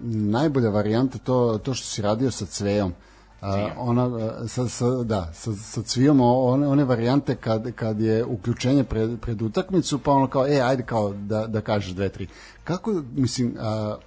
najbolja 0.02 0.70
varijanta 0.70 1.18
to, 1.18 1.60
to 1.64 1.74
što 1.74 1.88
si 1.88 2.02
radio 2.02 2.32
sa 2.32 2.46
Cvejom. 2.46 2.92
A, 2.92 3.13
ona, 3.78 4.20
e, 4.44 4.48
sa, 4.48 4.68
sa, 4.70 4.86
da, 5.04 5.30
sa, 5.34 5.54
sa 5.54 5.82
Cvijom, 5.82 6.22
one, 6.22 6.68
one 6.68 6.84
varijante 6.84 7.36
kad, 7.36 7.72
kad 7.76 8.02
je 8.02 8.26
uključenje 8.26 8.84
pred, 8.84 9.20
pred 9.20 9.42
utakmicu, 9.42 10.00
pa 10.00 10.12
ono 10.12 10.28
kao, 10.28 10.48
e, 10.48 10.60
ajde 10.62 10.84
kao 10.84 11.14
da, 11.14 11.48
da 11.48 11.62
kažeš 11.62 11.92
dve, 11.92 12.10
tri. 12.10 12.28
Kako, 12.64 13.02
mislim, 13.16 13.56
a, 13.60 13.98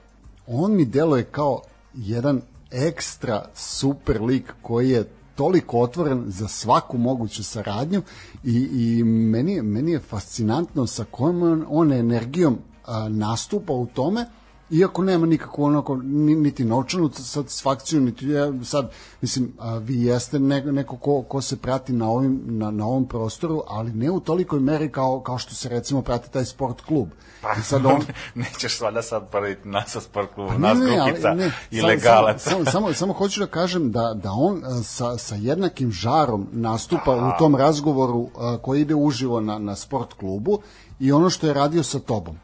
on 0.46 0.76
mi 0.76 0.84
deluje 0.84 1.24
kao 1.24 1.62
jedan 1.94 2.40
ekstra 2.70 3.44
super 3.54 4.22
lik 4.22 4.52
koji 4.62 4.90
je 4.90 5.04
toliko 5.34 5.80
otvoren 5.80 6.24
za 6.26 6.48
svaku 6.48 6.98
moguću 6.98 7.44
saradnju 7.44 8.02
i, 8.44 8.68
i 8.72 9.04
meni, 9.04 9.62
meni 9.62 9.92
je 9.92 10.00
fascinantno 10.00 10.86
sa 10.86 11.04
kojom 11.10 11.42
on, 11.42 11.64
on 11.68 11.92
energijom 11.92 12.58
a, 12.86 13.08
nastupa 13.08 13.72
u 13.72 13.86
tome 13.86 14.26
iako 14.70 15.02
nema 15.02 15.26
nikakvu 15.26 15.64
onako 15.64 15.96
ni- 15.96 16.34
niti 16.34 16.64
novčanu 16.64 17.10
satisfakciju 17.12 18.00
niti 18.00 18.28
ja 18.28 18.64
sad 18.64 18.90
mislim 19.20 19.52
a, 19.58 19.74
vi 19.74 20.02
jeste 20.02 20.38
ne, 20.38 20.60
neko 20.62 20.96
ko, 20.96 21.22
ko 21.22 21.40
se 21.40 21.56
prati 21.56 21.92
na 21.92 22.08
ovim 22.10 22.40
na, 22.44 22.70
na 22.70 22.86
ovom 22.86 23.08
prostoru 23.08 23.62
ali 23.68 23.92
ne 23.92 24.10
u 24.10 24.20
tolikoj 24.20 24.60
meri 24.60 24.92
kao 24.92 25.20
kao 25.20 25.38
što 25.38 25.54
se 25.54 25.68
recimo 25.68 26.02
prati 26.02 26.30
taj 26.30 26.44
sport 26.44 26.80
klub 26.80 27.08
Pa, 27.42 27.48
I 27.60 27.62
sad 27.62 27.86
on 27.86 28.02
nećeš 28.34 28.80
valjda 28.80 29.02
sad 29.02 29.30
porediti 29.30 29.68
nas 29.68 29.90
sa 29.90 30.00
sport 30.00 30.34
klubom, 30.34 30.52
Pa 30.52 30.58
nas 30.58 30.78
ne, 30.78 30.96
grupica 30.96 31.34
ne, 31.34 31.50
ilegalaca. 31.70 32.50
Samo, 32.50 32.64
samo, 32.64 32.70
samo, 32.70 32.92
samo 32.92 33.12
hoću 33.12 33.40
da 33.40 33.46
kažem 33.46 33.92
da, 33.92 34.14
da 34.14 34.30
on 34.32 34.62
a, 34.64 34.82
sa, 34.82 35.18
sa 35.18 35.34
jednakim 35.34 35.92
žarom 35.92 36.48
nastupa 36.52 37.16
u 37.16 37.38
tom 37.38 37.56
razgovoru 37.56 38.28
a, 38.38 38.58
koji 38.62 38.80
ide 38.80 38.94
uživo 38.94 39.40
na, 39.40 39.58
na 39.58 39.76
sport 39.76 40.12
klubu 40.12 40.58
i 41.00 41.12
ono 41.12 41.30
što 41.30 41.46
je 41.46 41.54
radio 41.54 41.82
sa 41.82 41.98
tobom. 41.98 42.38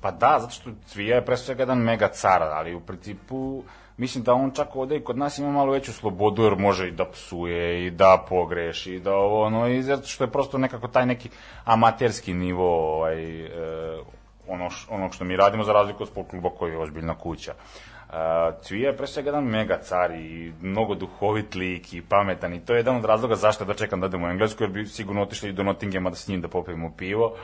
Pa 0.00 0.10
da, 0.10 0.38
zato 0.40 0.52
što 0.52 0.70
Cvija 0.86 1.16
je 1.16 1.24
pre 1.24 1.36
svega 1.36 1.62
jedan 1.62 1.78
mega 1.78 2.08
car, 2.08 2.42
ali 2.42 2.74
u 2.74 2.80
principu 2.80 3.62
mislim 3.96 4.24
da 4.24 4.34
on 4.34 4.50
čak 4.50 4.76
ovde 4.76 4.96
i 4.96 5.04
kod 5.04 5.18
nas 5.18 5.38
ima 5.38 5.50
malo 5.50 5.72
veću 5.72 5.92
slobodu 5.92 6.44
jer 6.44 6.56
može 6.56 6.88
i 6.88 6.90
da 6.90 7.04
psuje 7.04 7.86
i 7.86 7.90
da 7.90 8.24
pogreši 8.28 8.94
i 8.94 9.00
da 9.00 9.14
ovo 9.14 9.42
ono 9.44 9.68
i 9.68 9.82
zato 9.82 10.06
što 10.06 10.24
je 10.24 10.30
prosto 10.30 10.58
nekako 10.58 10.88
taj 10.88 11.06
neki 11.06 11.28
amaterski 11.64 12.34
nivo 12.34 12.96
ovaj, 12.96 13.44
e, 13.44 13.50
ono 14.48 14.70
š, 14.70 14.86
onog 14.90 15.14
što 15.14 15.24
mi 15.24 15.36
radimo 15.36 15.64
za 15.64 15.72
razliku 15.72 16.02
od 16.02 16.08
sport 16.08 16.30
kluba 16.30 16.50
koji 16.58 16.70
je 16.70 16.78
ozbiljna 16.78 17.14
kuća. 17.14 17.54
Uh, 18.10 18.16
Cvija 18.62 18.90
je 18.90 18.96
pre 18.96 19.06
svega 19.06 19.28
jedan 19.28 19.44
mega 19.44 19.78
car 19.82 20.10
i 20.10 20.52
mnogo 20.60 20.94
duhovit 20.94 21.54
lik 21.54 21.92
i 21.94 22.02
pametan 22.02 22.54
i 22.54 22.60
to 22.60 22.72
je 22.72 22.78
jedan 22.78 22.96
od 22.96 23.04
razloga 23.04 23.34
zašto 23.34 23.64
da 23.64 23.74
čekam 23.74 24.00
da 24.00 24.06
odem 24.06 24.24
u 24.24 24.28
Englesku 24.28 24.62
jer 24.62 24.70
bi 24.70 24.86
sigurno 24.86 25.22
otišli 25.22 25.52
do 25.52 25.62
Nottinghama 25.62 26.10
da 26.10 26.16
s 26.16 26.28
njim 26.28 26.40
da 26.40 26.48
popijemo 26.48 26.92
pivo 26.96 27.36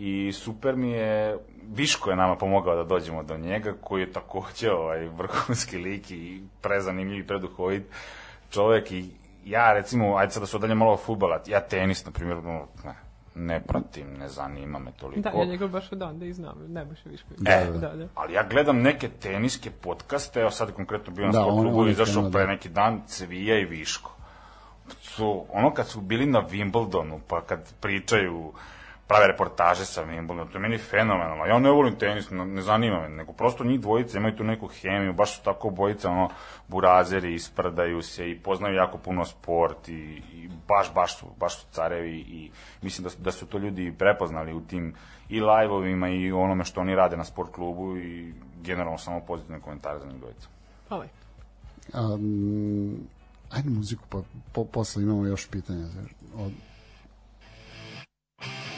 i 0.00 0.32
super 0.32 0.76
mi 0.76 0.90
je, 0.90 1.38
Viško 1.74 2.10
je 2.10 2.16
nama 2.16 2.36
pomogao 2.36 2.76
da 2.76 2.84
dođemo 2.84 3.22
do 3.22 3.36
njega, 3.36 3.74
koji 3.80 4.00
je 4.00 4.12
takođe 4.12 4.70
ovaj, 4.72 5.08
vrhunski 5.08 5.78
lik 5.78 6.10
i 6.10 6.42
prezanimljiv 6.60 7.18
i 7.18 7.26
preduhovit 7.26 7.82
čovek 8.50 8.92
i 8.92 9.10
ja 9.44 9.72
recimo, 9.72 10.16
ajde 10.16 10.32
sad 10.32 10.42
da 10.42 10.46
se 10.46 10.56
odalje 10.56 10.74
malo 10.74 10.92
od 10.92 11.00
futbala, 11.00 11.42
ja 11.46 11.60
tenis, 11.60 12.04
na 12.04 12.12
primjer, 12.12 12.36
no, 12.36 12.66
ne, 12.84 12.94
ne 13.34 13.60
pratim, 13.60 14.06
ne 14.18 14.28
zanima 14.28 14.78
me 14.78 14.92
toliko. 14.92 15.20
Da, 15.20 15.38
ja 15.38 15.44
njega 15.44 15.66
baš 15.66 15.92
od 15.92 16.02
onda 16.02 16.26
i 16.26 16.32
znam, 16.32 16.54
Nebojša 16.68 17.08
Višković. 17.08 17.40
E, 17.46 17.66
da, 17.80 17.96
da. 17.96 18.08
ali 18.14 18.32
ja 18.32 18.46
gledam 18.50 18.82
neke 18.82 19.08
teniske 19.08 19.70
podcaste, 19.70 20.40
evo 20.40 20.50
sad 20.50 20.68
je 20.68 20.74
konkretno 20.74 21.12
bio 21.12 21.26
na 21.26 21.32
Da, 21.32 21.38
da, 21.38 21.44
sport 21.44 21.56
klubu 21.56 21.86
i 21.86 21.90
izašao 21.90 22.30
pre 22.30 22.40
da. 22.40 22.46
neki 22.46 22.68
dan 22.68 23.02
Cvija 23.06 23.58
i 23.58 23.64
Viško. 23.64 24.16
Su, 25.00 25.44
ono 25.52 25.74
kad 25.74 25.88
su 25.88 26.00
bili 26.00 26.26
na 26.26 26.48
Wimbledonu, 26.48 27.18
pa 27.28 27.40
kad 27.40 27.74
pričaju 27.80 28.52
prave 29.10 29.26
reportaže 29.26 29.82
sa 29.84 30.06
Wimbledonu, 30.06 30.46
to 30.46 30.58
je 30.58 30.62
meni 30.62 30.78
fenomenalno. 30.78 31.46
Ja 31.46 31.58
ne 31.58 31.70
volim 31.70 31.96
tenis, 31.98 32.30
ne, 32.30 32.44
ne 32.46 32.62
zanima 32.62 33.00
me, 33.00 33.08
nego 33.08 33.32
prosto 33.32 33.64
njih 33.64 33.80
dvojice 33.80 34.18
imaju 34.18 34.36
tu 34.36 34.44
neku 34.44 34.68
hemiju, 34.68 35.12
baš 35.12 35.36
su 35.36 35.44
tako 35.44 35.70
bojice, 35.70 36.08
ono, 36.08 36.28
burazeri, 36.68 37.34
isprdaju 37.34 38.02
se 38.02 38.30
i 38.30 38.38
poznaju 38.38 38.74
jako 38.74 38.98
puno 38.98 39.24
sport 39.24 39.88
i, 39.88 40.22
i 40.32 40.48
baš, 40.68 40.94
baš 40.94 41.18
su, 41.18 41.26
baš 41.40 41.60
su 41.60 41.66
carevi 41.72 42.16
i 42.18 42.50
mislim 42.82 43.04
da, 43.04 43.10
su- 43.10 43.22
da 43.22 43.32
su 43.32 43.46
to 43.46 43.58
ljudi 43.58 43.94
prepoznali 43.98 44.54
u 44.54 44.60
tim 44.60 44.94
i 45.28 45.40
live-ovima 45.40 46.08
i 46.08 46.32
onome 46.32 46.64
što 46.64 46.80
oni 46.80 46.94
rade 46.94 47.16
na 47.16 47.24
sport 47.24 47.52
klubu 47.52 47.96
i 47.96 48.34
generalno 48.62 48.98
samo 48.98 49.20
pozitivne 49.20 49.60
komentare 49.60 49.98
za 49.98 50.06
njih 50.06 50.18
dvojicu. 50.20 50.48
Pa 50.88 50.96
lepo. 50.96 51.14
Um, 51.94 52.96
ajde 53.50 53.70
muziku, 53.70 54.02
pa 54.08 54.22
po, 54.52 54.64
posle 54.64 55.02
imamo 55.02 55.26
još 55.26 55.48
pitanja. 55.50 55.86
Od, 56.36 56.52
Tvoji 58.40 58.69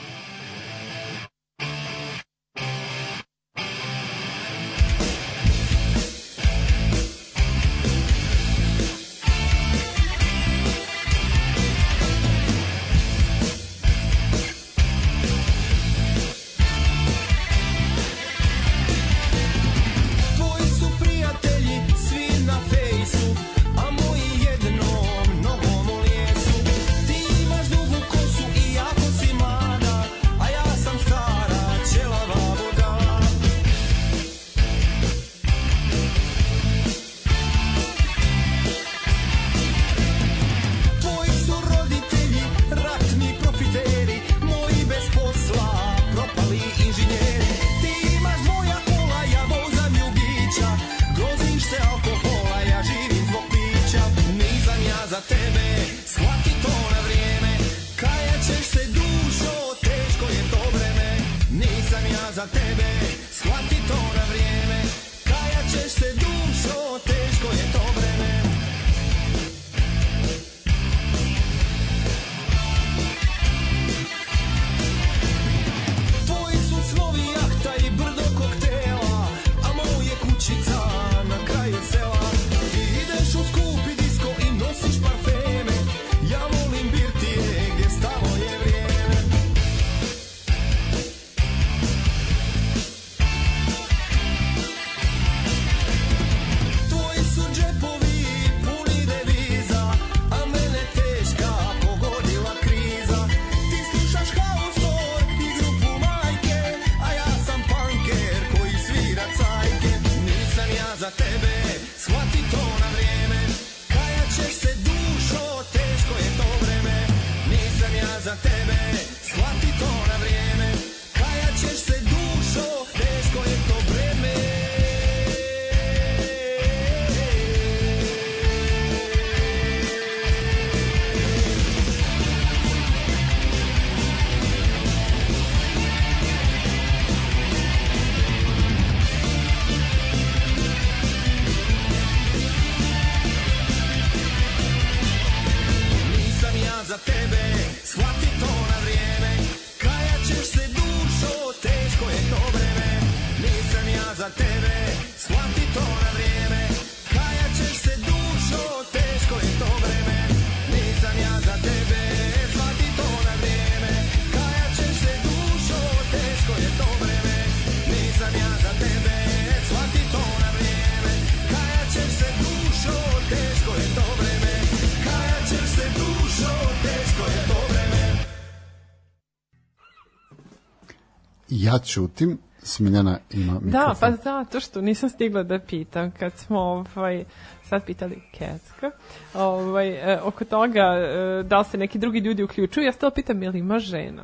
ja 181.73 181.79
ćutim, 181.79 182.39
Smiljana 182.65 183.19
ima 183.31 183.53
mikrofon. 183.53 183.71
Da, 183.71 183.95
pa 184.01 184.11
zato 184.11 184.61
što 184.61 184.81
nisam 184.81 185.09
stigla 185.09 185.43
da 185.43 185.59
pitam 185.59 186.11
kad 186.11 186.39
smo 186.39 186.61
ovaj, 186.61 187.25
sad 187.69 187.85
pitali 187.85 188.23
Kecka 188.33 188.91
ovaj, 189.35 189.89
e, 189.89 190.21
oko 190.23 190.45
toga 190.45 190.81
e, 190.81 191.43
da 191.43 191.59
li 191.59 191.65
se 191.65 191.79
neki 191.79 191.99
drugi 191.99 192.19
ljudi 192.19 192.43
uključuju, 192.43 192.87
ja 192.87 192.93
stala 192.93 193.11
pitam 193.11 193.43
je 193.43 193.51
li 193.51 193.59
ima 193.59 193.79
žena? 193.79 194.23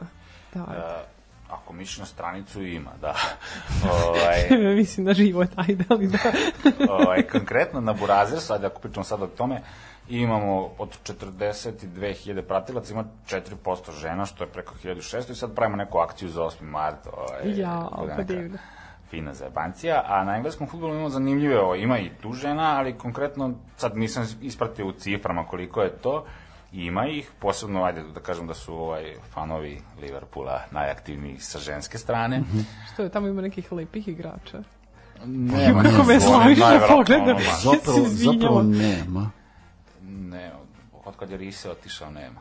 Da, 0.54 0.60
E, 0.60 1.18
ako 1.48 1.72
misliš 1.72 1.98
na 1.98 2.06
stranicu, 2.06 2.62
ima, 2.62 2.90
da. 3.00 3.14
ovaj, 4.06 4.58
mislim 4.80 5.06
na 5.06 5.14
život, 5.14 5.48
ajde, 5.56 5.84
ali 5.88 6.06
da. 6.06 6.18
ovaj, 6.90 7.22
konkretno 7.22 7.80
na 7.80 7.92
Burazersu, 7.92 8.52
ajde 8.52 8.66
ako 8.66 8.80
pričamo 8.80 9.04
sad 9.04 9.22
o 9.22 9.26
tome, 9.26 9.62
imamo 10.08 10.70
od 10.78 10.98
42.000 11.04 12.42
pratilaca, 12.42 12.92
ima 12.92 13.04
4% 13.26 13.92
žena, 13.92 14.26
što 14.26 14.44
je 14.44 14.48
preko 14.48 14.74
1600 14.84 15.30
i 15.30 15.34
sad 15.34 15.54
pravimo 15.54 15.76
neku 15.76 15.98
akciju 15.98 16.28
za 16.28 16.42
8. 16.42 16.62
mart. 16.62 17.06
Ovaj, 17.06 17.42
bude 17.44 17.64
pa 17.92 18.04
neka 18.06 18.22
divno. 18.22 18.58
Fina 19.10 19.34
zajebancija, 19.34 20.02
a 20.06 20.24
na 20.24 20.36
engleskom 20.36 20.66
futbolu 20.66 20.94
imamo 20.94 21.08
zanimljive, 21.08 21.60
ovo, 21.60 21.74
ima 21.74 21.98
i 21.98 22.10
tu 22.22 22.32
žena, 22.32 22.78
ali 22.78 22.98
konkretno 22.98 23.54
sad 23.76 23.96
nisam 23.96 24.26
ispratio 24.42 24.86
u 24.86 24.92
ciframa 24.92 25.44
koliko 25.44 25.82
je 25.82 25.90
to, 25.92 26.24
Ima 26.72 27.06
ih, 27.06 27.30
posebno, 27.38 27.84
ajde 27.84 28.02
da 28.04 28.20
kažem 28.20 28.46
da 28.46 28.54
su 28.54 28.74
ovaj, 28.74 29.14
fanovi 29.30 29.80
Liverpoola 30.02 30.60
najaktivniji 30.70 31.38
sa 31.38 31.58
ženske 31.58 31.98
strane. 31.98 32.42
Što 32.92 33.02
je, 33.02 33.08
tamo 33.08 33.28
ima 33.28 33.42
nekih 33.42 33.72
lepih 33.72 34.08
igrača. 34.08 34.62
Nema, 35.24 35.82
Kako 35.82 35.96
me 35.96 36.08
nema. 36.08 36.20
slavišno 36.20 36.64
najverovatno 36.64 36.96
pogleda. 36.96 37.22
ono, 37.24 37.34
ma. 37.34 37.40
Ja 37.40 37.54
se 37.54 37.68
Zapravo, 37.68 37.98
izvinjavam. 37.98 38.40
zapravo 38.40 38.62
nema. 38.62 39.30
Ne, 40.08 40.52
od 41.04 41.16
kad 41.16 41.30
je 41.30 41.36
Rise 41.36 41.70
otišao, 41.70 42.10
nema. 42.10 42.40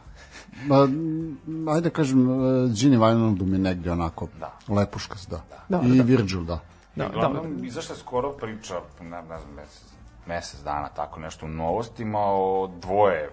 Ma, 0.65 0.83
m, 0.83 1.67
ajde 1.69 1.89
kažem, 1.89 2.19
e, 2.29 2.69
Gini 2.73 2.97
Wijnaldum 2.97 3.53
je 3.53 3.59
negde 3.59 3.91
onako 3.91 4.27
Da. 4.39 4.53
lepuškas, 4.67 5.27
da. 5.27 5.41
Dobro, 5.69 5.87
I 5.89 5.97
da. 5.97 6.03
Virgil, 6.03 6.43
da. 6.43 6.59
Da, 6.95 7.05
I 7.05 7.07
dobro. 7.07 7.29
Uglavnom, 7.29 7.65
izašla 7.65 7.95
je 7.95 7.99
skoro 7.99 8.31
priča, 8.31 8.73
ne, 9.01 9.09
ne 9.09 9.39
znam, 9.39 9.53
mesec, 9.55 9.83
mesec 10.27 10.59
dana, 10.63 10.89
tako 10.89 11.19
nešto 11.19 11.45
u 11.45 11.49
novostima, 11.49 12.19
o 12.19 12.69
dvoje 12.81 13.29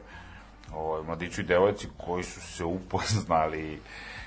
o, 0.74 1.02
mladiću 1.06 1.40
i 1.40 1.44
devojci 1.44 1.88
koji 1.96 2.22
su 2.24 2.40
se 2.40 2.64
upoznali 2.64 3.80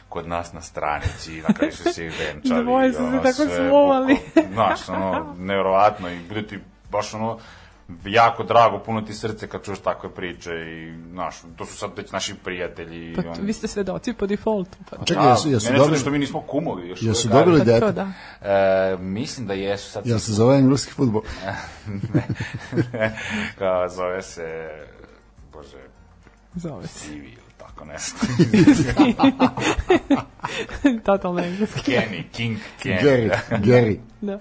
kod 0.10 0.28
nas 0.28 0.54
na 0.54 0.62
stranici, 0.62 1.42
na 1.48 1.54
kraju 1.54 1.72
su 1.72 1.94
se 1.94 2.06
i 2.06 2.10
venčali. 2.10 2.64
Dvoje 2.64 2.92
su 2.94 2.98
se 2.98 3.04
ono, 3.04 3.22
tako 3.22 3.44
slovali. 3.56 4.18
Znaš, 4.54 4.90
ono, 4.90 5.36
nevjerovatno 5.40 6.10
i 6.10 6.20
bude 6.28 6.48
ti 6.48 6.60
baš 6.92 7.14
ono, 7.14 7.38
jako 8.06 8.44
drago, 8.44 8.80
puno 8.80 9.02
ti 9.02 9.14
srce 9.14 9.48
kad 9.48 9.64
čuješ 9.66 9.80
takve 9.80 10.10
priče 10.10 10.52
i, 10.52 10.94
znaš, 11.12 11.36
to 11.58 11.66
su 11.66 11.78
sad 11.78 11.92
već 11.98 12.12
naši 12.12 12.36
prijatelji. 12.36 13.16
Pa 13.16 13.22
on- 13.22 13.38
vi 13.42 13.54
ste 13.54 13.68
svedoci 13.68 14.14
po 14.14 14.28
defaultu. 14.28 14.78
Pa. 14.90 15.06
Čekaj, 15.06 15.30
jesu, 15.30 15.50
jesu 15.50 15.66
mene 15.66 15.78
dobili, 15.80 16.00
što 16.00 16.10
mi 16.10 16.20
nismo 16.20 16.42
kumovi 16.42 16.88
još 16.90 17.02
jesu 17.02 17.28
dobili 17.28 17.60
Pa 17.60 17.66
dete? 17.66 17.92
da. 17.92 18.08
E, 18.42 18.98
mislim 18.98 19.48
da 19.48 19.54
jesu 19.54 19.92
sad 19.92 20.08
Jel 20.08 20.20
se 20.20 20.34
zove 20.34 20.58
engleski 20.58 20.94
futbol? 20.94 21.22
kao 23.60 23.90
zove 23.90 24.22
se 24.22 24.70
bože 25.54 25.78
Zove 26.56 26.88
se. 26.88 27.00
Sivi 27.00 27.28
ili 27.28 27.54
tako 27.58 27.86
nešto 27.86 28.18
Totalno 31.06 31.44
engleski. 31.44 31.92
Kenny, 31.92 32.24
King 32.32 32.58
Kenny 32.84 33.04
Gary, 33.04 33.32
Gary. 33.50 33.98
Da. 34.22 34.32
Je 34.32 34.40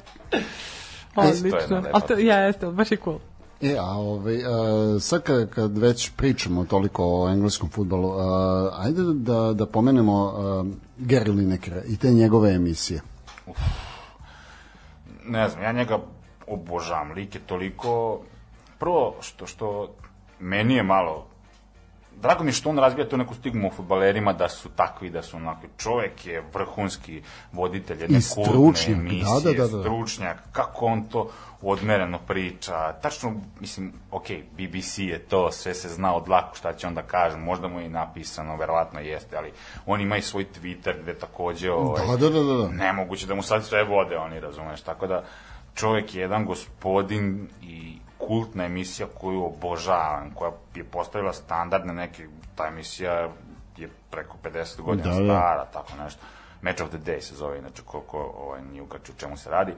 Odlično. 1.17 1.83
Ali 1.93 2.03
to, 2.09 2.19
ja, 2.19 2.39
jeste, 2.39 2.67
baš 2.67 2.91
je 2.91 2.97
cool. 3.05 3.19
E, 3.63 3.77
a 3.79 3.97
ovaj, 3.97 4.45
a, 4.45 5.01
sad 5.01 5.23
kad, 5.23 5.51
kad 5.51 5.79
već 5.79 6.11
pričamo 6.17 6.65
toliko 6.65 7.05
o 7.05 7.29
engleskom 7.29 7.69
futbolu, 7.69 8.13
a, 8.13 8.71
ajde 8.79 9.03
da, 9.03 9.53
da 9.53 9.67
pomenemo 9.67 10.33
a, 10.37 10.65
Gary 10.99 11.37
Linekera 11.37 11.83
i 11.89 11.97
te 11.97 12.11
njegove 12.11 12.55
emisije. 12.55 13.01
ne 15.25 15.49
znam, 15.49 15.63
ja 15.63 15.73
njega 15.73 15.99
obožavam, 16.47 17.13
lik 17.13 17.35
je 17.35 17.41
toliko 17.41 18.21
prvo 18.79 19.15
što, 19.21 19.47
što 19.47 19.95
meni 20.41 20.75
je 20.75 20.83
malo 20.83 21.27
drago 22.23 22.45
mi 22.45 22.49
je 22.49 22.53
što 22.53 22.71
on 22.71 22.79
razbija 22.79 23.09
tu 23.09 23.17
neku 23.17 23.35
stigmu 23.35 23.69
o 23.69 23.71
futbalerima 23.71 24.33
da 24.33 24.49
su 24.49 24.69
takvi, 24.69 25.11
da 25.11 25.23
su 25.23 25.37
onako 25.37 25.67
čovek 25.79 26.27
je 26.27 26.43
vrhunski 26.55 27.23
voditelj 27.53 28.01
jedne 28.01 28.21
kultne 28.35 28.53
stručnjak, 28.53 28.99
emisije, 28.99 29.41
da, 29.45 29.53
da, 29.53 29.69
da, 29.69 29.77
da. 29.77 29.83
stručnjak, 29.83 30.37
kako 30.53 30.87
on 30.87 31.03
to 31.03 31.31
odmereno 31.63 32.19
priča, 32.27 32.93
tačno, 32.93 33.35
mislim, 33.61 33.93
ok, 34.11 34.27
BBC 34.53 34.99
je 34.99 35.19
to, 35.19 35.53
sve 35.53 35.75
se 35.75 35.89
zna 35.89 36.15
od 36.15 36.29
lako 36.29 36.57
šta 36.57 36.73
će 36.73 36.87
on 36.87 36.95
da 36.95 37.03
kaže, 37.03 37.37
možda 37.37 37.69
mu 37.69 37.81
je 37.81 37.87
i 37.87 37.89
napisano, 37.89 38.57
verovatno 38.57 39.01
jeste, 39.01 39.37
ali 39.37 39.53
on 39.87 40.01
ima 40.01 40.17
i 40.17 40.23
svoj 40.23 40.47
Twitter 40.61 40.95
gde 41.03 41.15
takođe, 41.15 41.71
ovaj, 41.73 42.07
Da, 42.07 42.17
da, 42.17 42.31
da, 42.31 42.43
da. 42.43 42.55
da. 42.55 42.69
nemoguće 42.69 43.27
da 43.27 43.35
mu 43.35 43.43
sad 43.43 43.65
sve 43.65 43.85
vode 43.85 44.17
oni, 44.19 44.41
razumeš, 44.41 44.81
tako 44.81 45.07
da 45.07 45.25
čovjek 45.75 46.15
je 46.15 46.21
jedan 46.21 46.45
gospodin 46.45 47.49
i 47.63 47.99
kultna 48.19 48.65
emisija 48.65 49.09
koju 49.21 49.45
obožavam, 49.45 50.31
koja 50.35 50.53
je 50.75 50.85
postavila 50.85 51.33
standardne 51.33 51.95
neke, 51.95 52.27
ta 52.55 52.67
emisija 52.67 53.31
je 53.77 53.89
preko 54.11 54.37
50 54.45 54.81
godina 54.81 55.15
Da, 55.15 55.21
da. 55.21 55.25
stara, 55.25 55.65
tako 55.73 55.93
nešto. 56.05 56.21
Match 56.63 56.83
of 56.83 56.89
the 56.89 56.99
Day 56.99 57.21
se 57.21 57.35
zove, 57.35 57.59
inače 57.59 57.83
koliko 57.85 58.19
ovaj, 58.19 58.63
nije 58.63 58.83
ukaču 58.83 59.13
o 59.13 59.21
čemu 59.21 59.37
se 59.37 59.51
radi. 59.51 59.73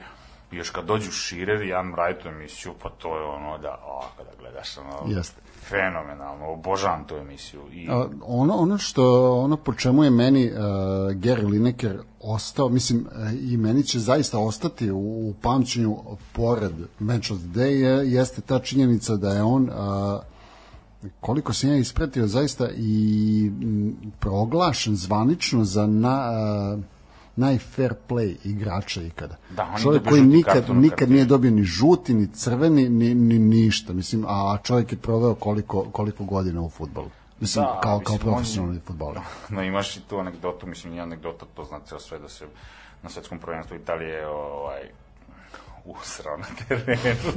I 0.52 0.56
još 0.56 0.70
kad 0.70 0.84
dođu 0.84 1.10
Širer 1.10 1.62
i 1.62 1.68
Jan 1.68 1.92
Wright 1.92 2.26
u 2.26 2.28
emisiju, 2.28 2.74
pa 2.82 2.88
to 2.88 3.18
je 3.18 3.24
ono 3.24 3.58
da, 3.58 3.78
o, 3.84 4.02
kada 4.16 4.30
gledaš, 4.40 4.78
ono, 4.78 5.02
Jeste. 5.06 5.40
Fenomenalno, 5.68 6.46
obožavam 6.52 7.04
tu 7.04 7.16
emisiju. 7.16 7.60
I, 7.72 7.88
A, 7.90 8.06
ono, 8.22 8.54
ono 8.54 8.78
što, 8.78 9.34
ono 9.40 9.56
po 9.56 9.74
čemu 9.74 10.04
je 10.04 10.10
meni 10.10 10.50
uh, 10.50 10.58
Gary 11.14 11.50
Lineker 11.50 11.98
ostao, 12.20 12.68
mislim, 12.68 13.06
uh, 13.06 13.52
i 13.52 13.56
meni 13.56 13.82
će 13.82 13.98
zaista 13.98 14.38
ostati 14.38 14.90
u, 14.90 15.28
u 15.28 15.34
pamćenju 15.42 15.96
pored 16.32 16.72
Match 16.98 17.32
of 17.32 17.38
the 17.38 17.60
Day, 17.60 17.70
je, 17.70 18.12
jeste 18.12 18.40
ta 18.40 18.58
činjenica 18.58 19.16
da 19.16 19.30
je 19.32 19.42
on 19.42 19.62
uh, 19.62 20.20
koliko 21.20 21.52
sam 21.52 21.70
ja 21.70 21.76
ispratio 21.76 22.26
zaista 22.26 22.68
i 22.76 23.52
m, 23.62 23.96
proglašen 24.18 24.96
zvanično 24.96 25.64
za 25.64 25.86
na, 25.86 26.30
uh, 26.76 26.84
najfair 27.38 27.94
play 28.08 28.36
igrača 28.44 29.02
ikada. 29.02 29.36
Da, 29.50 29.62
on 29.64 29.72
je 29.72 29.82
čovjek 29.82 30.08
koji 30.08 30.22
nikad, 30.22 30.70
nikad 30.70 31.10
nije 31.10 31.24
dobio 31.24 31.50
ni 31.50 31.62
žuti, 31.62 32.14
ni 32.14 32.26
crveni, 32.26 32.88
ni, 32.88 33.14
ni 33.14 33.38
ništa. 33.38 33.92
Mislim, 33.92 34.24
a 34.28 34.56
čovjek 34.62 34.92
je 34.92 34.98
proveo 34.98 35.34
koliko, 35.34 35.82
koliko 35.92 36.24
godina 36.24 36.60
u 36.62 36.70
futbolu. 36.70 37.10
Mislim, 37.40 37.64
Da, 37.64 37.80
kao, 37.82 37.98
mislim, 37.98 38.18
kao 38.18 38.28
on- 38.28 38.34
profesionalni 38.34 38.80
futbaler. 38.80 39.18
No 39.48 39.62
imaš 39.62 39.96
i 39.96 40.00
tu 40.00 40.18
anegdotu, 40.18 40.66
mislim, 40.66 40.92
nije 40.92 41.02
anegdota, 41.02 41.46
to 41.54 41.64
zna 41.64 41.80
ceo 41.80 41.98
sve 41.98 42.18
da 42.18 42.28
se 42.28 42.44
na 43.02 43.10
svetskom 43.10 43.38
prvenstvu 43.38 43.76
Italije 43.76 44.28
ovaj, 44.28 44.80
usrao 45.84 46.36
na 46.36 46.44
terenu 46.68 47.32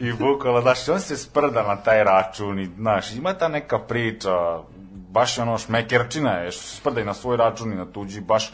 i 0.08 0.12
bukvalo, 0.12 0.60
znaš, 0.62 0.88
on 0.88 1.00
se 1.00 1.16
sprda 1.16 1.62
na 1.62 1.76
taj 1.76 2.04
račun 2.04 2.60
i, 2.60 2.66
znaš, 2.76 3.12
ima 3.12 3.34
ta 3.34 3.48
neka 3.48 3.78
priča, 3.78 4.60
baš 5.10 5.38
je 5.38 5.42
ono 5.42 5.58
šmekerčina 5.58 6.30
je, 6.32 6.50
što 6.50 6.62
se 6.62 6.76
sprda 6.76 7.00
i 7.00 7.04
na 7.04 7.14
svoj 7.14 7.36
račun 7.36 7.72
i 7.72 7.76
na 7.76 7.84
tuđi, 7.86 8.20
baš 8.20 8.52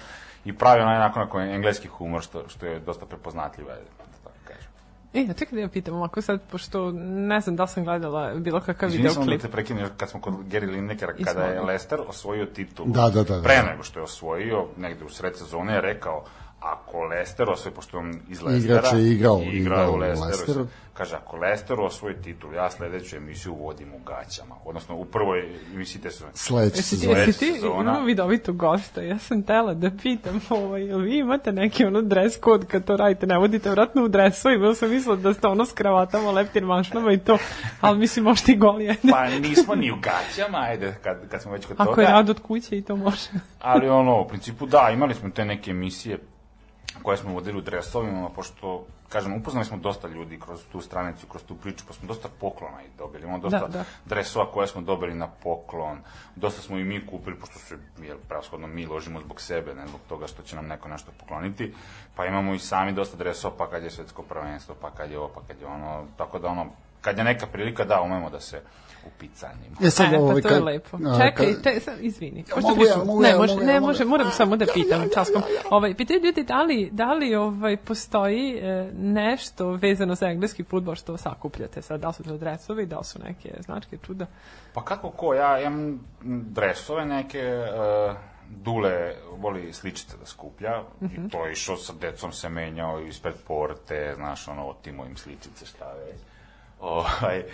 i 0.49 0.53
pravi 0.53 0.81
onaj 0.83 0.97
onako, 0.97 1.21
onako 1.21 1.41
engleski 1.41 1.89
humor, 1.89 2.23
što, 2.23 2.49
što 2.49 2.67
je 2.67 2.81
dosta 2.81 3.07
prepoznatljiva, 3.07 3.73
da 3.75 4.05
tako 4.25 4.37
kažem. 4.49 4.71
E, 5.15 5.25
da 5.25 5.33
čekaj 5.35 5.57
da 5.57 5.61
ja 5.61 5.69
pitam, 5.69 5.95
ovako 5.95 6.23
sad, 6.23 6.41
pošto 6.51 6.91
ne 7.29 7.41
znam 7.41 7.57
da 7.57 7.63
li 7.63 7.69
sam 7.69 7.85
gledala 7.85 8.35
bilo 8.35 8.61
kakav 8.61 8.89
Izvini 8.89 9.09
samo 9.09 9.15
da 9.15 9.31
videoklip. 9.31 9.43
te 9.51 9.53
prekinem, 9.53 9.83
još 9.83 9.91
kad 9.97 10.11
smo 10.11 10.21
kod 10.21 10.35
Gary 10.35 10.71
Linekera, 10.71 11.13
kada 11.25 11.45
je 11.45 11.61
Leicester 11.63 11.99
osvojio 12.09 12.47
titulu, 12.47 12.89
Da, 12.93 13.11
da, 13.11 13.23
da, 13.23 13.37
da. 13.37 13.43
pre 13.43 13.63
nego 13.71 13.83
što 13.83 14.01
je 14.01 14.05
osvojio, 14.05 14.67
negde 14.77 15.05
u 15.05 15.09
sred 15.09 15.37
sezone 15.39 15.75
je 15.75 15.81
rekao, 15.81 16.25
ako 16.61 17.03
Leicester 17.03 17.51
osvoji, 17.51 17.75
pošto 17.75 17.99
on 17.99 18.15
iz 18.29 18.43
Leicestera, 18.43 18.79
Igrač 18.79 18.93
je 18.93 19.01
igrao- 19.01 19.43
igrao 19.43 19.53
igrao 19.53 19.91
u 19.91 19.95
u 19.95 19.97
Leicesteru, 19.97 20.31
Leicesteru. 20.31 20.67
kaže, 20.95 21.17
ako 21.17 21.37
Leicester 21.37 21.81
osvoji 21.81 22.15
titul, 22.15 22.55
ja 22.55 22.71
sledeću 22.71 23.17
emisiju 23.17 23.55
vodim 23.55 23.89
u 23.91 23.99
gaćama, 23.99 24.55
odnosno 24.65 24.97
u 24.97 25.05
prvoj 25.05 25.45
emisiji 25.75 26.03
te 26.03 26.11
sezone. 26.11 26.33
Ti, 26.71 26.83
sezone. 26.83 27.21
jesi 27.21 27.39
ti 27.39 27.53
sezona. 27.53 27.81
imamo 27.83 28.01
vidovitu 28.03 28.53
gosta, 28.53 29.03
ja 29.03 29.19
sam 29.19 29.43
tela 29.43 29.75
da 29.75 29.91
pitam, 30.03 30.41
ovaj, 30.51 30.83
jel 30.83 30.99
vi 30.99 31.19
imate 31.19 31.53
neki 31.53 31.85
ono 31.85 32.03
dress 32.03 32.37
kod 32.37 32.67
kad 32.67 32.85
to 32.85 32.97
radite, 32.97 33.27
ne 33.27 33.39
vodite 33.39 33.71
vratno 33.71 34.05
u 34.05 34.09
dresu 34.09 34.51
i 34.51 34.59
bilo 34.59 34.75
sam 34.75 34.91
mislila 34.91 35.17
da 35.17 35.35
ste 35.35 35.47
ono 35.47 35.65
s 35.65 35.73
kravatama, 35.73 36.31
leptir 36.31 36.65
mašnama 36.65 37.13
i 37.13 37.19
to, 37.19 37.39
ali 37.81 37.99
mislim 37.99 38.25
možete 38.25 38.53
i 38.53 38.57
goli 38.57 38.85
jedne. 38.85 39.13
Pa 39.13 39.29
nismo 39.29 39.75
ni 39.75 39.91
u 39.91 39.97
gaćama, 39.97 40.59
ajde, 40.59 40.95
kad, 41.03 41.29
kad 41.29 41.43
smo 41.43 41.53
već 41.53 41.67
kod 41.67 41.77
Ako 41.79 41.91
toga. 41.91 42.03
je 42.03 42.09
rad 42.09 42.31
od 42.31 42.41
kuće 42.41 42.79
i 42.79 42.83
to 42.83 42.97
može. 42.97 43.29
ali 43.61 43.89
ono, 43.89 44.21
u 44.21 44.29
principu 44.29 44.67
da, 44.67 44.91
imali 44.93 45.15
smo 45.15 45.31
te 45.31 45.45
neke 45.45 45.71
emisije 45.71 46.19
koje 47.09 47.17
smo 47.17 47.33
vodili 47.33 47.59
u 47.59 47.61
dresovima, 47.61 48.29
pošto, 48.29 48.87
kažem, 49.09 49.35
upoznali 49.35 49.67
smo 49.67 49.77
dosta 49.77 50.09
ljudi 50.09 50.41
kroz 50.41 50.61
tu 50.73 50.81
stranicu, 50.81 51.27
kroz 51.27 51.43
tu 51.43 51.55
priču, 51.57 51.85
pa 51.87 51.93
smo 51.93 52.09
dosta 52.09 52.29
poklona 52.41 52.83
i 52.83 52.99
dobili. 52.99 53.25
Imamo 53.25 53.39
dosta 53.39 53.59
Da, 53.59 53.67
da. 53.67 53.85
dresova 54.05 54.53
koje 54.53 54.67
smo 54.67 54.81
dobili 54.81 55.15
na 55.15 55.29
poklon, 55.29 55.99
dosta 56.37 56.63
smo 56.63 56.79
i 56.79 56.85
mi 56.85 57.07
kupili, 57.07 57.37
pošto 57.37 57.59
se, 57.59 57.79
jel, 58.03 58.17
prevashodno 58.29 58.67
mi 58.67 58.87
ložimo 58.87 59.21
zbog 59.21 59.41
sebe, 59.41 59.75
ne 59.75 59.87
zbog 59.87 60.01
toga 60.09 60.27
što 60.27 60.43
će 60.43 60.57
nam 60.57 60.67
neko 60.67 60.89
nešto 60.89 61.13
pokloniti, 61.21 61.75
pa 62.17 62.27
imamo 62.27 62.55
i 62.55 62.59
sami 62.59 62.93
dosta 62.93 63.17
dresova, 63.17 63.55
pa 63.59 63.71
kad 63.71 63.83
je 63.83 63.91
svetsko 63.91 64.23
prvenstvo, 64.23 64.75
pa 64.81 64.91
kad 64.91 65.11
je 65.11 65.19
ovo, 65.19 65.29
pa 65.35 65.41
kad 65.49 65.61
je 65.61 65.67
ono, 65.67 66.05
tako 66.17 66.39
da 66.39 66.49
ono, 66.49 66.67
kad 67.01 67.19
je 67.19 67.25
neka 67.25 67.47
prilika, 67.47 67.85
da, 67.85 68.03
umemo 68.03 68.31
da 68.31 68.41
se 68.41 68.63
upicanimo. 69.17 69.77
E 69.83 69.91
sad, 69.91 70.13
e, 70.13 70.17
pa 70.17 70.23
ovaj, 70.23 70.43
to 70.43 70.49
je 70.49 70.61
lepo. 70.61 70.99
Čekaj, 70.99 71.55
te, 71.63 71.81
sad, 71.81 71.95
izvini. 72.01 72.45
Pošto 72.55 72.69
mogu 72.69 72.85
ja, 72.85 72.97
mogu 72.97 73.23
ne, 73.23 73.29
ja, 73.29 73.37
može, 73.37 73.55
mogu 73.55 73.63
ja, 73.63 73.67
ne, 73.67 73.81
mogu 73.81 73.87
može, 73.87 74.03
ja. 74.03 74.09
moram 74.09 74.31
samo 74.31 74.57
da 74.57 74.67
pitam 74.75 75.09
časkom. 75.15 75.43
Ovaj, 75.71 75.95
pitaju 75.95 76.21
ljudi 76.25 76.43
da 76.43 76.63
li, 76.63 76.91
da 76.93 77.13
li 77.13 77.35
ovaj, 77.35 77.77
postoji 77.77 78.59
e, 78.59 78.91
nešto 78.99 79.71
vezano 79.71 80.15
za 80.15 80.27
engleski 80.27 80.63
futbol 80.63 80.95
što 80.95 81.17
sakupljate 81.17 81.83
sad, 81.83 82.01
da 82.01 82.09
li 82.09 82.15
su 82.15 82.23
to 82.25 82.37
dresovi, 82.37 82.87
da 82.87 82.99
li 82.99 83.05
su 83.05 83.19
neke 83.25 83.55
značke 83.65 83.99
čuda? 84.07 84.27
Pa 84.75 84.85
kako 84.85 85.11
ko, 85.11 85.35
ja 85.35 85.61
imam 85.61 86.01
dresove 86.25 87.05
neke, 87.05 87.43
uh, 88.09 88.17
Dule 88.51 89.15
voli 89.37 89.73
sličice 89.73 90.17
da 90.17 90.27
skuplja 90.27 90.83
i 91.01 91.29
to 91.31 91.47
je 91.47 91.53
išao 91.53 91.77
sa 91.77 91.93
decom 92.01 92.33
se 92.33 92.49
menjao 92.49 93.01
ispred 93.01 93.35
porte, 93.47 94.13
znaš, 94.17 94.49
ono, 94.49 94.67
otimo 94.67 95.05
im 95.05 95.17
sličice, 95.17 95.67
šta 95.67 95.93
već. 95.93 96.21
Ovaj, 96.81 97.45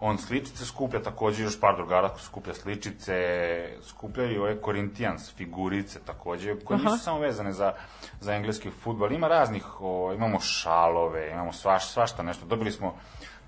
on 0.00 0.18
sličice 0.18 0.64
skuplja, 0.64 1.02
takođe 1.02 1.42
još 1.42 1.60
par 1.60 1.76
drugara 1.76 2.10
skuplja 2.18 2.54
sličice, 2.54 3.14
skupljaju 3.82 4.32
i 4.32 4.38
ove 4.38 4.56
Corinthians 4.64 5.34
figurice 5.34 6.00
takođe, 6.04 6.56
koje 6.64 6.80
Aha. 6.80 6.90
nisu 6.90 7.04
samo 7.04 7.18
vezane 7.18 7.52
za, 7.52 7.72
za 8.20 8.34
engleski 8.34 8.70
futbal, 8.70 9.12
ima 9.12 9.28
raznih, 9.28 9.80
o, 9.80 10.12
imamo 10.14 10.40
šalove, 10.40 11.30
imamo 11.30 11.52
svaš, 11.52 11.88
svašta 11.88 12.22
nešto, 12.22 12.46
dobili 12.46 12.72
smo 12.72 12.94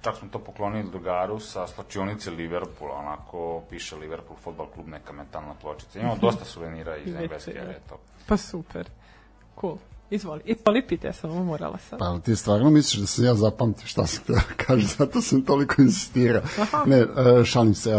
Čak 0.03 0.17
smo 0.17 0.29
to 0.29 0.39
poklonili 0.39 0.91
drugaru 0.91 1.39
sa 1.41 1.67
slačionice 1.67 2.31
Liverpoola, 2.31 2.95
onako 2.95 3.63
piše 3.71 3.97
Liverpool 3.97 4.37
futbol 4.37 4.67
klub, 4.67 4.89
neka 4.89 5.13
metalna 5.13 5.55
pločica. 5.61 5.99
Imamo 5.99 6.17
dosta 6.27 6.45
suvenira 6.45 6.97
iz 6.97 7.15
engleske, 7.15 7.51
eto. 7.51 7.99
Pa 8.27 8.37
super. 8.37 8.89
Cool. 9.61 9.79
Izvoli. 10.15 10.41
Izvoli, 10.45 10.83
pite, 10.83 11.07
ja 11.07 11.13
sam 11.13 11.31
morala 11.31 11.79
sad. 11.91 11.99
Pa 11.99 12.19
ti 12.19 12.37
stvarno 12.37 12.71
misliš 12.71 13.01
da 13.01 13.07
sam 13.07 13.25
ja 13.25 13.35
zapamtio 13.35 13.87
šta 13.87 14.07
sam 14.07 14.25
da 14.29 14.41
kažem, 14.67 14.89
zato 14.99 15.21
sam 15.21 15.43
toliko 15.43 15.83
insistirao. 15.83 16.43
Ne, 16.87 16.99
e, 16.99 17.45
šalim 17.45 17.75
se. 17.75 17.91
e, 17.91 17.95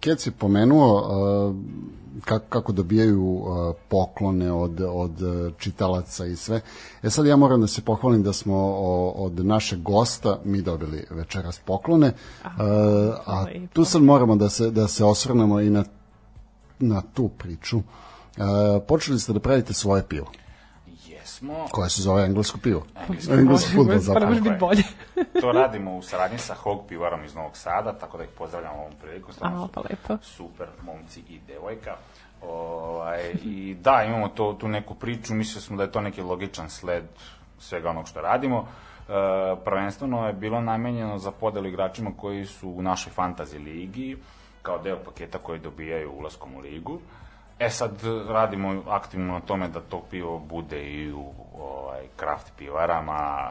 Kec 0.00 0.26
je 0.26 0.30
pomenuo 0.30 1.00
e, 1.00 2.20
kako, 2.24 2.46
kako 2.48 2.72
dobijaju 2.72 3.44
poklone 3.88 4.52
od, 4.52 4.80
od 4.80 5.12
čitalaca 5.58 6.26
i 6.26 6.36
sve. 6.36 6.60
E 7.02 7.10
sad 7.10 7.26
ja 7.26 7.36
moram 7.36 7.60
da 7.60 7.66
se 7.66 7.82
pohvalim 7.82 8.22
da 8.22 8.32
smo 8.32 8.56
od 9.14 9.46
našeg 9.46 9.82
gosta 9.82 10.40
mi 10.44 10.62
dobili 10.62 11.06
večeras 11.10 11.60
poklone, 11.64 12.06
e, 12.06 12.14
a 13.26 13.46
tu 13.72 13.84
sad 13.84 14.02
moramo 14.02 14.36
da 14.36 14.48
se, 14.48 14.70
da 14.70 14.88
se 14.88 15.04
osvrnemo 15.04 15.60
i 15.60 15.70
na, 15.70 15.84
na 16.78 17.02
tu 17.14 17.28
priču. 17.28 17.80
E, 18.36 18.80
počeli 18.86 19.18
ste 19.18 19.32
da 19.32 19.40
pravite 19.40 19.72
svoje 19.72 20.02
pivo, 20.08 20.30
Jesmo, 21.30 21.66
koje 21.70 21.90
se 21.90 22.02
zove 22.02 22.24
englesko 22.24 22.58
pivo. 22.62 22.82
Englesko 23.08 23.34
Engleski 23.34 23.76
Može, 23.76 23.96
futbol 23.96 24.14
pa 24.14 24.20
ne 24.20 24.26
može 24.26 24.40
biti 24.40 24.56
bolje. 24.60 24.82
to 25.40 25.52
radimo 25.52 25.96
u 25.96 26.02
saradnji 26.02 26.38
sa 26.38 26.54
Hog 26.54 26.80
pivarom 26.88 27.24
iz 27.24 27.34
Novog 27.34 27.56
Sada, 27.56 27.92
tako 27.92 28.18
da 28.18 28.24
ih 28.24 28.30
pozdravljam 28.38 28.74
ovom 28.74 28.92
priliku. 29.02 29.32
stvarno 29.32 29.64
A, 29.64 29.68
pa 29.74 29.80
lepo. 29.80 30.18
Super 30.22 30.66
momci 30.82 31.20
i 31.28 31.40
devojka. 31.46 31.96
Ovaj, 32.42 33.32
I 33.44 33.76
da, 33.80 34.02
imamo 34.06 34.28
to, 34.28 34.56
tu 34.60 34.68
neku 34.68 34.94
priču, 34.94 35.34
mislili 35.34 35.62
smo 35.62 35.76
da 35.76 35.82
je 35.82 35.92
to 35.92 36.00
neki 36.00 36.22
logičan 36.22 36.70
sled 36.70 37.04
svega 37.58 37.90
onog 37.90 38.08
što 38.08 38.20
radimo. 38.20 38.58
E, 38.58 39.12
prvenstveno 39.64 40.26
je 40.26 40.32
bilo 40.32 40.60
namenjeno 40.60 41.18
za 41.18 41.30
podelu 41.30 41.66
igračima 41.66 42.10
koji 42.16 42.46
su 42.46 42.68
u 42.68 42.82
našoj 42.82 43.12
fantasy 43.16 43.64
ligi, 43.64 44.16
kao 44.62 44.78
deo 44.78 44.96
paketa 45.04 45.38
koji 45.38 45.58
dobijaju 45.58 46.12
ulaskom 46.12 46.54
u 46.54 46.60
ligu. 46.60 46.94
E 46.94 47.19
sad 47.68 47.90
radimo 48.28 48.82
aktivno 48.88 49.32
na 49.32 49.40
tome 49.40 49.68
da 49.68 49.80
to 49.80 50.02
pivo 50.10 50.38
bude 50.38 50.84
i 50.84 51.12
u 51.12 51.24
ovaj, 51.54 52.00
kraft 52.16 52.52
pivarama, 52.58 53.50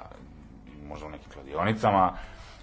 možda 0.87 1.05
u 1.05 1.09
nekim 1.09 1.31
kladionicama, 1.31 2.13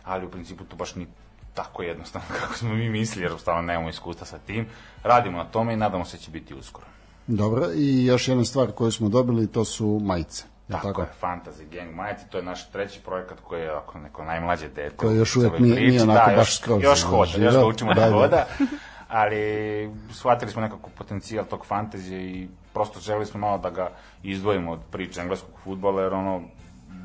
ali 0.05 0.26
u 0.26 0.30
principu 0.30 0.64
to 0.64 0.76
baš 0.76 0.94
ni 0.94 1.07
tako 1.55 1.82
jednostavno 1.82 2.28
kako 2.40 2.55
smo 2.55 2.68
mi 2.68 2.88
mislili, 2.88 3.24
jer 3.24 3.38
stvarno 3.38 3.62
nemamo 3.62 3.88
iskustva 3.88 4.26
sa 4.26 4.38
tim. 4.38 4.66
Radimo 5.03 5.38
na 5.38 5.44
tome 5.44 5.72
i 5.72 5.76
nadamo 5.76 6.05
se 6.05 6.16
da 6.16 6.22
će 6.22 6.30
biti 6.30 6.55
uskoro. 6.55 6.86
Dobro, 7.26 7.66
i 7.74 8.05
još 8.05 8.28
jedna 8.28 8.44
stvar 8.44 8.72
koju 8.72 8.92
smo 8.92 9.09
dobili, 9.09 9.47
to 9.47 9.64
su 9.64 10.01
majice. 10.03 10.44
Jel 10.68 10.80
Tako, 10.82 11.01
je, 11.01 11.09
Fantasy 11.22 11.68
Gang 11.70 11.94
Majice, 11.94 12.24
to 12.30 12.38
je 12.38 12.44
naš 12.44 12.70
treći 12.70 13.01
projekat 13.05 13.38
koji 13.40 13.62
je 13.62 13.70
ako 13.70 13.99
neko 13.99 14.24
najmlađe 14.24 14.68
dete. 14.68 14.97
Koji 14.97 15.16
još 15.16 15.32
celoj 15.32 15.61
nije- 15.61 15.80
nije 15.80 16.03
onako 16.03 16.30
da, 16.30 16.36
baš 16.36 16.57
skroz 16.59 16.82
još 16.82 17.03
hoda, 17.05 17.32
još 17.36 17.55
ga 17.55 17.66
učimo 17.66 17.94
Da, 17.94 18.11
da, 18.11 18.28
da. 18.28 18.47
ali 19.09 19.90
shvatili 20.12 20.50
smo 20.52 20.62
nekako 20.62 20.90
potencijal 20.98 21.44
tog 21.44 21.66
fantazije 21.66 22.30
i 22.30 22.48
prosto 22.72 23.00
želeli 23.00 23.26
smo 23.26 23.40
malo 23.40 23.59
da 23.59 23.70
ga 23.70 23.90
izdvojimo 24.22 24.72
od 24.72 24.80
priče 24.90 25.20
engleskog 25.20 25.50
futbola, 25.64 26.02
jer 26.02 26.14
ono, 26.14 26.42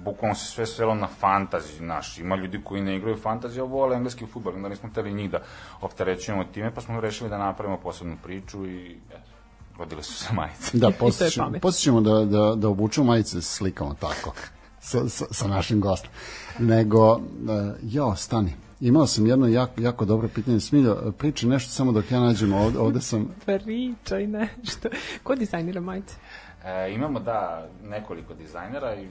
bukvalno 0.03 0.35
se 0.35 0.45
sve 0.45 0.65
svelo 0.65 0.95
na 0.95 1.07
fantaziju, 1.07 1.77
znaš, 1.77 2.17
ima 2.17 2.35
ljudi 2.35 2.61
koji 2.63 2.81
ne 2.81 2.95
igraju 2.95 3.17
fantaziju, 3.17 3.63
a 3.63 3.67
vole 3.67 3.95
engleski 3.95 4.25
futbol, 4.25 4.55
onda 4.55 4.69
nismo 4.69 4.89
hteli 4.89 5.13
njih 5.13 5.31
da 5.31 5.39
opterećujemo 5.81 6.43
time, 6.43 6.73
pa 6.75 6.81
smo 6.81 7.01
rešili 7.01 7.29
da 7.29 7.37
napravimo 7.37 7.77
posebnu 7.77 8.17
priču 8.23 8.67
i 8.67 8.97
eto, 9.09 9.31
rodile 9.79 10.03
su 10.03 10.13
se 10.13 10.33
majice. 10.39 10.77
Da, 10.77 10.87
I 10.89 10.91
to 10.91 10.95
je 10.95 10.99
posle 10.99 11.29
ćemo, 11.29 11.45
pamet. 11.45 11.61
posle 11.61 11.79
ćemo 11.79 12.01
da, 12.01 12.25
da, 12.25 12.55
da 12.55 12.67
obučemo 12.67 13.07
majice 13.07 13.41
s 13.41 13.55
slikama 13.55 13.95
tako, 13.99 14.33
sa, 14.89 15.09
sa, 15.09 15.25
sa 15.31 15.47
našim 15.47 15.81
gostom. 15.81 16.11
Nego, 16.59 17.11
uh, 17.11 17.21
jo, 17.81 18.15
stani, 18.15 18.53
imao 18.82 19.07
sam 19.07 19.27
jedno 19.27 19.47
jako, 19.47 19.82
jako 19.82 20.05
dobro 20.05 20.27
pitanje. 20.36 20.59
Smiljo, 20.59 21.11
priči 21.17 21.47
nešto 21.47 21.71
samo 21.71 21.91
dok 21.91 22.11
ja 22.11 22.19
nađem 22.19 22.53
ovde, 22.53 22.79
ovde 22.79 23.01
sam... 23.01 23.27
Pričaj 23.45 24.27
nešto. 24.27 24.89
Ko 25.23 25.36
dizajnira 25.36 25.82
majice? 25.82 26.15
E, 26.65 26.93
imamo, 26.93 27.19
da, 27.19 27.67
nekoliko 27.84 28.34
dizajnera 28.34 28.95
i, 28.95 29.07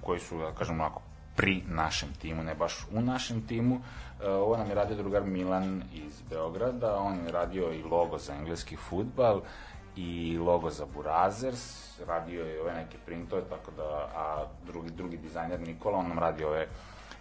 koji 0.00 0.20
su, 0.20 0.38
da 0.38 0.52
kažem, 0.52 0.80
onako, 0.80 1.02
pri 1.36 1.62
našem 1.68 2.08
timu, 2.20 2.42
ne 2.42 2.54
baš 2.54 2.86
u 2.92 3.00
našem 3.00 3.46
timu. 3.46 3.80
E, 4.22 4.28
ovo 4.28 4.56
nam 4.56 4.68
je 4.68 4.74
radio 4.74 4.96
drugar 4.96 5.24
Milan 5.24 5.82
iz 5.94 6.22
Beograda, 6.30 6.96
on 6.96 7.14
je 7.26 7.32
radio 7.32 7.72
i 7.72 7.82
logo 7.82 8.18
za 8.18 8.34
engleski 8.34 8.76
futbal 8.76 9.40
i 9.96 10.38
logo 10.38 10.70
za 10.70 10.86
Burazers, 10.94 11.92
radio 12.06 12.44
je 12.44 12.60
ove 12.60 12.74
neke 12.74 12.98
printove, 13.06 13.42
tako 13.50 13.70
da, 13.76 14.08
a 14.14 14.44
drugi, 14.66 14.90
drugi 14.90 15.16
dizajner 15.16 15.60
Nikola, 15.60 15.98
on 15.98 16.08
nam 16.08 16.18
radi 16.18 16.44
ove 16.44 16.66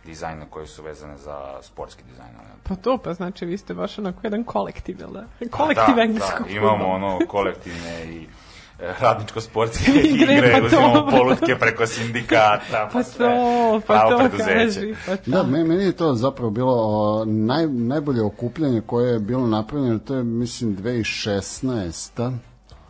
dizajne 0.06 0.46
koje 0.50 0.68
su 0.68 0.84
vezane 0.84 1.18
za 1.18 1.38
sportski 1.62 2.04
dizajn. 2.04 2.30
ali 2.40 2.48
Pa 2.64 2.76
to, 2.76 2.98
pa 2.98 3.14
znači 3.14 3.46
vi 3.46 3.58
ste 3.58 3.74
baš 3.74 4.00
onako 4.00 4.20
jedan 4.24 4.44
kolektiv, 4.44 5.00
jel 5.00 5.12
da? 5.12 5.26
Kolektiv 5.50 5.96
da, 5.96 6.02
engleskog 6.02 6.48
da, 6.48 6.54
imamo 6.54 6.86
ono 6.88 7.20
kolektivne 7.28 8.06
i 8.06 8.28
e, 8.80 8.94
radničko-sportske 9.00 9.92
Igre, 10.14 10.34
igre, 10.36 10.52
pa 10.52 10.60
to. 10.60 10.66
uzimamo 10.66 11.08
polutke 11.12 11.56
preko 11.56 11.86
sindikata, 11.88 12.90
Pa 12.94 13.04
sve, 13.04 13.28
to, 13.28 13.82
pa 13.88 14.10
to 14.10 14.18
preduzeće. 14.20 14.56
kaži. 14.56 14.96
Pa 15.06 15.16
to. 15.16 15.32
Da, 15.32 15.44
me- 15.44 15.64
meni 15.64 15.84
je 15.84 15.92
to 15.92 16.14
zapravo 16.16 16.50
bilo 16.52 16.74
o, 16.76 17.26
naj, 17.26 17.68
najbolje 17.68 18.22
okupljanje 18.24 18.82
koje 18.82 19.14
je 19.14 19.20
bilo 19.20 19.48
napravljeno, 19.48 20.00
to 20.00 20.16
je, 20.16 20.24
mislim, 20.24 20.78
2016 20.78 22.32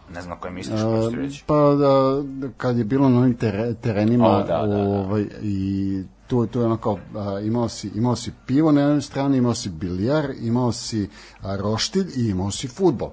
Ne 0.09 0.21
znam 0.21 0.37
koje 0.39 0.51
misliš, 0.51 0.79
što 0.79 1.01
ću 1.01 1.09
ti 1.09 1.15
reći. 1.17 1.43
Pa 1.45 1.55
da, 1.55 2.23
kad 2.57 2.77
je 2.77 2.83
bilo 2.83 3.09
na 3.09 3.33
tere, 3.33 3.73
terenima 3.73 4.27
O, 4.27 4.37
da, 4.37 4.57
da, 4.57 4.67
da. 4.67 4.77
ovaj, 4.77 5.25
i 5.41 6.03
tu, 6.31 6.47
tu 6.47 6.59
je 6.59 6.65
ono 6.65 6.77
kao, 6.77 6.97
a, 7.15 7.39
imao, 7.39 7.69
si, 7.69 7.91
imao 7.95 8.15
si 8.15 8.31
pivo 8.45 8.71
na 8.71 8.81
jednoj 8.81 9.01
strani, 9.01 9.37
imao 9.37 9.53
si 9.55 9.69
biljar, 9.69 10.31
imao 10.41 10.71
si 10.71 11.09
a, 11.41 11.55
roštilj 11.55 12.07
i 12.15 12.29
imao 12.29 12.51
si 12.51 12.67
futbol. 12.67 13.11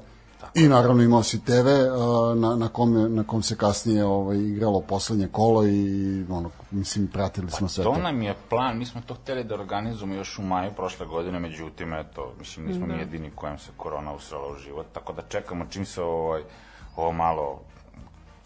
I 0.54 0.68
naravno 0.68 1.02
imao 1.02 1.22
si 1.22 1.44
TV 1.44 1.68
a, 1.68 2.34
na, 2.34 2.56
na, 2.56 2.68
kom, 2.68 3.14
na 3.14 3.24
kom 3.24 3.42
se 3.42 3.56
kasnije 3.56 4.04
ovaj, 4.04 4.38
igralo 4.38 4.80
poslednje 4.80 5.28
kolo 5.32 5.66
i 5.66 6.24
ono, 6.30 6.50
mislim, 6.70 7.08
pratili 7.08 7.50
smo 7.50 7.68
sve 7.68 7.84
to. 7.84 7.90
To 7.90 8.02
nam 8.02 8.22
je 8.22 8.34
plan, 8.48 8.78
mi 8.78 8.86
smo 8.86 9.00
to 9.06 9.14
hteli 9.14 9.44
da 9.44 9.54
organizujemo 9.54 10.14
još 10.14 10.38
u 10.38 10.42
maju 10.42 10.70
prošle 10.76 11.06
godine, 11.06 11.38
međutim, 11.38 11.92
eto, 11.92 12.32
mislim, 12.38 12.66
nismo 12.66 12.86
mi 12.86 12.98
jedini 12.98 13.30
kojem 13.34 13.58
se 13.58 13.70
korona 13.76 14.12
usrala 14.14 14.52
u 14.52 14.58
život, 14.58 14.86
tako 14.92 15.12
da 15.12 15.22
čekamo 15.22 15.66
čim 15.70 15.84
se 15.84 16.02
ovaj, 16.02 16.42
ovo 16.96 17.12
malo 17.12 17.60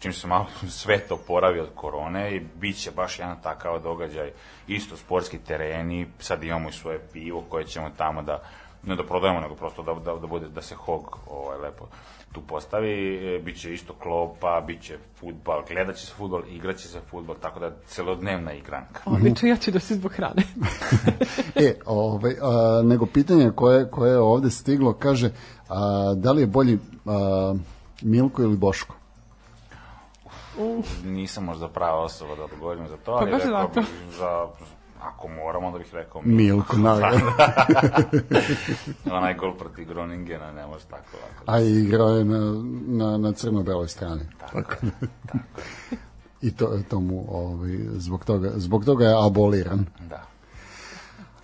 čim 0.03 0.13
se 0.13 0.27
malo 0.27 0.45
svet 0.81 1.11
oporavi 1.11 1.59
od 1.59 1.69
korone 1.75 2.35
i 2.35 2.41
bit 2.59 2.77
će 2.77 2.91
baš 2.91 3.19
jedan 3.19 3.37
takav 3.43 3.81
događaj, 3.83 4.31
isto 4.67 4.97
sportski 4.97 5.37
tereni, 5.37 6.07
sad 6.19 6.43
imamo 6.43 6.69
i 6.69 6.73
svoje 6.73 6.99
pivo 7.13 7.43
koje 7.49 7.65
ćemo 7.65 7.89
tamo 7.97 8.21
da, 8.21 8.43
ne 8.83 8.95
da 8.95 9.03
prodajemo, 9.03 9.39
nego 9.39 9.55
prosto 9.55 9.83
da, 9.83 9.93
da, 9.93 10.19
da 10.19 10.27
bude, 10.27 10.47
da 10.47 10.61
se 10.61 10.75
hog 10.75 11.17
ovaj, 11.27 11.57
lepo 11.57 11.87
tu 12.33 12.41
postavi, 12.41 13.15
e, 13.35 13.39
bit 13.39 13.61
će 13.61 13.73
isto 13.73 13.93
klopa, 13.93 14.63
bit 14.67 14.81
će 14.81 14.97
futbal, 15.19 15.63
gledat 15.67 15.95
će 15.95 16.05
se 16.05 16.13
futbal, 16.17 16.41
igraće 16.49 16.87
se 16.87 16.99
futbal, 17.11 17.35
tako 17.41 17.59
da 17.59 17.71
celodnevna 17.87 18.53
igranka. 18.53 19.01
Odlično, 19.15 19.49
ja 19.49 19.55
ću 19.55 19.71
da 19.71 19.79
se 19.79 19.95
zbog 19.95 20.11
hrane. 20.11 20.43
E, 21.55 21.75
ovaj, 21.85 22.35
a, 22.41 22.81
nego 22.83 23.05
pitanje 23.05 23.51
koje, 23.55 23.91
koje 23.91 24.11
je 24.11 24.19
ovde 24.19 24.49
stiglo, 24.49 24.93
kaže, 24.93 25.29
a, 25.69 26.13
da 26.17 26.31
li 26.31 26.41
je 26.41 26.47
bolji 26.47 26.79
a, 27.05 27.53
Milko 28.01 28.41
ili 28.41 28.57
Boško? 28.57 28.95
Nisam 31.03 31.43
možda 31.43 31.67
prava 31.67 31.99
osoba 31.99 32.35
da 32.35 32.43
odgovorim 32.43 32.87
za 32.87 32.97
to, 32.97 33.11
Pa 33.11 33.11
ali 33.11 33.31
baš 33.31 33.43
rekao 33.43 33.67
bih 33.67 33.85
za, 34.17 34.47
ako 35.01 35.27
moram, 35.27 35.63
onda 35.63 35.79
bih 35.79 35.93
rekao 35.93 36.21
Milko, 36.25 36.77
naravno. 36.77 37.31
Onaj 39.17 39.33
gol 39.33 39.53
protiv 39.57 39.87
Groningena, 39.87 40.51
ne 40.51 40.67
može 40.67 40.85
tako 40.85 41.17
lako. 41.17 41.43
A 41.45 41.59
i 41.59 41.83
igrao 41.83 42.09
je 42.09 42.25
na, 42.25 42.63
na, 42.87 43.17
na 43.17 43.31
crno-beloj 43.31 43.87
strani. 43.87 44.21
Tako, 44.39 44.57
tako. 44.61 44.75
I 46.41 46.55
to, 46.55 46.79
to 46.89 46.99
mu, 46.99 47.25
ovaj, 47.29 47.77
zbog, 47.93 48.25
toga, 48.25 48.51
zbog 48.55 48.85
toga 48.85 49.05
je 49.05 49.25
aboliran. 49.25 49.85
Da. 50.09 50.23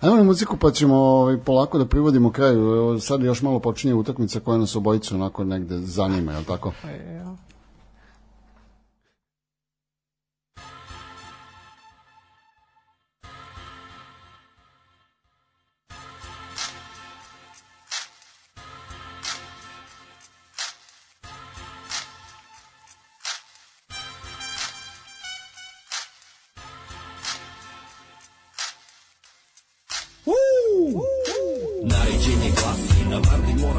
Ajmo 0.00 0.16
na 0.16 0.22
muziku 0.22 0.56
pa 0.56 0.70
ćemo 0.70 0.96
ovaj, 0.96 1.38
polako 1.38 1.78
da 1.78 1.86
privodimo 1.86 2.32
kraju. 2.32 2.98
Sad 3.00 3.22
još 3.22 3.42
malo 3.42 3.58
počinje 3.58 3.94
utakmica 3.94 4.40
koja 4.40 4.58
nas 4.58 4.76
obojicu 4.76 5.14
onako 5.14 5.44
negde 5.44 5.78
zanima, 5.78 6.32
je 6.32 6.44
tako? 6.44 6.72
Pa 6.82 6.88
je, 6.88 7.24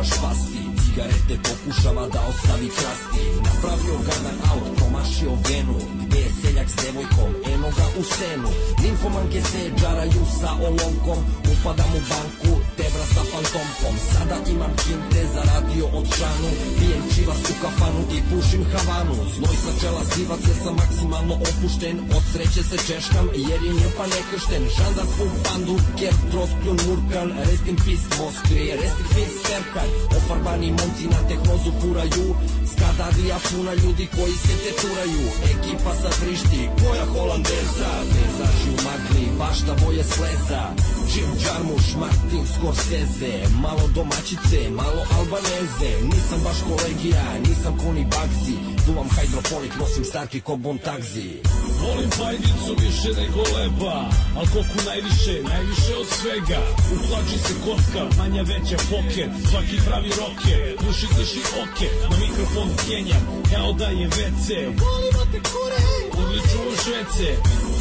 moraš 0.02 0.22
pasti 0.22 0.62
Cigarete 0.84 1.36
pokušava 1.50 2.08
da 2.08 2.22
ostavi 2.30 2.70
krasti 2.70 3.24
Napravio 3.46 3.98
gadan 4.08 4.38
aut, 4.52 4.78
promašio 4.78 5.32
venu 5.32 5.78
Gde 6.06 6.20
je 6.20 6.32
selja 6.42 6.62
manjak 6.62 6.70
s 6.70 6.84
devojkom 6.86 7.32
Eno 7.54 7.70
ga 7.78 7.86
u 8.00 8.04
senu. 8.04 8.50
Nimfomanke 8.84 9.42
se 9.42 9.62
džaraju 9.80 10.24
sa 10.40 10.50
olovkom 10.68 11.20
Upadam 11.54 11.92
u 12.00 12.02
banku, 12.10 12.52
tebra 12.78 13.06
sa 13.14 13.22
fantomkom. 13.32 13.96
Sada 14.12 14.38
imam 14.54 14.74
kinte, 14.84 15.22
zaradio 15.36 15.86
od 15.98 16.06
šanu 16.18 16.50
Pijem 16.78 17.04
čivas 17.14 17.42
u 17.52 17.54
kafanu 17.62 18.02
i 18.16 18.20
pušim 18.30 18.64
havanu. 18.72 19.16
Znoj 19.36 19.56
sa 19.64 19.72
čela 19.82 20.04
sivac 20.12 20.42
jer 20.48 20.58
sam 20.64 20.76
maksimalno 20.82 21.36
opušten. 21.48 21.96
Od 22.18 22.24
sreće 22.32 22.64
se 22.70 22.78
češkam 22.88 23.28
jer 23.48 23.60
je 23.68 23.74
njupa 23.82 24.06
nekršten. 24.16 24.64
Žandar 24.76 25.08
pun 25.18 25.32
pandu, 25.46 25.76
ker 26.00 26.14
troskljun 26.32 26.78
murkan 26.86 27.28
Rest 27.48 27.66
in 27.72 27.78
peace 27.84 28.08
Moskvi, 28.20 28.62
rest 28.82 29.00
in 29.02 29.08
peace 29.14 29.31
Serkan 29.52 29.90
Ofarbani 30.18 30.72
momci 30.72 31.06
na 31.12 31.20
tehnozu 31.28 31.72
furaju. 31.82 32.36
Skadavija 32.72 33.38
puna 33.50 33.74
ljudi 33.74 34.08
koji 34.16 34.36
se 34.46 34.54
teturaju 34.64 35.24
Ekipa 35.52 35.94
sa 36.02 36.10
vrišti, 36.20 36.70
koja 36.80 37.06
holandeza. 37.14 37.92
Vezaži 38.14 38.70
u 38.76 38.78
magli, 38.88 39.26
bašta 39.40 39.74
boje 39.86 40.04
sleza. 40.04 40.64
Jim 41.12 41.32
Jarmuš, 41.44 41.88
Martin 42.02 42.46
Scorsese. 42.54 43.34
Malo 43.66 43.86
domaćice, 43.96 44.60
malo 44.70 45.02
albaneze. 45.18 45.92
Nisam 46.12 46.40
baš 46.44 46.58
kolegija, 46.70 47.24
nisam 47.48 47.74
koni 47.84 48.04
bagzi 48.16 48.71
Duvam 48.92 49.10
hidroponik, 49.10 49.74
nosim 49.80 50.04
starki 50.06 50.42
ko 50.42 50.56
bon 50.56 50.78
tagzi 50.78 51.30
Volim 51.82 52.10
pajdicu 52.20 52.72
više 52.84 53.10
nego 53.22 53.42
leba 53.56 53.98
Al 54.38 54.46
koku 54.54 54.78
najviše, 54.86 55.36
najviše 55.52 55.94
od 56.02 56.08
svega. 56.18 56.60
U 56.94 56.96
hlači 57.08 57.38
se 57.46 57.54
kocka, 57.66 58.04
manja 58.18 58.42
veća 58.42 58.78
poket 58.92 59.32
Svaki 59.50 59.78
pravi 59.86 60.10
roke, 60.22 60.56
duši 60.84 61.08
drži 61.18 61.42
oke 61.64 61.88
Na 62.02 62.18
mikrofon 62.22 62.70
kenjam, 62.86 63.24
kao 63.52 63.74
da 63.74 63.86
je 63.86 64.10
WC. 64.10 64.48
Volimo 64.84 65.24
te 65.32 65.40
kure! 65.50 65.82
U 66.72 66.76
švece 66.84 67.30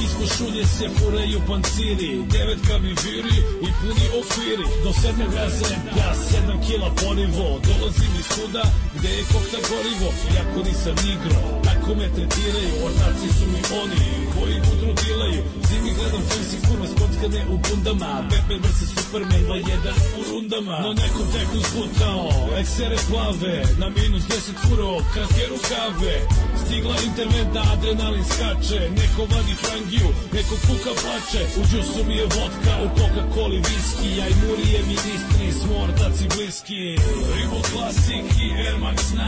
Ispod 0.05 0.29
šulje 0.37 0.65
se 0.77 0.87
furaju 0.97 1.41
panciri 1.49 2.11
Devetka 2.35 2.75
mi 2.83 2.93
viri 3.05 3.37
i 3.67 3.69
puni 3.79 4.07
okviri. 4.21 4.67
Do 4.85 4.91
sedmog 5.01 5.33
razreda, 5.41 6.07
sedam 6.29 6.59
kila 6.67 6.89
porivo 7.01 7.47
Dolazim 7.69 8.13
iz 8.21 8.29
kuda 8.35 8.65
gde 8.97 9.11
je 9.19 9.23
kokta 9.33 9.59
gorivo 9.71 10.09
Jako 10.39 10.59
nisam 10.69 10.97
igro, 11.15 11.41
tako 11.67 11.91
me 11.99 12.07
tretiraju 12.17 12.75
Ortaci 12.87 13.29
su 13.37 13.45
mi 13.53 13.61
oni 13.83 14.05
koji 14.35 14.57
budru 14.67 14.93
dilaju 15.03 15.43
Zimi 15.69 15.91
gledam 15.99 16.23
fancy 16.31 16.59
kurva 16.67 16.87
skockane 16.93 17.41
u 17.53 17.57
bundama 17.65 18.11
Batman 18.31 18.61
vs. 18.65 18.81
Superman 18.95 19.43
2-1 19.49 19.61
u 20.20 20.20
rundama 20.41 20.79
No 20.85 20.93
nekom 20.93 21.27
teku 21.35 21.59
zbutao, 21.69 22.31
eksere 22.61 22.97
plave 23.09 23.57
Na 23.79 23.89
minus 23.89 24.23
10 24.23 24.55
furo, 24.63 24.91
kratke 25.13 25.45
rukave 25.53 26.17
Stigla 26.61 26.97
interventa, 27.09 27.63
adrenalin 27.73 28.25
skače 28.25 28.81
Neko 28.99 29.23
vadi 29.33 29.55
frangiju, 29.63 30.09
neko 30.35 30.55
kuka 30.67 30.93
plače. 31.01 31.43
U 31.61 31.63
džusu 31.71 32.05
mi 32.09 32.15
je 32.17 32.25
vodka, 32.25 32.75
u 32.85 32.89
Coca-Coli 32.99 33.59
viski 33.69 34.11
A 34.23 34.27
i 34.29 34.35
murije 34.43 34.81
ministri, 34.93 35.47
smo 35.61 35.75
ortaci 35.85 36.25
bliski. 36.35 36.83
Ribo 37.35 37.59
Classic 37.71 38.27
i 38.45 38.47
Air 38.65 38.77
Max 38.85 38.99
9 39.13 39.25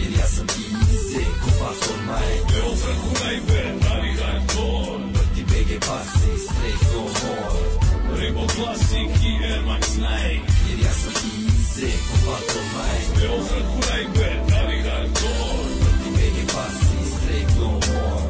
Jer 0.00 0.12
ja 0.20 0.26
sam 0.34 0.46
easy, 0.46 1.24
ko 1.42 1.50
Pastor 1.60 1.98
Mike. 2.08 2.58
Evo 2.58 2.72
Franku 2.80 3.10
najbe, 3.24 3.60
pravi 3.80 4.12
hardcore 4.20 5.04
Ti 5.34 5.42
BG 5.50 5.70
pasi, 5.86 6.32
straight 6.46 6.82
no 6.92 7.02
more 7.02 7.97
Ribo 8.16 8.46
Classic 8.46 9.10
i 9.22 9.44
Air 9.44 9.62
Max 9.66 9.96
9 9.98 10.40
Jer 10.68 10.78
ja 10.84 10.92
sam 10.92 11.12
easy, 11.12 11.90
ko 12.08 12.14
Pastor 12.26 12.64
Mike 12.74 13.24
Evo 13.24 13.38
Franku 13.48 13.78
najbe, 13.90 14.28
pravi 14.48 14.78
hardcore 14.82 15.68
Ti 16.02 16.08
BG 16.16 16.36
pasi, 16.54 16.98
straight 17.14 17.50
no 17.60 17.70
more 17.70 18.26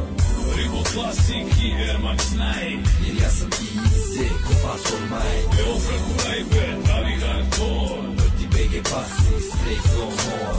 Ribo 0.57 0.83
Classic 0.93 1.47
i 1.65 1.69
Air 1.73 1.99
Max 1.99 2.21
9 2.35 2.79
Jer 3.07 3.17
ja 3.23 3.31
sam 3.31 3.51
easy, 3.53 4.27
ko 4.45 4.53
Pastor 4.65 5.01
Mike 5.13 5.63
Evo 5.63 5.75
Franku 5.85 6.13
najbe, 6.27 6.65
pravi 6.85 7.15
hardcore 7.23 8.03
Ti 8.39 8.47
BG 8.53 8.75
pasi, 8.91 9.35
straight 9.51 9.87
no 9.95 10.07
more 10.11 10.59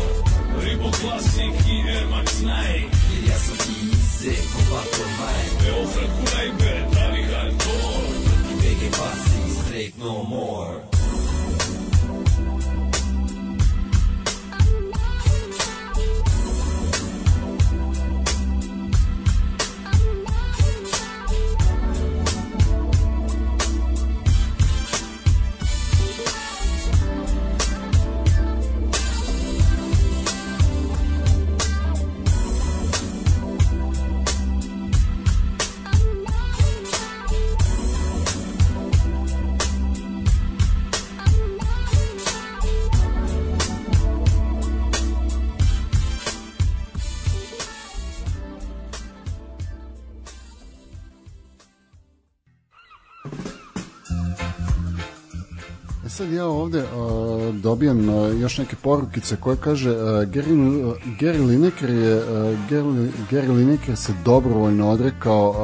Ribo 0.63 0.89
Classic 1.01 1.53
i 1.67 1.75
Air 1.89 2.07
Max 2.07 2.41
9 2.41 2.49
Jer 3.11 3.23
ja 3.29 3.37
sam 3.45 3.59
easy, 3.67 4.33
ko 4.51 4.59
Pastor 4.71 5.09
Mike 5.19 5.55
Evo 5.69 5.83
Franku 5.93 6.23
najbe, 6.35 6.71
pravi 6.93 7.23
hardcore 7.23 8.38
Ti 8.69 8.75
BG 8.75 8.91
pasi, 8.93 9.41
straight 9.49 9.97
no 9.97 10.21
more 10.21 10.98
sad 56.29 56.37
ja 56.37 56.45
ovde 56.45 56.83
uh, 56.83 56.89
dobijam 57.55 58.09
uh, 58.09 58.41
još 58.41 58.57
neke 58.57 58.75
porukice 58.75 59.35
koje 59.35 59.57
kaže 59.57 59.91
uh, 59.91 59.97
Gary, 59.99 60.85
uh, 60.85 60.93
Gary 61.19 61.47
Lineker 61.47 61.89
je 61.89 62.17
uh, 62.17 62.23
Gary, 62.69 63.09
Gary 63.31 63.55
Lineker 63.55 63.97
se 63.97 64.13
dobrovoljno 64.25 64.89
odrekao 64.89 65.49
uh, 65.49 65.55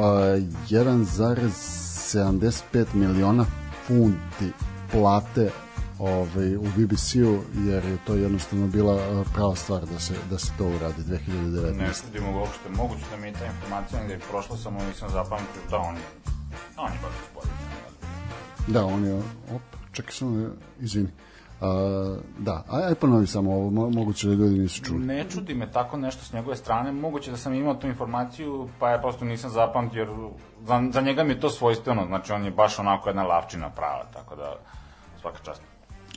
1,75 0.68 2.84
miliona 2.94 3.46
funti 3.86 4.50
plate 4.92 5.50
ovaj, 5.98 6.56
u 6.56 6.64
BBC-u 6.76 7.38
jer 7.66 7.84
je 7.84 7.98
to 8.06 8.14
jednostavno 8.14 8.66
bila 8.66 9.24
prava 9.34 9.56
stvar 9.56 9.86
da 9.86 9.98
se, 9.98 10.14
da 10.30 10.38
se 10.38 10.52
to 10.58 10.64
uradi 10.64 11.02
2019. 11.02 11.76
Ne 11.76 11.94
sludim 11.94 12.36
uopšte, 12.36 12.68
moguće 12.76 13.02
da 13.10 13.16
mi 13.16 13.26
je 13.26 13.32
ta 13.32 13.46
informacija 13.46 14.00
negde 14.00 14.18
prošla, 14.30 14.56
samo 14.56 14.78
nisam 14.88 15.08
zapamtio 15.10 15.62
da 15.70 15.78
on 15.78 15.94
je, 15.94 16.02
on 16.76 16.92
je 16.92 16.98
baš 17.02 17.12
gospodin. 17.34 17.56
Da, 18.66 18.84
on 18.84 19.04
je, 19.04 19.14
op, 19.54 19.75
čekaj 19.96 20.12
samo, 20.12 20.36
da- 20.36 20.50
izvini. 20.80 21.08
A, 21.60 22.16
da, 22.38 22.64
aj, 22.70 22.84
aj 22.84 22.94
ponovi 22.94 23.26
samo 23.26 23.52
ovo, 23.52 23.70
mo- 23.70 23.94
moguće 23.94 24.28
da 24.28 24.34
ljudi 24.34 24.58
nisu 24.58 24.82
čuli. 24.84 24.98
Ne 24.98 25.24
čudi 25.30 25.54
me 25.54 25.72
tako 25.72 25.96
nešto 25.96 26.24
s 26.24 26.32
njegove 26.32 26.56
strane, 26.56 26.92
moguće 26.92 27.30
da 27.30 27.36
sam 27.36 27.54
imao 27.54 27.74
tu 27.74 27.86
informaciju, 27.86 28.68
pa 28.78 28.90
ja 28.90 28.98
prosto 28.98 29.24
nisam 29.24 29.50
zapamtio, 29.50 29.98
jer 30.00 30.08
za, 30.66 30.88
za 30.92 31.00
njega 31.00 31.24
mi 31.24 31.30
je 31.30 31.40
to 31.40 31.50
svojstveno, 31.50 32.06
znači 32.06 32.32
on 32.32 32.44
je 32.44 32.50
baš 32.50 32.78
onako 32.78 33.08
jedna 33.08 33.22
lavčina 33.22 33.70
prava, 33.70 34.04
tako 34.12 34.36
da 34.36 34.56
svaka 35.20 35.38
čast. 35.44 35.62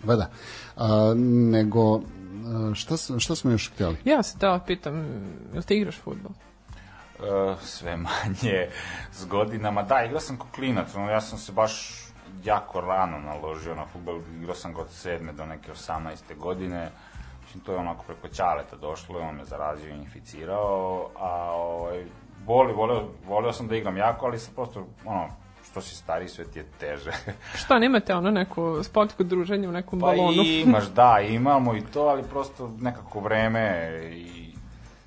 Pa 0.05 0.15
da. 0.15 0.29
A, 0.75 1.13
nego, 1.51 2.01
šta, 2.73 2.95
šta 3.19 3.35
smo 3.35 3.51
još 3.51 3.71
htjeli? 3.71 3.97
Ja 4.05 4.23
se 4.23 4.37
da 4.37 4.59
pitam, 4.67 4.95
jel 5.53 5.63
ti 5.63 5.75
igraš 5.75 5.97
futbol? 5.97 6.31
E, 7.19 7.55
sve 7.63 7.97
manje 7.97 8.67
s 9.11 9.25
godinama. 9.25 9.83
Da, 9.83 10.03
igrao 10.05 10.19
sam 10.19 10.37
ko 10.37 10.47
klinac, 10.55 10.95
ono, 10.95 11.09
ja 11.11 11.21
sam 11.21 11.39
se 11.39 11.51
baš 11.51 12.03
jako 12.43 12.81
rano 12.81 13.19
naložio 13.19 13.75
na 13.75 13.85
futbol, 13.85 14.19
igrao 14.41 14.55
sam 14.55 14.73
ga 14.73 14.81
od 14.81 14.89
7. 14.89 15.31
do 15.31 15.45
neke 15.45 15.71
18. 15.71 16.37
godine, 16.37 16.91
mislim, 17.43 17.63
to 17.63 17.71
je 17.71 17.77
onako 17.77 18.03
preko 18.03 18.27
ćaleta 18.27 18.75
došlo, 18.75 19.19
on 19.19 19.35
me 19.35 19.45
zarazio 19.45 19.89
i 19.89 19.97
inficirao, 19.97 21.09
a 21.19 21.51
ovaj, 21.51 22.05
voli, 22.45 22.73
voleo, 22.73 23.07
voleo 23.27 23.53
sam 23.53 23.67
da 23.67 23.75
igram 23.75 23.97
jako, 23.97 24.25
ali 24.25 24.39
sam 24.39 24.53
prosto, 24.53 24.87
ono, 25.05 25.27
što 25.71 25.81
si 25.81 25.95
stariji, 25.95 26.29
sve 26.29 26.45
ti 26.45 26.59
je 26.59 26.65
teže. 26.79 27.11
Šta, 27.63 27.79
nemate 27.79 28.15
ono 28.15 28.31
neko 28.31 28.83
sportsko 28.83 29.23
druženje 29.23 29.67
u 29.67 29.71
nekom 29.71 29.99
Pa 29.99 30.05
balonu? 30.05 30.43
imaš, 30.43 30.85
da, 30.85 31.19
imamo 31.29 31.75
i 31.75 31.81
to, 31.81 32.01
ali 32.01 32.23
prosto 32.23 32.71
nekako 32.79 33.19
vreme 33.19 33.93
i 34.11 34.53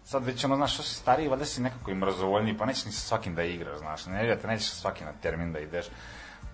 sad 0.05 0.25
već 0.25 0.45
ono, 0.45 0.57
znaš, 0.57 0.75
što 0.75 0.83
si 0.83 0.95
stariji, 0.95 1.29
valjda 1.29 1.45
si 1.45 1.63
nekako 1.63 1.91
i 1.91 1.95
mrzovoljniji, 1.95 2.59
pa 2.59 2.67
nećeš 2.67 2.85
ni 2.85 2.93
sa 2.93 3.01
svakim 3.01 3.35
da 3.35 3.43
igraš, 3.43 3.79
znaš, 3.79 4.07
ne, 4.07 4.37
te 4.43 4.49
nećeš 4.49 4.69
sa 4.69 4.77
svakim 4.77 5.07
na 5.07 5.13
termin 5.23 5.53
da 5.53 5.61
ideš, 5.61 5.87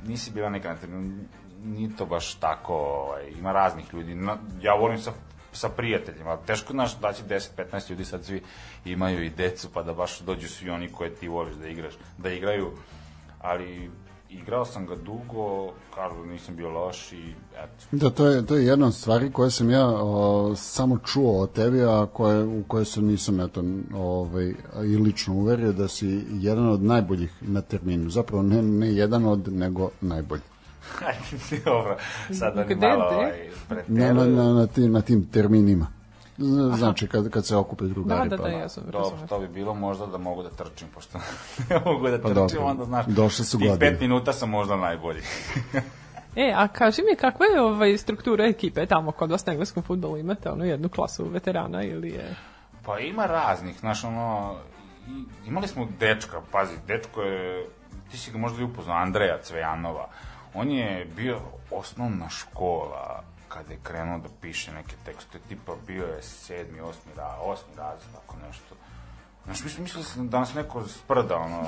nisi 0.07 0.31
bila 0.31 0.51
neka 0.51 0.77
nije 1.65 1.97
to 1.97 2.07
baš 2.07 2.35
tako, 2.35 2.75
ovaj, 2.75 3.31
ima 3.39 3.53
raznih 3.53 3.95
ljudi, 3.95 4.15
na, 4.15 4.37
ja 4.62 4.75
volim 4.75 4.99
sa 4.99 5.12
sa 5.53 5.69
prijateljima, 5.69 6.37
teško 6.37 6.73
znaš 6.73 6.99
da 6.99 7.12
će 7.12 7.23
10-15 7.23 7.91
ljudi 7.91 8.05
sad 8.05 8.25
svi 8.25 8.43
imaju 8.85 9.25
i 9.25 9.31
decu, 9.31 9.69
pa 9.75 9.83
da 9.83 9.95
baš 9.95 10.20
dođu 10.20 10.49
svi 10.49 10.70
oni 10.70 10.93
koje 10.93 11.15
ti 11.15 11.29
voliš 11.29 11.55
da 11.55 11.69
igraš, 11.69 11.95
da 12.19 12.31
igraju, 12.31 12.73
ali 13.41 13.91
igrao 14.31 14.65
sam 14.65 14.87
ga 14.87 14.95
dugo, 14.97 15.73
kažu 15.95 16.23
da 16.25 16.33
nisam 16.33 16.57
bio 16.57 16.71
loš 16.71 17.13
i 17.13 17.35
eto. 17.57 17.85
Da, 17.93 18.11
to 18.11 18.27
je, 18.27 18.47
to 18.47 18.57
je 18.57 18.67
jedna 18.67 18.87
od 18.87 18.95
stvari 18.95 19.33
koje 19.33 19.51
sam 19.51 19.71
ja 19.71 19.87
o, 19.89 20.53
samo 20.57 20.99
čuo 20.99 21.43
o 21.43 21.47
tebi, 21.47 21.83
a 21.83 22.07
koje, 22.13 22.45
u 22.45 22.63
koje 22.69 22.85
se 22.85 23.03
nisam 23.03 23.41
eto, 23.41 23.63
ovaj, 23.95 24.55
i 24.85 24.97
lično 24.97 25.35
uverio 25.35 25.73
da 25.73 25.89
si 25.89 26.25
jedan 26.33 26.69
od 26.69 26.83
najboljih 26.83 27.33
na 27.41 27.61
terminu. 27.61 28.11
Zapravo 28.11 28.43
ne, 28.43 28.63
ne 28.63 28.93
jedan 28.93 29.25
od, 29.27 29.53
nego 29.53 29.91
najbolji. 30.01 30.43
Dobro, 31.65 31.97
sad 32.33 32.57
ni 32.57 32.65
Gde, 32.75 32.89
malo 32.89 33.05
ovaj, 33.05 33.31
Na, 33.69 33.77
na, 33.77 33.85
preteruju. 33.85 34.37
na, 34.37 34.53
na, 34.53 34.67
tim, 34.67 34.93
na 34.93 35.01
tim 35.01 35.27
terminima. 35.27 35.98
Znači, 36.77 37.06
kad, 37.06 37.31
kad 37.31 37.47
se 37.47 37.56
okupe 37.56 37.85
drugari. 37.85 38.28
Da, 38.28 38.36
da, 38.36 38.43
pa, 38.43 38.48
da, 38.48 38.56
ja 38.56 38.69
sam 38.69 38.85
Dobro, 38.86 39.19
to 39.28 39.39
bi 39.39 39.48
bilo 39.48 39.74
možda 39.74 40.06
da 40.06 40.19
mogu 40.19 40.43
da 40.43 40.51
trčim, 40.51 40.89
pošto 40.94 41.19
ne 41.70 41.81
mogu 41.85 42.09
da 42.09 42.19
Pa 42.19 42.28
trčim, 42.28 42.35
dobro, 42.35 42.65
onda 42.65 42.85
znaš, 42.85 43.06
došle 43.06 43.44
su 43.44 43.59
tih 43.59 43.69
godine. 43.70 43.90
pet 43.90 44.01
minuta 44.01 44.32
sam 44.32 44.51
možda 44.51 44.77
najbolji. 44.77 45.20
E, 46.36 46.52
a 46.56 46.69
kaži 46.69 47.02
mi 47.02 47.16
kakva 47.16 47.47
je 47.47 47.60
ovaj, 47.60 47.98
struktura 47.98 48.44
ekipe 48.47 48.86
tamo 48.86 49.12
kod 49.12 49.31
vas 49.31 49.47
na 49.47 49.52
engleskom 49.52 49.82
futbolu? 49.82 50.16
Imate 50.16 50.51
onu 50.51 50.65
jednu 50.65 50.89
klasu 50.89 51.24
veterana 51.24 51.82
ili 51.82 52.09
je... 52.10 52.35
Pa 52.85 52.98
ima 52.98 53.27
raznih, 53.27 53.78
znaš, 53.81 54.05
ono, 54.05 54.55
i- 55.09 55.48
imali 55.48 55.69
smo 55.69 55.89
dečka, 56.01 56.40
pazi, 56.52 56.74
dečko 56.86 57.23
je, 57.23 57.66
ti 58.10 58.19
si 58.19 58.31
ga 58.31 58.39
možda 58.39 58.60
i 58.60 58.65
upoznao, 58.65 58.97
Andreja 58.97 59.39
Cvejanova. 59.43 60.09
On 60.55 60.70
je 60.70 61.06
bio 61.16 61.39
osnovna 61.70 62.28
škola 62.28 63.23
kada 63.49 63.73
je 63.73 63.79
krenuo 63.83 64.19
da 64.19 64.29
piše 64.41 64.73
neke 64.73 64.97
tekste, 65.05 65.39
tipa 65.49 65.73
bio 65.87 66.07
je 66.07 66.23
sedmi, 66.23 66.81
osmi, 66.81 67.12
ra, 67.16 67.37
osmi 67.41 67.75
razred, 67.77 68.12
tako 68.15 68.37
nešto. 68.49 68.75
Znaš, 69.45 69.65
mislim, 69.65 69.83
mislili 69.83 70.05
sam 70.05 70.29
da 70.29 70.39
nas 70.39 70.55
neko 70.55 70.87
sprda, 70.89 71.37
ono, 71.37 71.66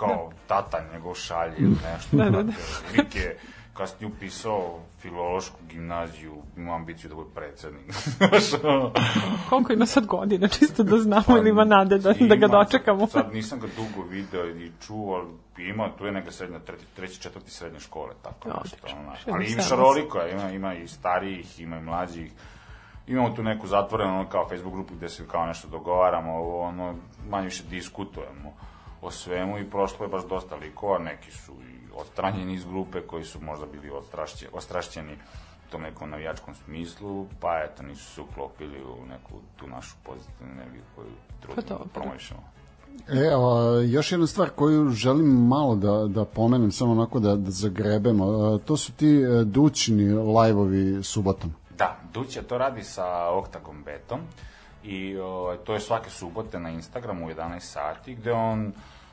kao 0.00 0.32
tata 0.46 0.84
njegov 0.92 1.14
šalje 1.14 1.56
ili 1.58 1.76
nešto. 1.92 2.16
da, 2.16 2.24
da, 2.24 2.42
da. 2.42 2.52
Lik 2.96 3.14
je 3.14 3.38
kasnije 3.74 4.12
upisao 4.12 4.78
filološku 5.00 5.58
gimnaziju, 5.68 6.34
ima 6.56 6.74
ambiciju 6.74 7.10
da 7.10 7.16
bude 7.16 7.30
predsednik. 7.34 7.84
Koliko 9.48 9.72
ima 9.72 9.86
sad 9.86 10.06
godina, 10.06 10.48
čisto 10.48 10.82
da 10.82 10.98
znamo 10.98 11.38
ili 11.38 11.50
ima 11.50 11.64
nade 11.64 11.98
da, 11.98 12.12
da 12.12 12.36
ga 12.36 12.46
Ima, 12.46 12.64
dočekamo? 12.64 13.06
Sad 13.06 13.32
nisam 13.32 13.60
ga 13.60 13.66
dugo 13.66 14.08
video 14.08 14.46
i 14.46 14.70
čuo, 14.86 15.14
ali 15.14 15.68
ima, 15.68 15.88
tu 15.98 16.06
je 16.06 16.12
neka 16.12 16.30
srednja, 16.30 16.58
treći, 16.58 16.84
treći 16.96 17.20
četvrti 17.20 17.50
srednje 17.50 17.80
škole, 17.80 18.14
tako 18.22 18.48
Ja, 18.48 18.60
nešto. 18.62 18.76
Ono, 18.96 19.12
ali 19.32 19.52
ima 19.52 19.62
šaroliko, 19.62 20.18
ima, 20.32 20.50
ima 20.50 20.74
i 20.74 20.88
starijih, 20.88 21.60
ima 21.60 21.76
i 21.76 21.82
mlađih. 21.82 22.32
Imamo 23.06 23.30
tu 23.30 23.42
neku 23.42 23.66
zatvorenu 23.66 24.14
ono, 24.14 24.28
kao 24.28 24.48
Facebook 24.48 24.74
grupu 24.74 24.94
gde 24.94 25.08
se 25.08 25.28
kao 25.28 25.46
nešto 25.46 25.68
dogovaramo, 25.68 26.32
ovo, 26.32 26.60
ono, 26.60 26.94
manje 27.28 27.44
više 27.44 27.64
diskutujemo 27.70 28.52
o 29.02 29.10
svemu 29.10 29.58
i 29.58 29.70
prošlo 29.70 30.04
je 30.04 30.08
baš 30.08 30.22
dosta 30.28 30.56
likova, 30.56 30.98
neki 30.98 31.30
su 31.30 31.52
i 31.52 31.71
odstranjeni 31.94 32.54
iz 32.54 32.64
grupe 32.64 33.00
koji 33.00 33.24
su 33.24 33.40
možda 33.40 33.66
bili 33.66 33.90
ostrašće, 33.90 34.48
ostrašćeni 34.52 35.12
u 35.68 35.70
tom 35.72 35.82
nekom 35.82 36.10
navijačkom 36.10 36.54
smislu, 36.54 37.26
pa 37.40 37.62
eto 37.64 37.82
nisu 37.82 38.14
se 38.14 38.20
uklopili 38.20 38.82
u 38.82 39.06
neku 39.06 39.32
tu 39.56 39.66
našu 39.66 39.94
pozitivnu 40.02 40.52
energiju 40.52 40.82
koju 40.96 41.08
trudimo 41.40 41.68
dobro. 41.68 41.84
da 41.84 42.00
promovišemo. 42.00 42.40
E, 43.08 43.30
a, 43.34 43.80
još 43.86 44.12
jedna 44.12 44.26
stvar 44.26 44.50
koju 44.50 44.88
želim 44.90 45.46
malo 45.46 45.76
da, 45.76 46.06
da 46.06 46.24
pomenem, 46.24 46.72
samo 46.72 46.92
onako 46.92 47.20
da, 47.20 47.36
da 47.36 47.50
zagrebemo, 47.50 48.24
a, 48.24 48.58
to 48.58 48.76
su 48.76 48.92
ti 48.92 49.08
e, 49.08 49.44
dućni 49.44 50.04
live-ovi 50.04 51.02
subotom. 51.02 51.54
Da, 51.78 51.96
Duće 52.14 52.42
to 52.42 52.58
radi 52.58 52.84
sa 52.84 53.30
Octagon 53.30 53.82
Betom 53.84 54.20
i 54.84 55.18
o, 55.18 55.56
to 55.64 55.74
je 55.74 55.80
svake 55.80 56.10
subote 56.10 56.60
na 56.60 56.70
Instagramu 56.70 57.26
u 57.26 57.30
11 57.30 57.60
sati 57.60 58.14
gde 58.14 58.32
on 58.32 58.72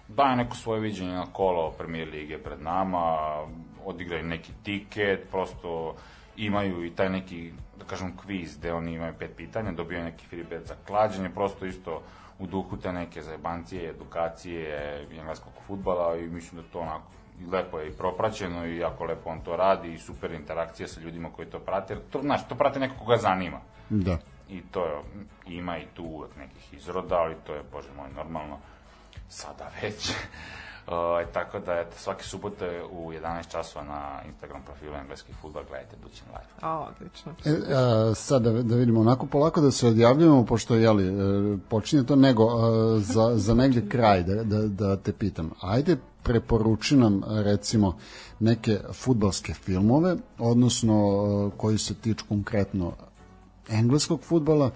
daje 0.09 0.35
neko 0.35 0.55
svoje 0.55 0.81
viđenje 0.81 1.13
na 1.13 1.25
kolo 1.33 1.71
Premier 1.71 2.07
Lige 2.07 2.37
pred 2.37 2.61
nama, 2.61 3.17
odigraju 3.85 4.23
neki 4.23 4.51
tiket, 4.63 5.29
prosto 5.31 5.95
imaju 6.37 6.85
i 6.85 6.89
taj 6.89 7.09
neki, 7.09 7.51
da 7.79 7.85
kažem, 7.85 8.17
kviz 8.17 8.57
gde 8.57 8.73
oni 8.73 8.93
imaju 8.93 9.13
pet 9.19 9.31
pitanja, 9.37 9.71
dobijaju 9.71 10.05
neki 10.05 10.25
free 10.25 10.43
bet 10.43 10.67
za 10.67 10.75
klađenje, 10.87 11.29
prosto 11.29 11.65
isto 11.65 12.01
u 12.39 12.47
duhu 12.47 12.77
te 12.77 12.93
neke 12.93 13.21
zajebancije, 13.21 13.89
edukacije 13.89 15.07
engleskog 15.19 15.53
futbala 15.67 16.17
i 16.17 16.27
mislim 16.27 16.61
da 16.61 16.67
to 16.67 16.79
onako 16.79 17.11
i 17.41 17.45
lepo 17.45 17.79
je 17.79 17.87
i 17.87 17.91
propraćeno 17.91 18.65
i 18.65 18.77
jako 18.77 19.03
lepo 19.05 19.29
on 19.29 19.39
to 19.41 19.55
radi 19.55 19.93
i 19.93 19.97
super 19.97 20.31
interakcija 20.31 20.87
sa 20.87 21.01
ljudima 21.01 21.29
koji 21.35 21.47
to 21.47 21.59
prate. 21.59 21.93
Jer 21.93 22.01
To, 22.09 22.21
znaš, 22.21 22.47
to 22.47 22.55
prate 22.55 22.79
neko 22.79 22.95
koga 22.99 23.17
zanima. 23.17 23.59
Da. 23.89 24.17
I 24.49 24.61
to 24.61 24.85
je, 24.85 25.01
ima 25.47 25.77
i 25.77 25.85
tu 25.93 26.03
uvek 26.03 26.35
nekih 26.37 26.73
izroda, 26.73 27.15
ali 27.15 27.35
to 27.47 27.53
je, 27.53 27.63
bože 27.71 27.89
moj, 27.97 28.09
normalno 28.15 28.57
sada 29.29 29.71
već. 29.81 30.09
Uh, 30.09 31.29
tako 31.33 31.59
da, 31.59 31.73
eto, 31.73 31.97
svake 31.97 32.23
subote 32.23 32.81
u 32.91 33.11
11 33.11 33.51
časova 33.51 33.85
na 33.85 34.21
Instagram 34.27 34.61
profilu 34.65 34.95
engleski 34.95 35.33
futbol 35.41 35.63
gledajte 35.69 35.95
Dućin 36.03 36.25
Live. 36.27 36.49
A, 36.61 36.79
odlično. 36.79 37.31
E, 37.45 37.73
a, 37.75 38.15
sad 38.15 38.41
da, 38.41 38.51
da 38.51 38.75
vidimo, 38.75 38.99
onako 38.99 39.25
polako 39.25 39.61
da 39.61 39.71
se 39.71 39.87
odjavljujemo, 39.87 40.45
pošto 40.45 40.75
jeli, 40.75 41.07
e, 41.07 41.57
počinje 41.69 42.03
to, 42.03 42.15
nego 42.15 42.43
a, 42.43 42.99
za, 42.99 43.31
za 43.35 43.53
negde 43.53 43.89
kraj 43.89 44.23
da, 44.23 44.43
da, 44.43 44.67
da 44.67 44.97
te 44.97 45.13
pitam. 45.13 45.51
Ajde, 45.61 45.97
preporuči 46.23 46.97
nam 46.97 47.23
recimo 47.27 47.97
neke 48.39 48.79
futbalske 48.93 49.53
filmove, 49.53 50.15
odnosno 50.39 51.51
koji 51.57 51.77
se 51.77 51.95
tiču 51.95 52.25
konkretno 52.29 52.93
engleskog 53.69 54.21
futbala, 54.23 54.71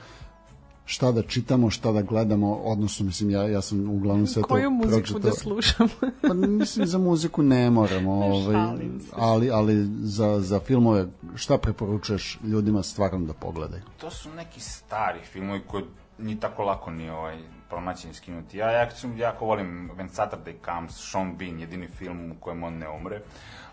šta 0.86 1.12
da 1.12 1.22
čitamo, 1.24 1.70
šta 1.70 1.92
da 1.92 2.02
gledamo, 2.02 2.54
odnosno, 2.56 3.06
mislim, 3.06 3.30
ja, 3.30 3.44
ja 3.44 3.62
sam 3.62 3.90
uglavnom 3.90 4.28
sve 4.28 4.42
to 4.42 4.48
Koju 4.48 4.72
muziku 4.72 4.92
pročitao. 4.94 5.20
da 5.22 5.32
slušam? 5.32 5.88
Pa 6.22 6.34
mislim 6.34 6.88
za 6.88 6.98
muziku 6.98 7.44
ne 7.44 7.70
moramo, 7.70 8.12
ovaj, 8.14 8.54
Šalim 8.56 9.00
se. 9.00 9.12
ali, 9.14 9.52
ali 9.52 9.76
za, 9.98 10.40
za 10.40 10.60
filmove 10.60 11.06
šta 11.36 11.58
preporučuješ 11.58 12.40
ljudima 12.44 12.84
stvarno 12.84 13.20
da 13.20 13.34
pogledaju? 13.34 13.82
to 13.98 14.10
su 14.10 14.30
neki 14.32 14.60
stari 14.60 15.20
filmovi 15.22 15.62
koji 15.62 15.84
ni 16.20 16.40
tako 16.40 16.64
lako 16.64 16.92
ni 16.92 17.10
ovaj 17.10 17.38
pronaći 17.70 18.08
ni 18.08 18.14
skinuti. 18.14 18.58
Ja 18.58 18.72
jako, 18.72 18.96
sam- 18.96 19.18
jako 19.18 19.46
volim 19.46 19.92
When 19.92 20.10
Saturday 20.10 20.54
Comes, 20.66 21.12
Sean 21.12 21.38
Bean, 21.38 21.60
jedini 21.60 21.88
film 21.90 22.32
u 22.32 22.36
kojem 22.36 22.64
on 22.64 22.74
ne 22.74 22.90
umre. 22.92 23.22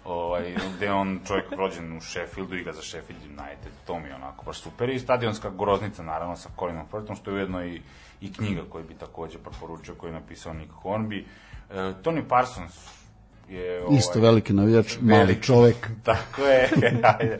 Ovaj, 0.04 0.54
gde 0.76 0.92
on 0.92 1.20
čovjek 1.26 1.52
rođen 1.52 1.96
u 1.96 2.00
Sheffieldu, 2.00 2.56
igra 2.56 2.72
za 2.72 2.82
Sheffield 2.82 3.22
United, 3.22 3.72
to 3.86 3.98
mi 3.98 4.08
je 4.08 4.14
onako 4.14 4.44
baš 4.44 4.60
super. 4.60 4.90
I 4.90 4.98
stadionska 4.98 5.50
groznica, 5.50 6.02
naravno, 6.02 6.36
sa 6.36 6.48
Colinom 6.58 6.86
Firthom, 6.90 7.16
što 7.16 7.30
je 7.30 7.34
ujedno 7.34 7.64
i, 7.64 7.82
i 8.20 8.32
knjiga 8.32 8.62
koju 8.70 8.84
bi 8.84 8.94
takođe 8.94 9.38
preporučio, 9.38 9.94
koju 9.94 10.08
je 10.08 10.20
napisao 10.20 10.54
Nick 10.54 10.72
Hornby. 10.82 11.24
E, 11.70 11.74
Tony 12.02 12.22
Parsons 12.28 13.00
je... 13.48 13.82
Ovaj, 13.84 13.98
Isto 13.98 14.20
veliki 14.20 14.52
navijač, 14.52 14.96
mali 15.00 15.42
čovek. 15.42 15.90
Tako 16.04 16.42
je, 16.42 16.68
ajde. 17.18 17.38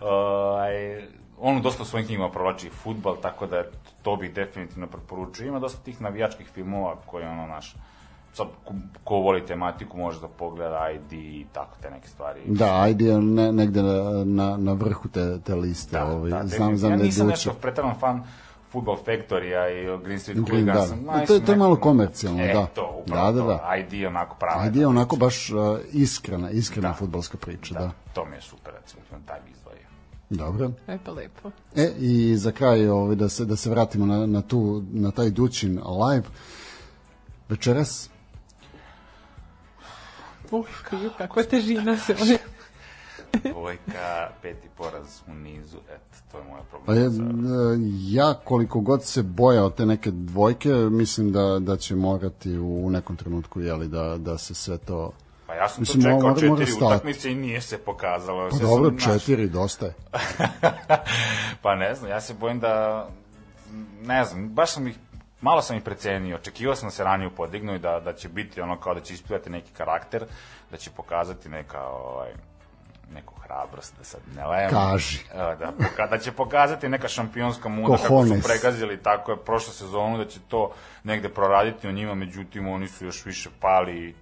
Ovaj, 0.00 1.02
on 1.38 1.62
dosta 1.62 1.82
u 1.82 1.86
svojim 1.86 2.06
knjigama 2.06 2.30
provlači 2.30 2.70
futbal, 2.70 3.16
tako 3.22 3.46
da 3.46 3.64
to 4.02 4.16
bih 4.16 4.34
definitivno 4.34 4.86
preporučio. 4.86 5.46
Ima 5.46 5.58
dosta 5.58 5.82
tih 5.84 6.00
navijačkih 6.00 6.48
filmova 6.54 6.96
koje 7.06 7.28
ono 7.28 7.46
naš 7.46 7.74
sad 8.32 8.46
ko, 8.64 8.74
ko 9.04 9.14
voli 9.16 9.46
tematiku 9.46 9.98
može 9.98 10.20
da 10.20 10.28
pogleda 10.28 10.90
ID 10.90 11.12
i 11.12 11.46
tako 11.52 11.76
te 11.82 11.90
neke 11.90 12.08
stvari. 12.08 12.40
Da, 12.46 12.74
ajde 12.74 13.04
je 13.04 13.18
ne, 13.18 13.52
negde 13.52 13.82
na, 13.82 13.92
na, 14.24 14.56
na 14.56 14.72
vrhu 14.72 15.08
te, 15.08 15.38
te 15.40 15.54
liste. 15.54 15.96
da, 15.98 16.06
ovaj, 16.06 16.30
da, 16.30 16.46
znam, 16.46 16.76
znam 16.76 16.90
ja 16.90 16.96
da 16.96 17.02
je 17.02 17.06
nisam 17.06 17.26
nešto 17.26 17.52
pretaran 17.52 17.94
fan 17.94 18.22
Football 18.70 18.96
Factory-a 18.98 19.68
i 19.70 20.04
Green 20.04 20.20
Street 20.20 20.40
Green, 20.40 20.66
da. 20.66 20.72
Hooligans. 20.72 21.22
E, 21.22 21.26
to 21.26 21.34
je- 21.34 21.44
to 21.44 21.52
je 21.52 21.58
malo 21.58 21.76
komercijalno, 21.76 22.42
e, 22.42 22.52
da. 22.54 22.66
to, 22.66 23.02
upravo 23.02 23.26
Da, 23.26 23.32
da, 23.34 23.40
to. 23.42 23.46
da. 23.48 23.76
ID 23.76 23.92
je 23.92 24.08
onako 24.08 24.36
prava. 24.36 24.62
Ajde 24.62 24.80
je 24.80 24.86
onako 24.86 25.16
baš 25.16 25.50
uh, 25.50 25.58
iskrena, 25.92 26.50
iskrena 26.50 26.88
Da. 26.88 26.94
futbalska 26.94 27.38
priča, 27.38 27.74
da. 27.74 27.90
To 28.14 28.24
mi 28.24 28.36
je 28.36 28.42
super, 28.42 28.72
recimo, 28.80 29.00
taj 29.26 29.38
izdvojio. 29.50 29.80
Dobro. 30.30 30.70
E 30.88 30.98
pa 31.04 31.12
lepo. 31.12 31.50
E, 31.76 31.92
i 31.98 32.36
za 32.36 32.52
kraj 32.52 32.88
ovaj, 32.88 33.16
da, 33.16 33.28
se, 33.28 33.44
da 33.44 33.56
se 33.56 33.70
vratimo 33.70 34.06
na, 34.06 34.26
na, 34.26 34.42
tu, 34.42 34.82
na 34.92 35.10
taj 35.10 35.30
Dućin 35.30 35.80
live. 36.02 36.24
Večeras, 37.48 38.09
Uf, 40.50 40.68
kakva 41.18 41.42
težina 41.44 41.96
se 41.98 42.16
oni... 42.22 42.38
Dvojka, 43.44 44.30
peti 44.42 44.68
poraz 44.68 45.20
u 45.26 45.34
nizu, 45.34 45.76
eto, 45.86 46.16
to 46.32 46.38
je 46.38 46.44
moja 46.44 46.62
Pa 46.86 46.94
je, 46.94 47.10
prognoza. 47.10 47.54
e, 47.74 47.76
ja 48.02 48.34
koliko 48.34 48.80
god 48.80 49.04
se 49.04 49.22
bojao 49.22 49.70
te 49.70 49.86
neke 49.86 50.10
dvojke, 50.10 50.68
mislim 50.70 51.32
da, 51.32 51.58
da 51.58 51.76
će 51.76 51.96
morati 51.96 52.58
u 52.58 52.90
nekom 52.90 53.16
trenutku 53.16 53.60
jeli, 53.60 53.88
da, 53.88 54.16
da 54.18 54.38
se 54.38 54.54
sve 54.54 54.78
to... 54.78 55.12
Pa 55.46 55.54
ja 55.54 55.68
sam 55.68 55.80
Mislim, 55.80 56.02
to 56.02 56.08
čekao 56.08 56.20
mora- 56.20 56.48
mora 56.48 56.58
četiri 56.58 56.66
stati. 56.66 56.84
utakmice 56.86 57.32
i 57.32 57.34
nije 57.34 57.60
se 57.60 57.78
pokazalo. 57.78 58.48
Pa 58.50 58.56
Sve 58.56 58.66
dobro, 58.66 58.90
sam, 58.90 58.98
četiri, 59.12 59.48
dosta 59.48 59.86
je. 59.86 59.94
pa 61.62 61.74
ne 61.74 61.94
znam, 61.94 62.10
ja 62.10 62.20
se 62.20 62.34
bojim 62.34 62.60
da, 62.60 63.08
ne 64.02 64.24
znam, 64.24 64.48
baš 64.48 64.72
sam 64.72 64.86
ih, 64.86 64.96
malo 65.40 65.62
sam 65.62 65.76
ih 65.76 65.82
precenio, 65.82 66.36
očekivao 66.36 66.76
sam 66.76 66.86
da 66.88 66.90
se 66.90 67.04
ranije 67.04 67.30
podignu 67.30 67.74
i 67.74 67.78
da, 67.78 68.00
da 68.00 68.12
će 68.12 68.28
biti 68.28 68.60
ono 68.60 68.80
kao 68.80 68.94
da 68.94 69.00
će 69.00 69.14
ispivati 69.14 69.50
neki 69.50 69.72
karakter, 69.72 70.24
da 70.70 70.76
će 70.76 70.90
pokazati 70.90 71.48
neka, 71.48 71.86
ovaj, 71.86 72.32
neku 73.14 73.34
hrabrost, 73.34 73.94
da 73.98 74.04
sad 74.04 74.20
ne 74.36 74.46
lejem. 74.46 74.70
Kaži. 74.70 75.18
Evo, 75.34 75.54
da, 75.54 75.72
poka- 75.78 76.10
da 76.10 76.18
će 76.18 76.32
pokazati 76.32 76.88
neka 76.88 77.08
šampionska 77.08 77.68
muda 77.68 77.96
kako 77.96 78.26
su 78.26 78.34
pregazili 78.44 79.02
tako 79.02 79.30
je 79.30 79.44
prošlu 79.44 79.72
sezonu, 79.72 80.18
da 80.18 80.24
će 80.24 80.40
to 80.48 80.72
negde 81.04 81.28
proraditi 81.28 81.88
o 81.88 81.92
njima, 81.92 82.14
međutim 82.14 82.68
oni 82.68 82.88
su 82.88 83.04
još 83.04 83.24
više 83.24 83.50
pali 83.60 84.14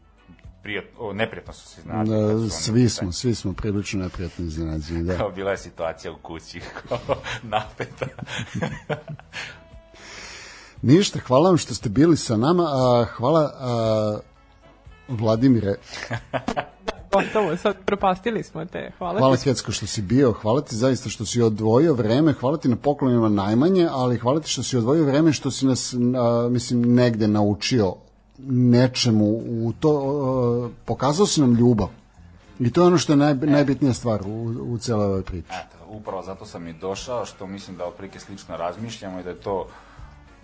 prijatno, 0.62 1.12
neprijatno 1.12 1.52
su 1.52 1.68
se 1.68 1.80
iznenadili. 1.80 2.16
Da, 2.16 2.26
oni 2.26 2.50
svi 2.50 2.88
smo, 2.88 3.12
svi 3.12 3.34
smo 3.34 3.52
prilično 3.52 4.04
neprijatno 4.04 4.44
iznenađeni, 4.44 5.04
da. 5.04 5.16
Kao 5.16 5.30
bila 5.30 5.50
je 5.50 5.56
situacija 5.56 6.12
u 6.12 6.16
kući, 6.16 6.60
kao 6.88 7.16
napeta. 7.42 8.06
Ništa, 10.82 11.18
hvala 11.26 11.48
vam 11.48 11.58
što 11.58 11.74
ste 11.74 11.88
bili 11.88 12.16
sa 12.16 12.36
nama, 12.36 12.62
a, 12.62 13.06
hvala 13.16 13.52
a, 13.60 14.18
Vladimire, 15.08 15.74
Gotovo, 17.12 17.56
sad 17.56 17.76
propastili 17.84 18.42
smo 18.42 18.64
te. 18.64 18.90
Hvala, 18.98 19.18
hvala 19.18 19.36
ti. 19.36 19.44
Kecko 19.44 19.72
što 19.72 19.86
si 19.86 20.02
bio, 20.02 20.32
hvala 20.32 20.60
ti 20.60 20.76
zaista 20.76 21.08
što 21.08 21.26
si 21.26 21.42
odvojio 21.42 21.94
vreme, 21.94 22.32
hvala 22.32 22.56
ti 22.56 22.68
na 22.68 22.76
poklonima 22.76 23.28
najmanje, 23.28 23.88
ali 23.90 24.18
hvala 24.18 24.40
ti 24.40 24.50
što 24.50 24.62
si 24.62 24.76
odvojio 24.76 25.04
vreme, 25.04 25.32
što 25.32 25.50
si 25.50 25.66
nas, 25.66 25.94
a, 25.94 26.48
mislim, 26.50 26.94
negde 26.94 27.28
naučio 27.28 27.94
nečemu, 28.48 29.24
u 29.46 29.72
to, 29.80 29.90
a, 29.90 30.68
pokazao 30.84 31.26
si 31.26 31.40
nam 31.40 31.54
ljubav. 31.54 31.88
I 32.60 32.72
to 32.72 32.80
je 32.80 32.86
ono 32.86 32.98
što 32.98 33.12
je 33.12 33.16
naj, 33.16 33.34
najbitnija 33.34 33.94
stvar 33.94 34.22
u, 34.26 34.44
u 34.72 34.78
celoj 34.78 35.06
ovoj 35.06 35.22
priči. 35.22 35.48
Eto, 35.48 35.76
upravo 35.88 36.22
zato 36.22 36.46
sam 36.46 36.68
i 36.68 36.72
došao, 36.72 37.24
što 37.24 37.46
mislim 37.46 37.76
da 37.76 37.86
otprilike 37.86 38.20
slično 38.20 38.56
razmišljamo 38.56 39.20
i 39.20 39.22
da 39.22 39.30
je 39.30 39.40
to 39.40 39.66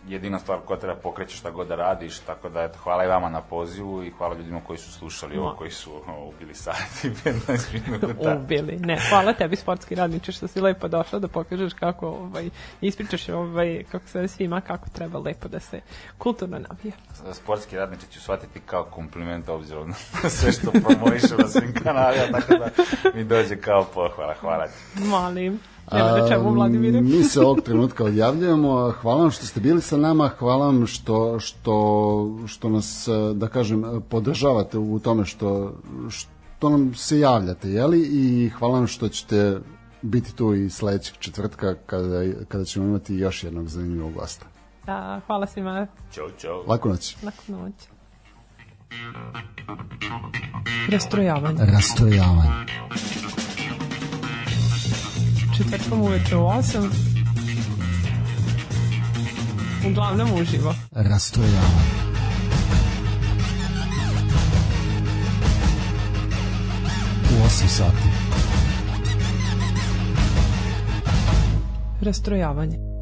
jedina 0.09 0.39
stvar 0.39 0.59
koja 0.64 0.81
treba 0.81 0.94
pokreće 1.01 1.36
šta 1.36 1.51
god 1.51 1.68
da 1.68 1.76
radiš, 1.76 2.18
tako 2.18 2.48
da 2.48 2.62
eto, 2.62 2.78
hvala 2.78 3.05
i 3.05 3.09
vama 3.09 3.28
na 3.28 3.40
pozivu 3.40 4.05
i 4.05 4.10
hvala 4.10 4.35
ljudima 4.35 4.60
koji 4.66 4.78
su 4.78 4.93
slušali 4.93 5.39
ovo, 5.39 5.48
Ma. 5.48 5.56
koji 5.56 5.70
su 5.70 5.93
ovo, 5.93 6.28
ubili 6.28 6.55
sat 6.55 7.05
i 7.05 7.09
15 7.09 7.74
minuta. 7.74 8.06
ubili. 8.36 8.76
Ne, 8.76 8.98
hvala 9.09 9.32
tebi 9.32 9.56
sportski 9.56 9.94
radniče 9.94 10.32
što 10.32 10.48
si 10.48 10.60
lepo 10.60 10.89
došao 10.89 11.20
da 11.20 11.28
pokažeš 11.28 11.72
kako 11.72 12.09
ovaj, 12.09 12.51
ispričaš 12.81 13.28
ovaj, 13.28 13.85
kako 13.93 14.09
se 14.09 14.28
svima 14.28 14.60
kako 14.60 14.89
treba 14.89 15.18
lepo 15.18 15.48
da 15.48 15.60
se 15.60 15.81
kulturno 16.18 16.59
navija. 16.59 16.94
Sportski 17.32 17.76
radnici 17.76 18.06
ću 18.12 18.20
shvatiti 18.20 18.60
kao 18.60 18.85
kompliment 18.85 19.48
obzirom 19.48 19.89
na 20.22 20.31
sve 20.36 20.52
što 20.52 20.70
promovišem 20.70 21.39
na 21.39 21.48
svim 21.48 21.74
kanalima, 21.82 22.40
tako 22.40 22.55
da 22.55 22.68
mi 23.14 23.24
dođe 23.24 23.56
kao 23.56 23.85
pohvala. 23.94 24.35
Hvala 24.40 24.66
ti. 24.66 25.02
Molim. 25.05 25.73
Nema 25.93 26.11
na 26.11 26.28
čemu, 26.28 26.51
Vladimire. 26.51 27.01
Mi 27.01 27.24
se 27.24 27.40
ovog 27.40 27.61
trenutka 27.61 28.05
odjavljujemo. 28.05 28.93
Hvala 29.01 29.20
vam 29.20 29.31
što 29.31 29.47
ste 29.47 29.61
bili 29.61 29.81
sa 29.81 29.97
nama, 29.97 30.28
hvala 30.28 30.66
vam 30.66 30.86
što, 30.86 31.40
što, 31.40 32.39
što 32.47 32.69
nas, 32.69 33.09
eh, 33.09 33.35
da 33.35 33.48
kažem, 33.48 34.02
podržavate 34.09 34.78
u 34.78 34.98
tome 34.98 35.24
što, 35.24 35.73
što 36.09 36.69
nam 36.69 36.94
se 36.94 37.19
javljate, 37.19 37.70
jeli? 37.70 38.01
I 38.01 38.48
hvala 38.48 38.74
vam 38.74 38.86
što 38.86 39.09
ćete 39.09 39.61
biti 40.02 40.36
tu 40.36 40.55
i 40.55 40.70
sledećeg 40.70 41.15
četvrtka 41.19 41.74
kada, 41.86 42.23
kada 42.48 42.65
ćemo 42.65 42.86
imati 42.86 43.15
još 43.15 43.44
jednog 43.44 43.69
zanimljivog 43.69 44.12
gosta. 44.12 44.47
Da, 44.86 45.20
hvala 45.27 45.47
svima. 45.47 45.86
Ćao, 46.12 46.31
čao. 46.39 46.65
Laku 46.66 46.89
noć. 46.89 47.16
Laku 47.23 47.52
noć. 47.52 47.74
Rastrojavanje. 50.90 51.65
Rastrojavanje. 51.73 52.51
Četvrtkom 55.56 56.01
uveče 56.01 56.36
u 56.36 56.40
8. 56.40 56.89
Uglavnom 59.90 60.28
uživo. 60.40 60.74
Rastrojavanje. 60.93 61.94
U 67.31 67.47
8 67.47 67.66
sati. 67.68 68.09
Rastrojavanje. 72.01 72.93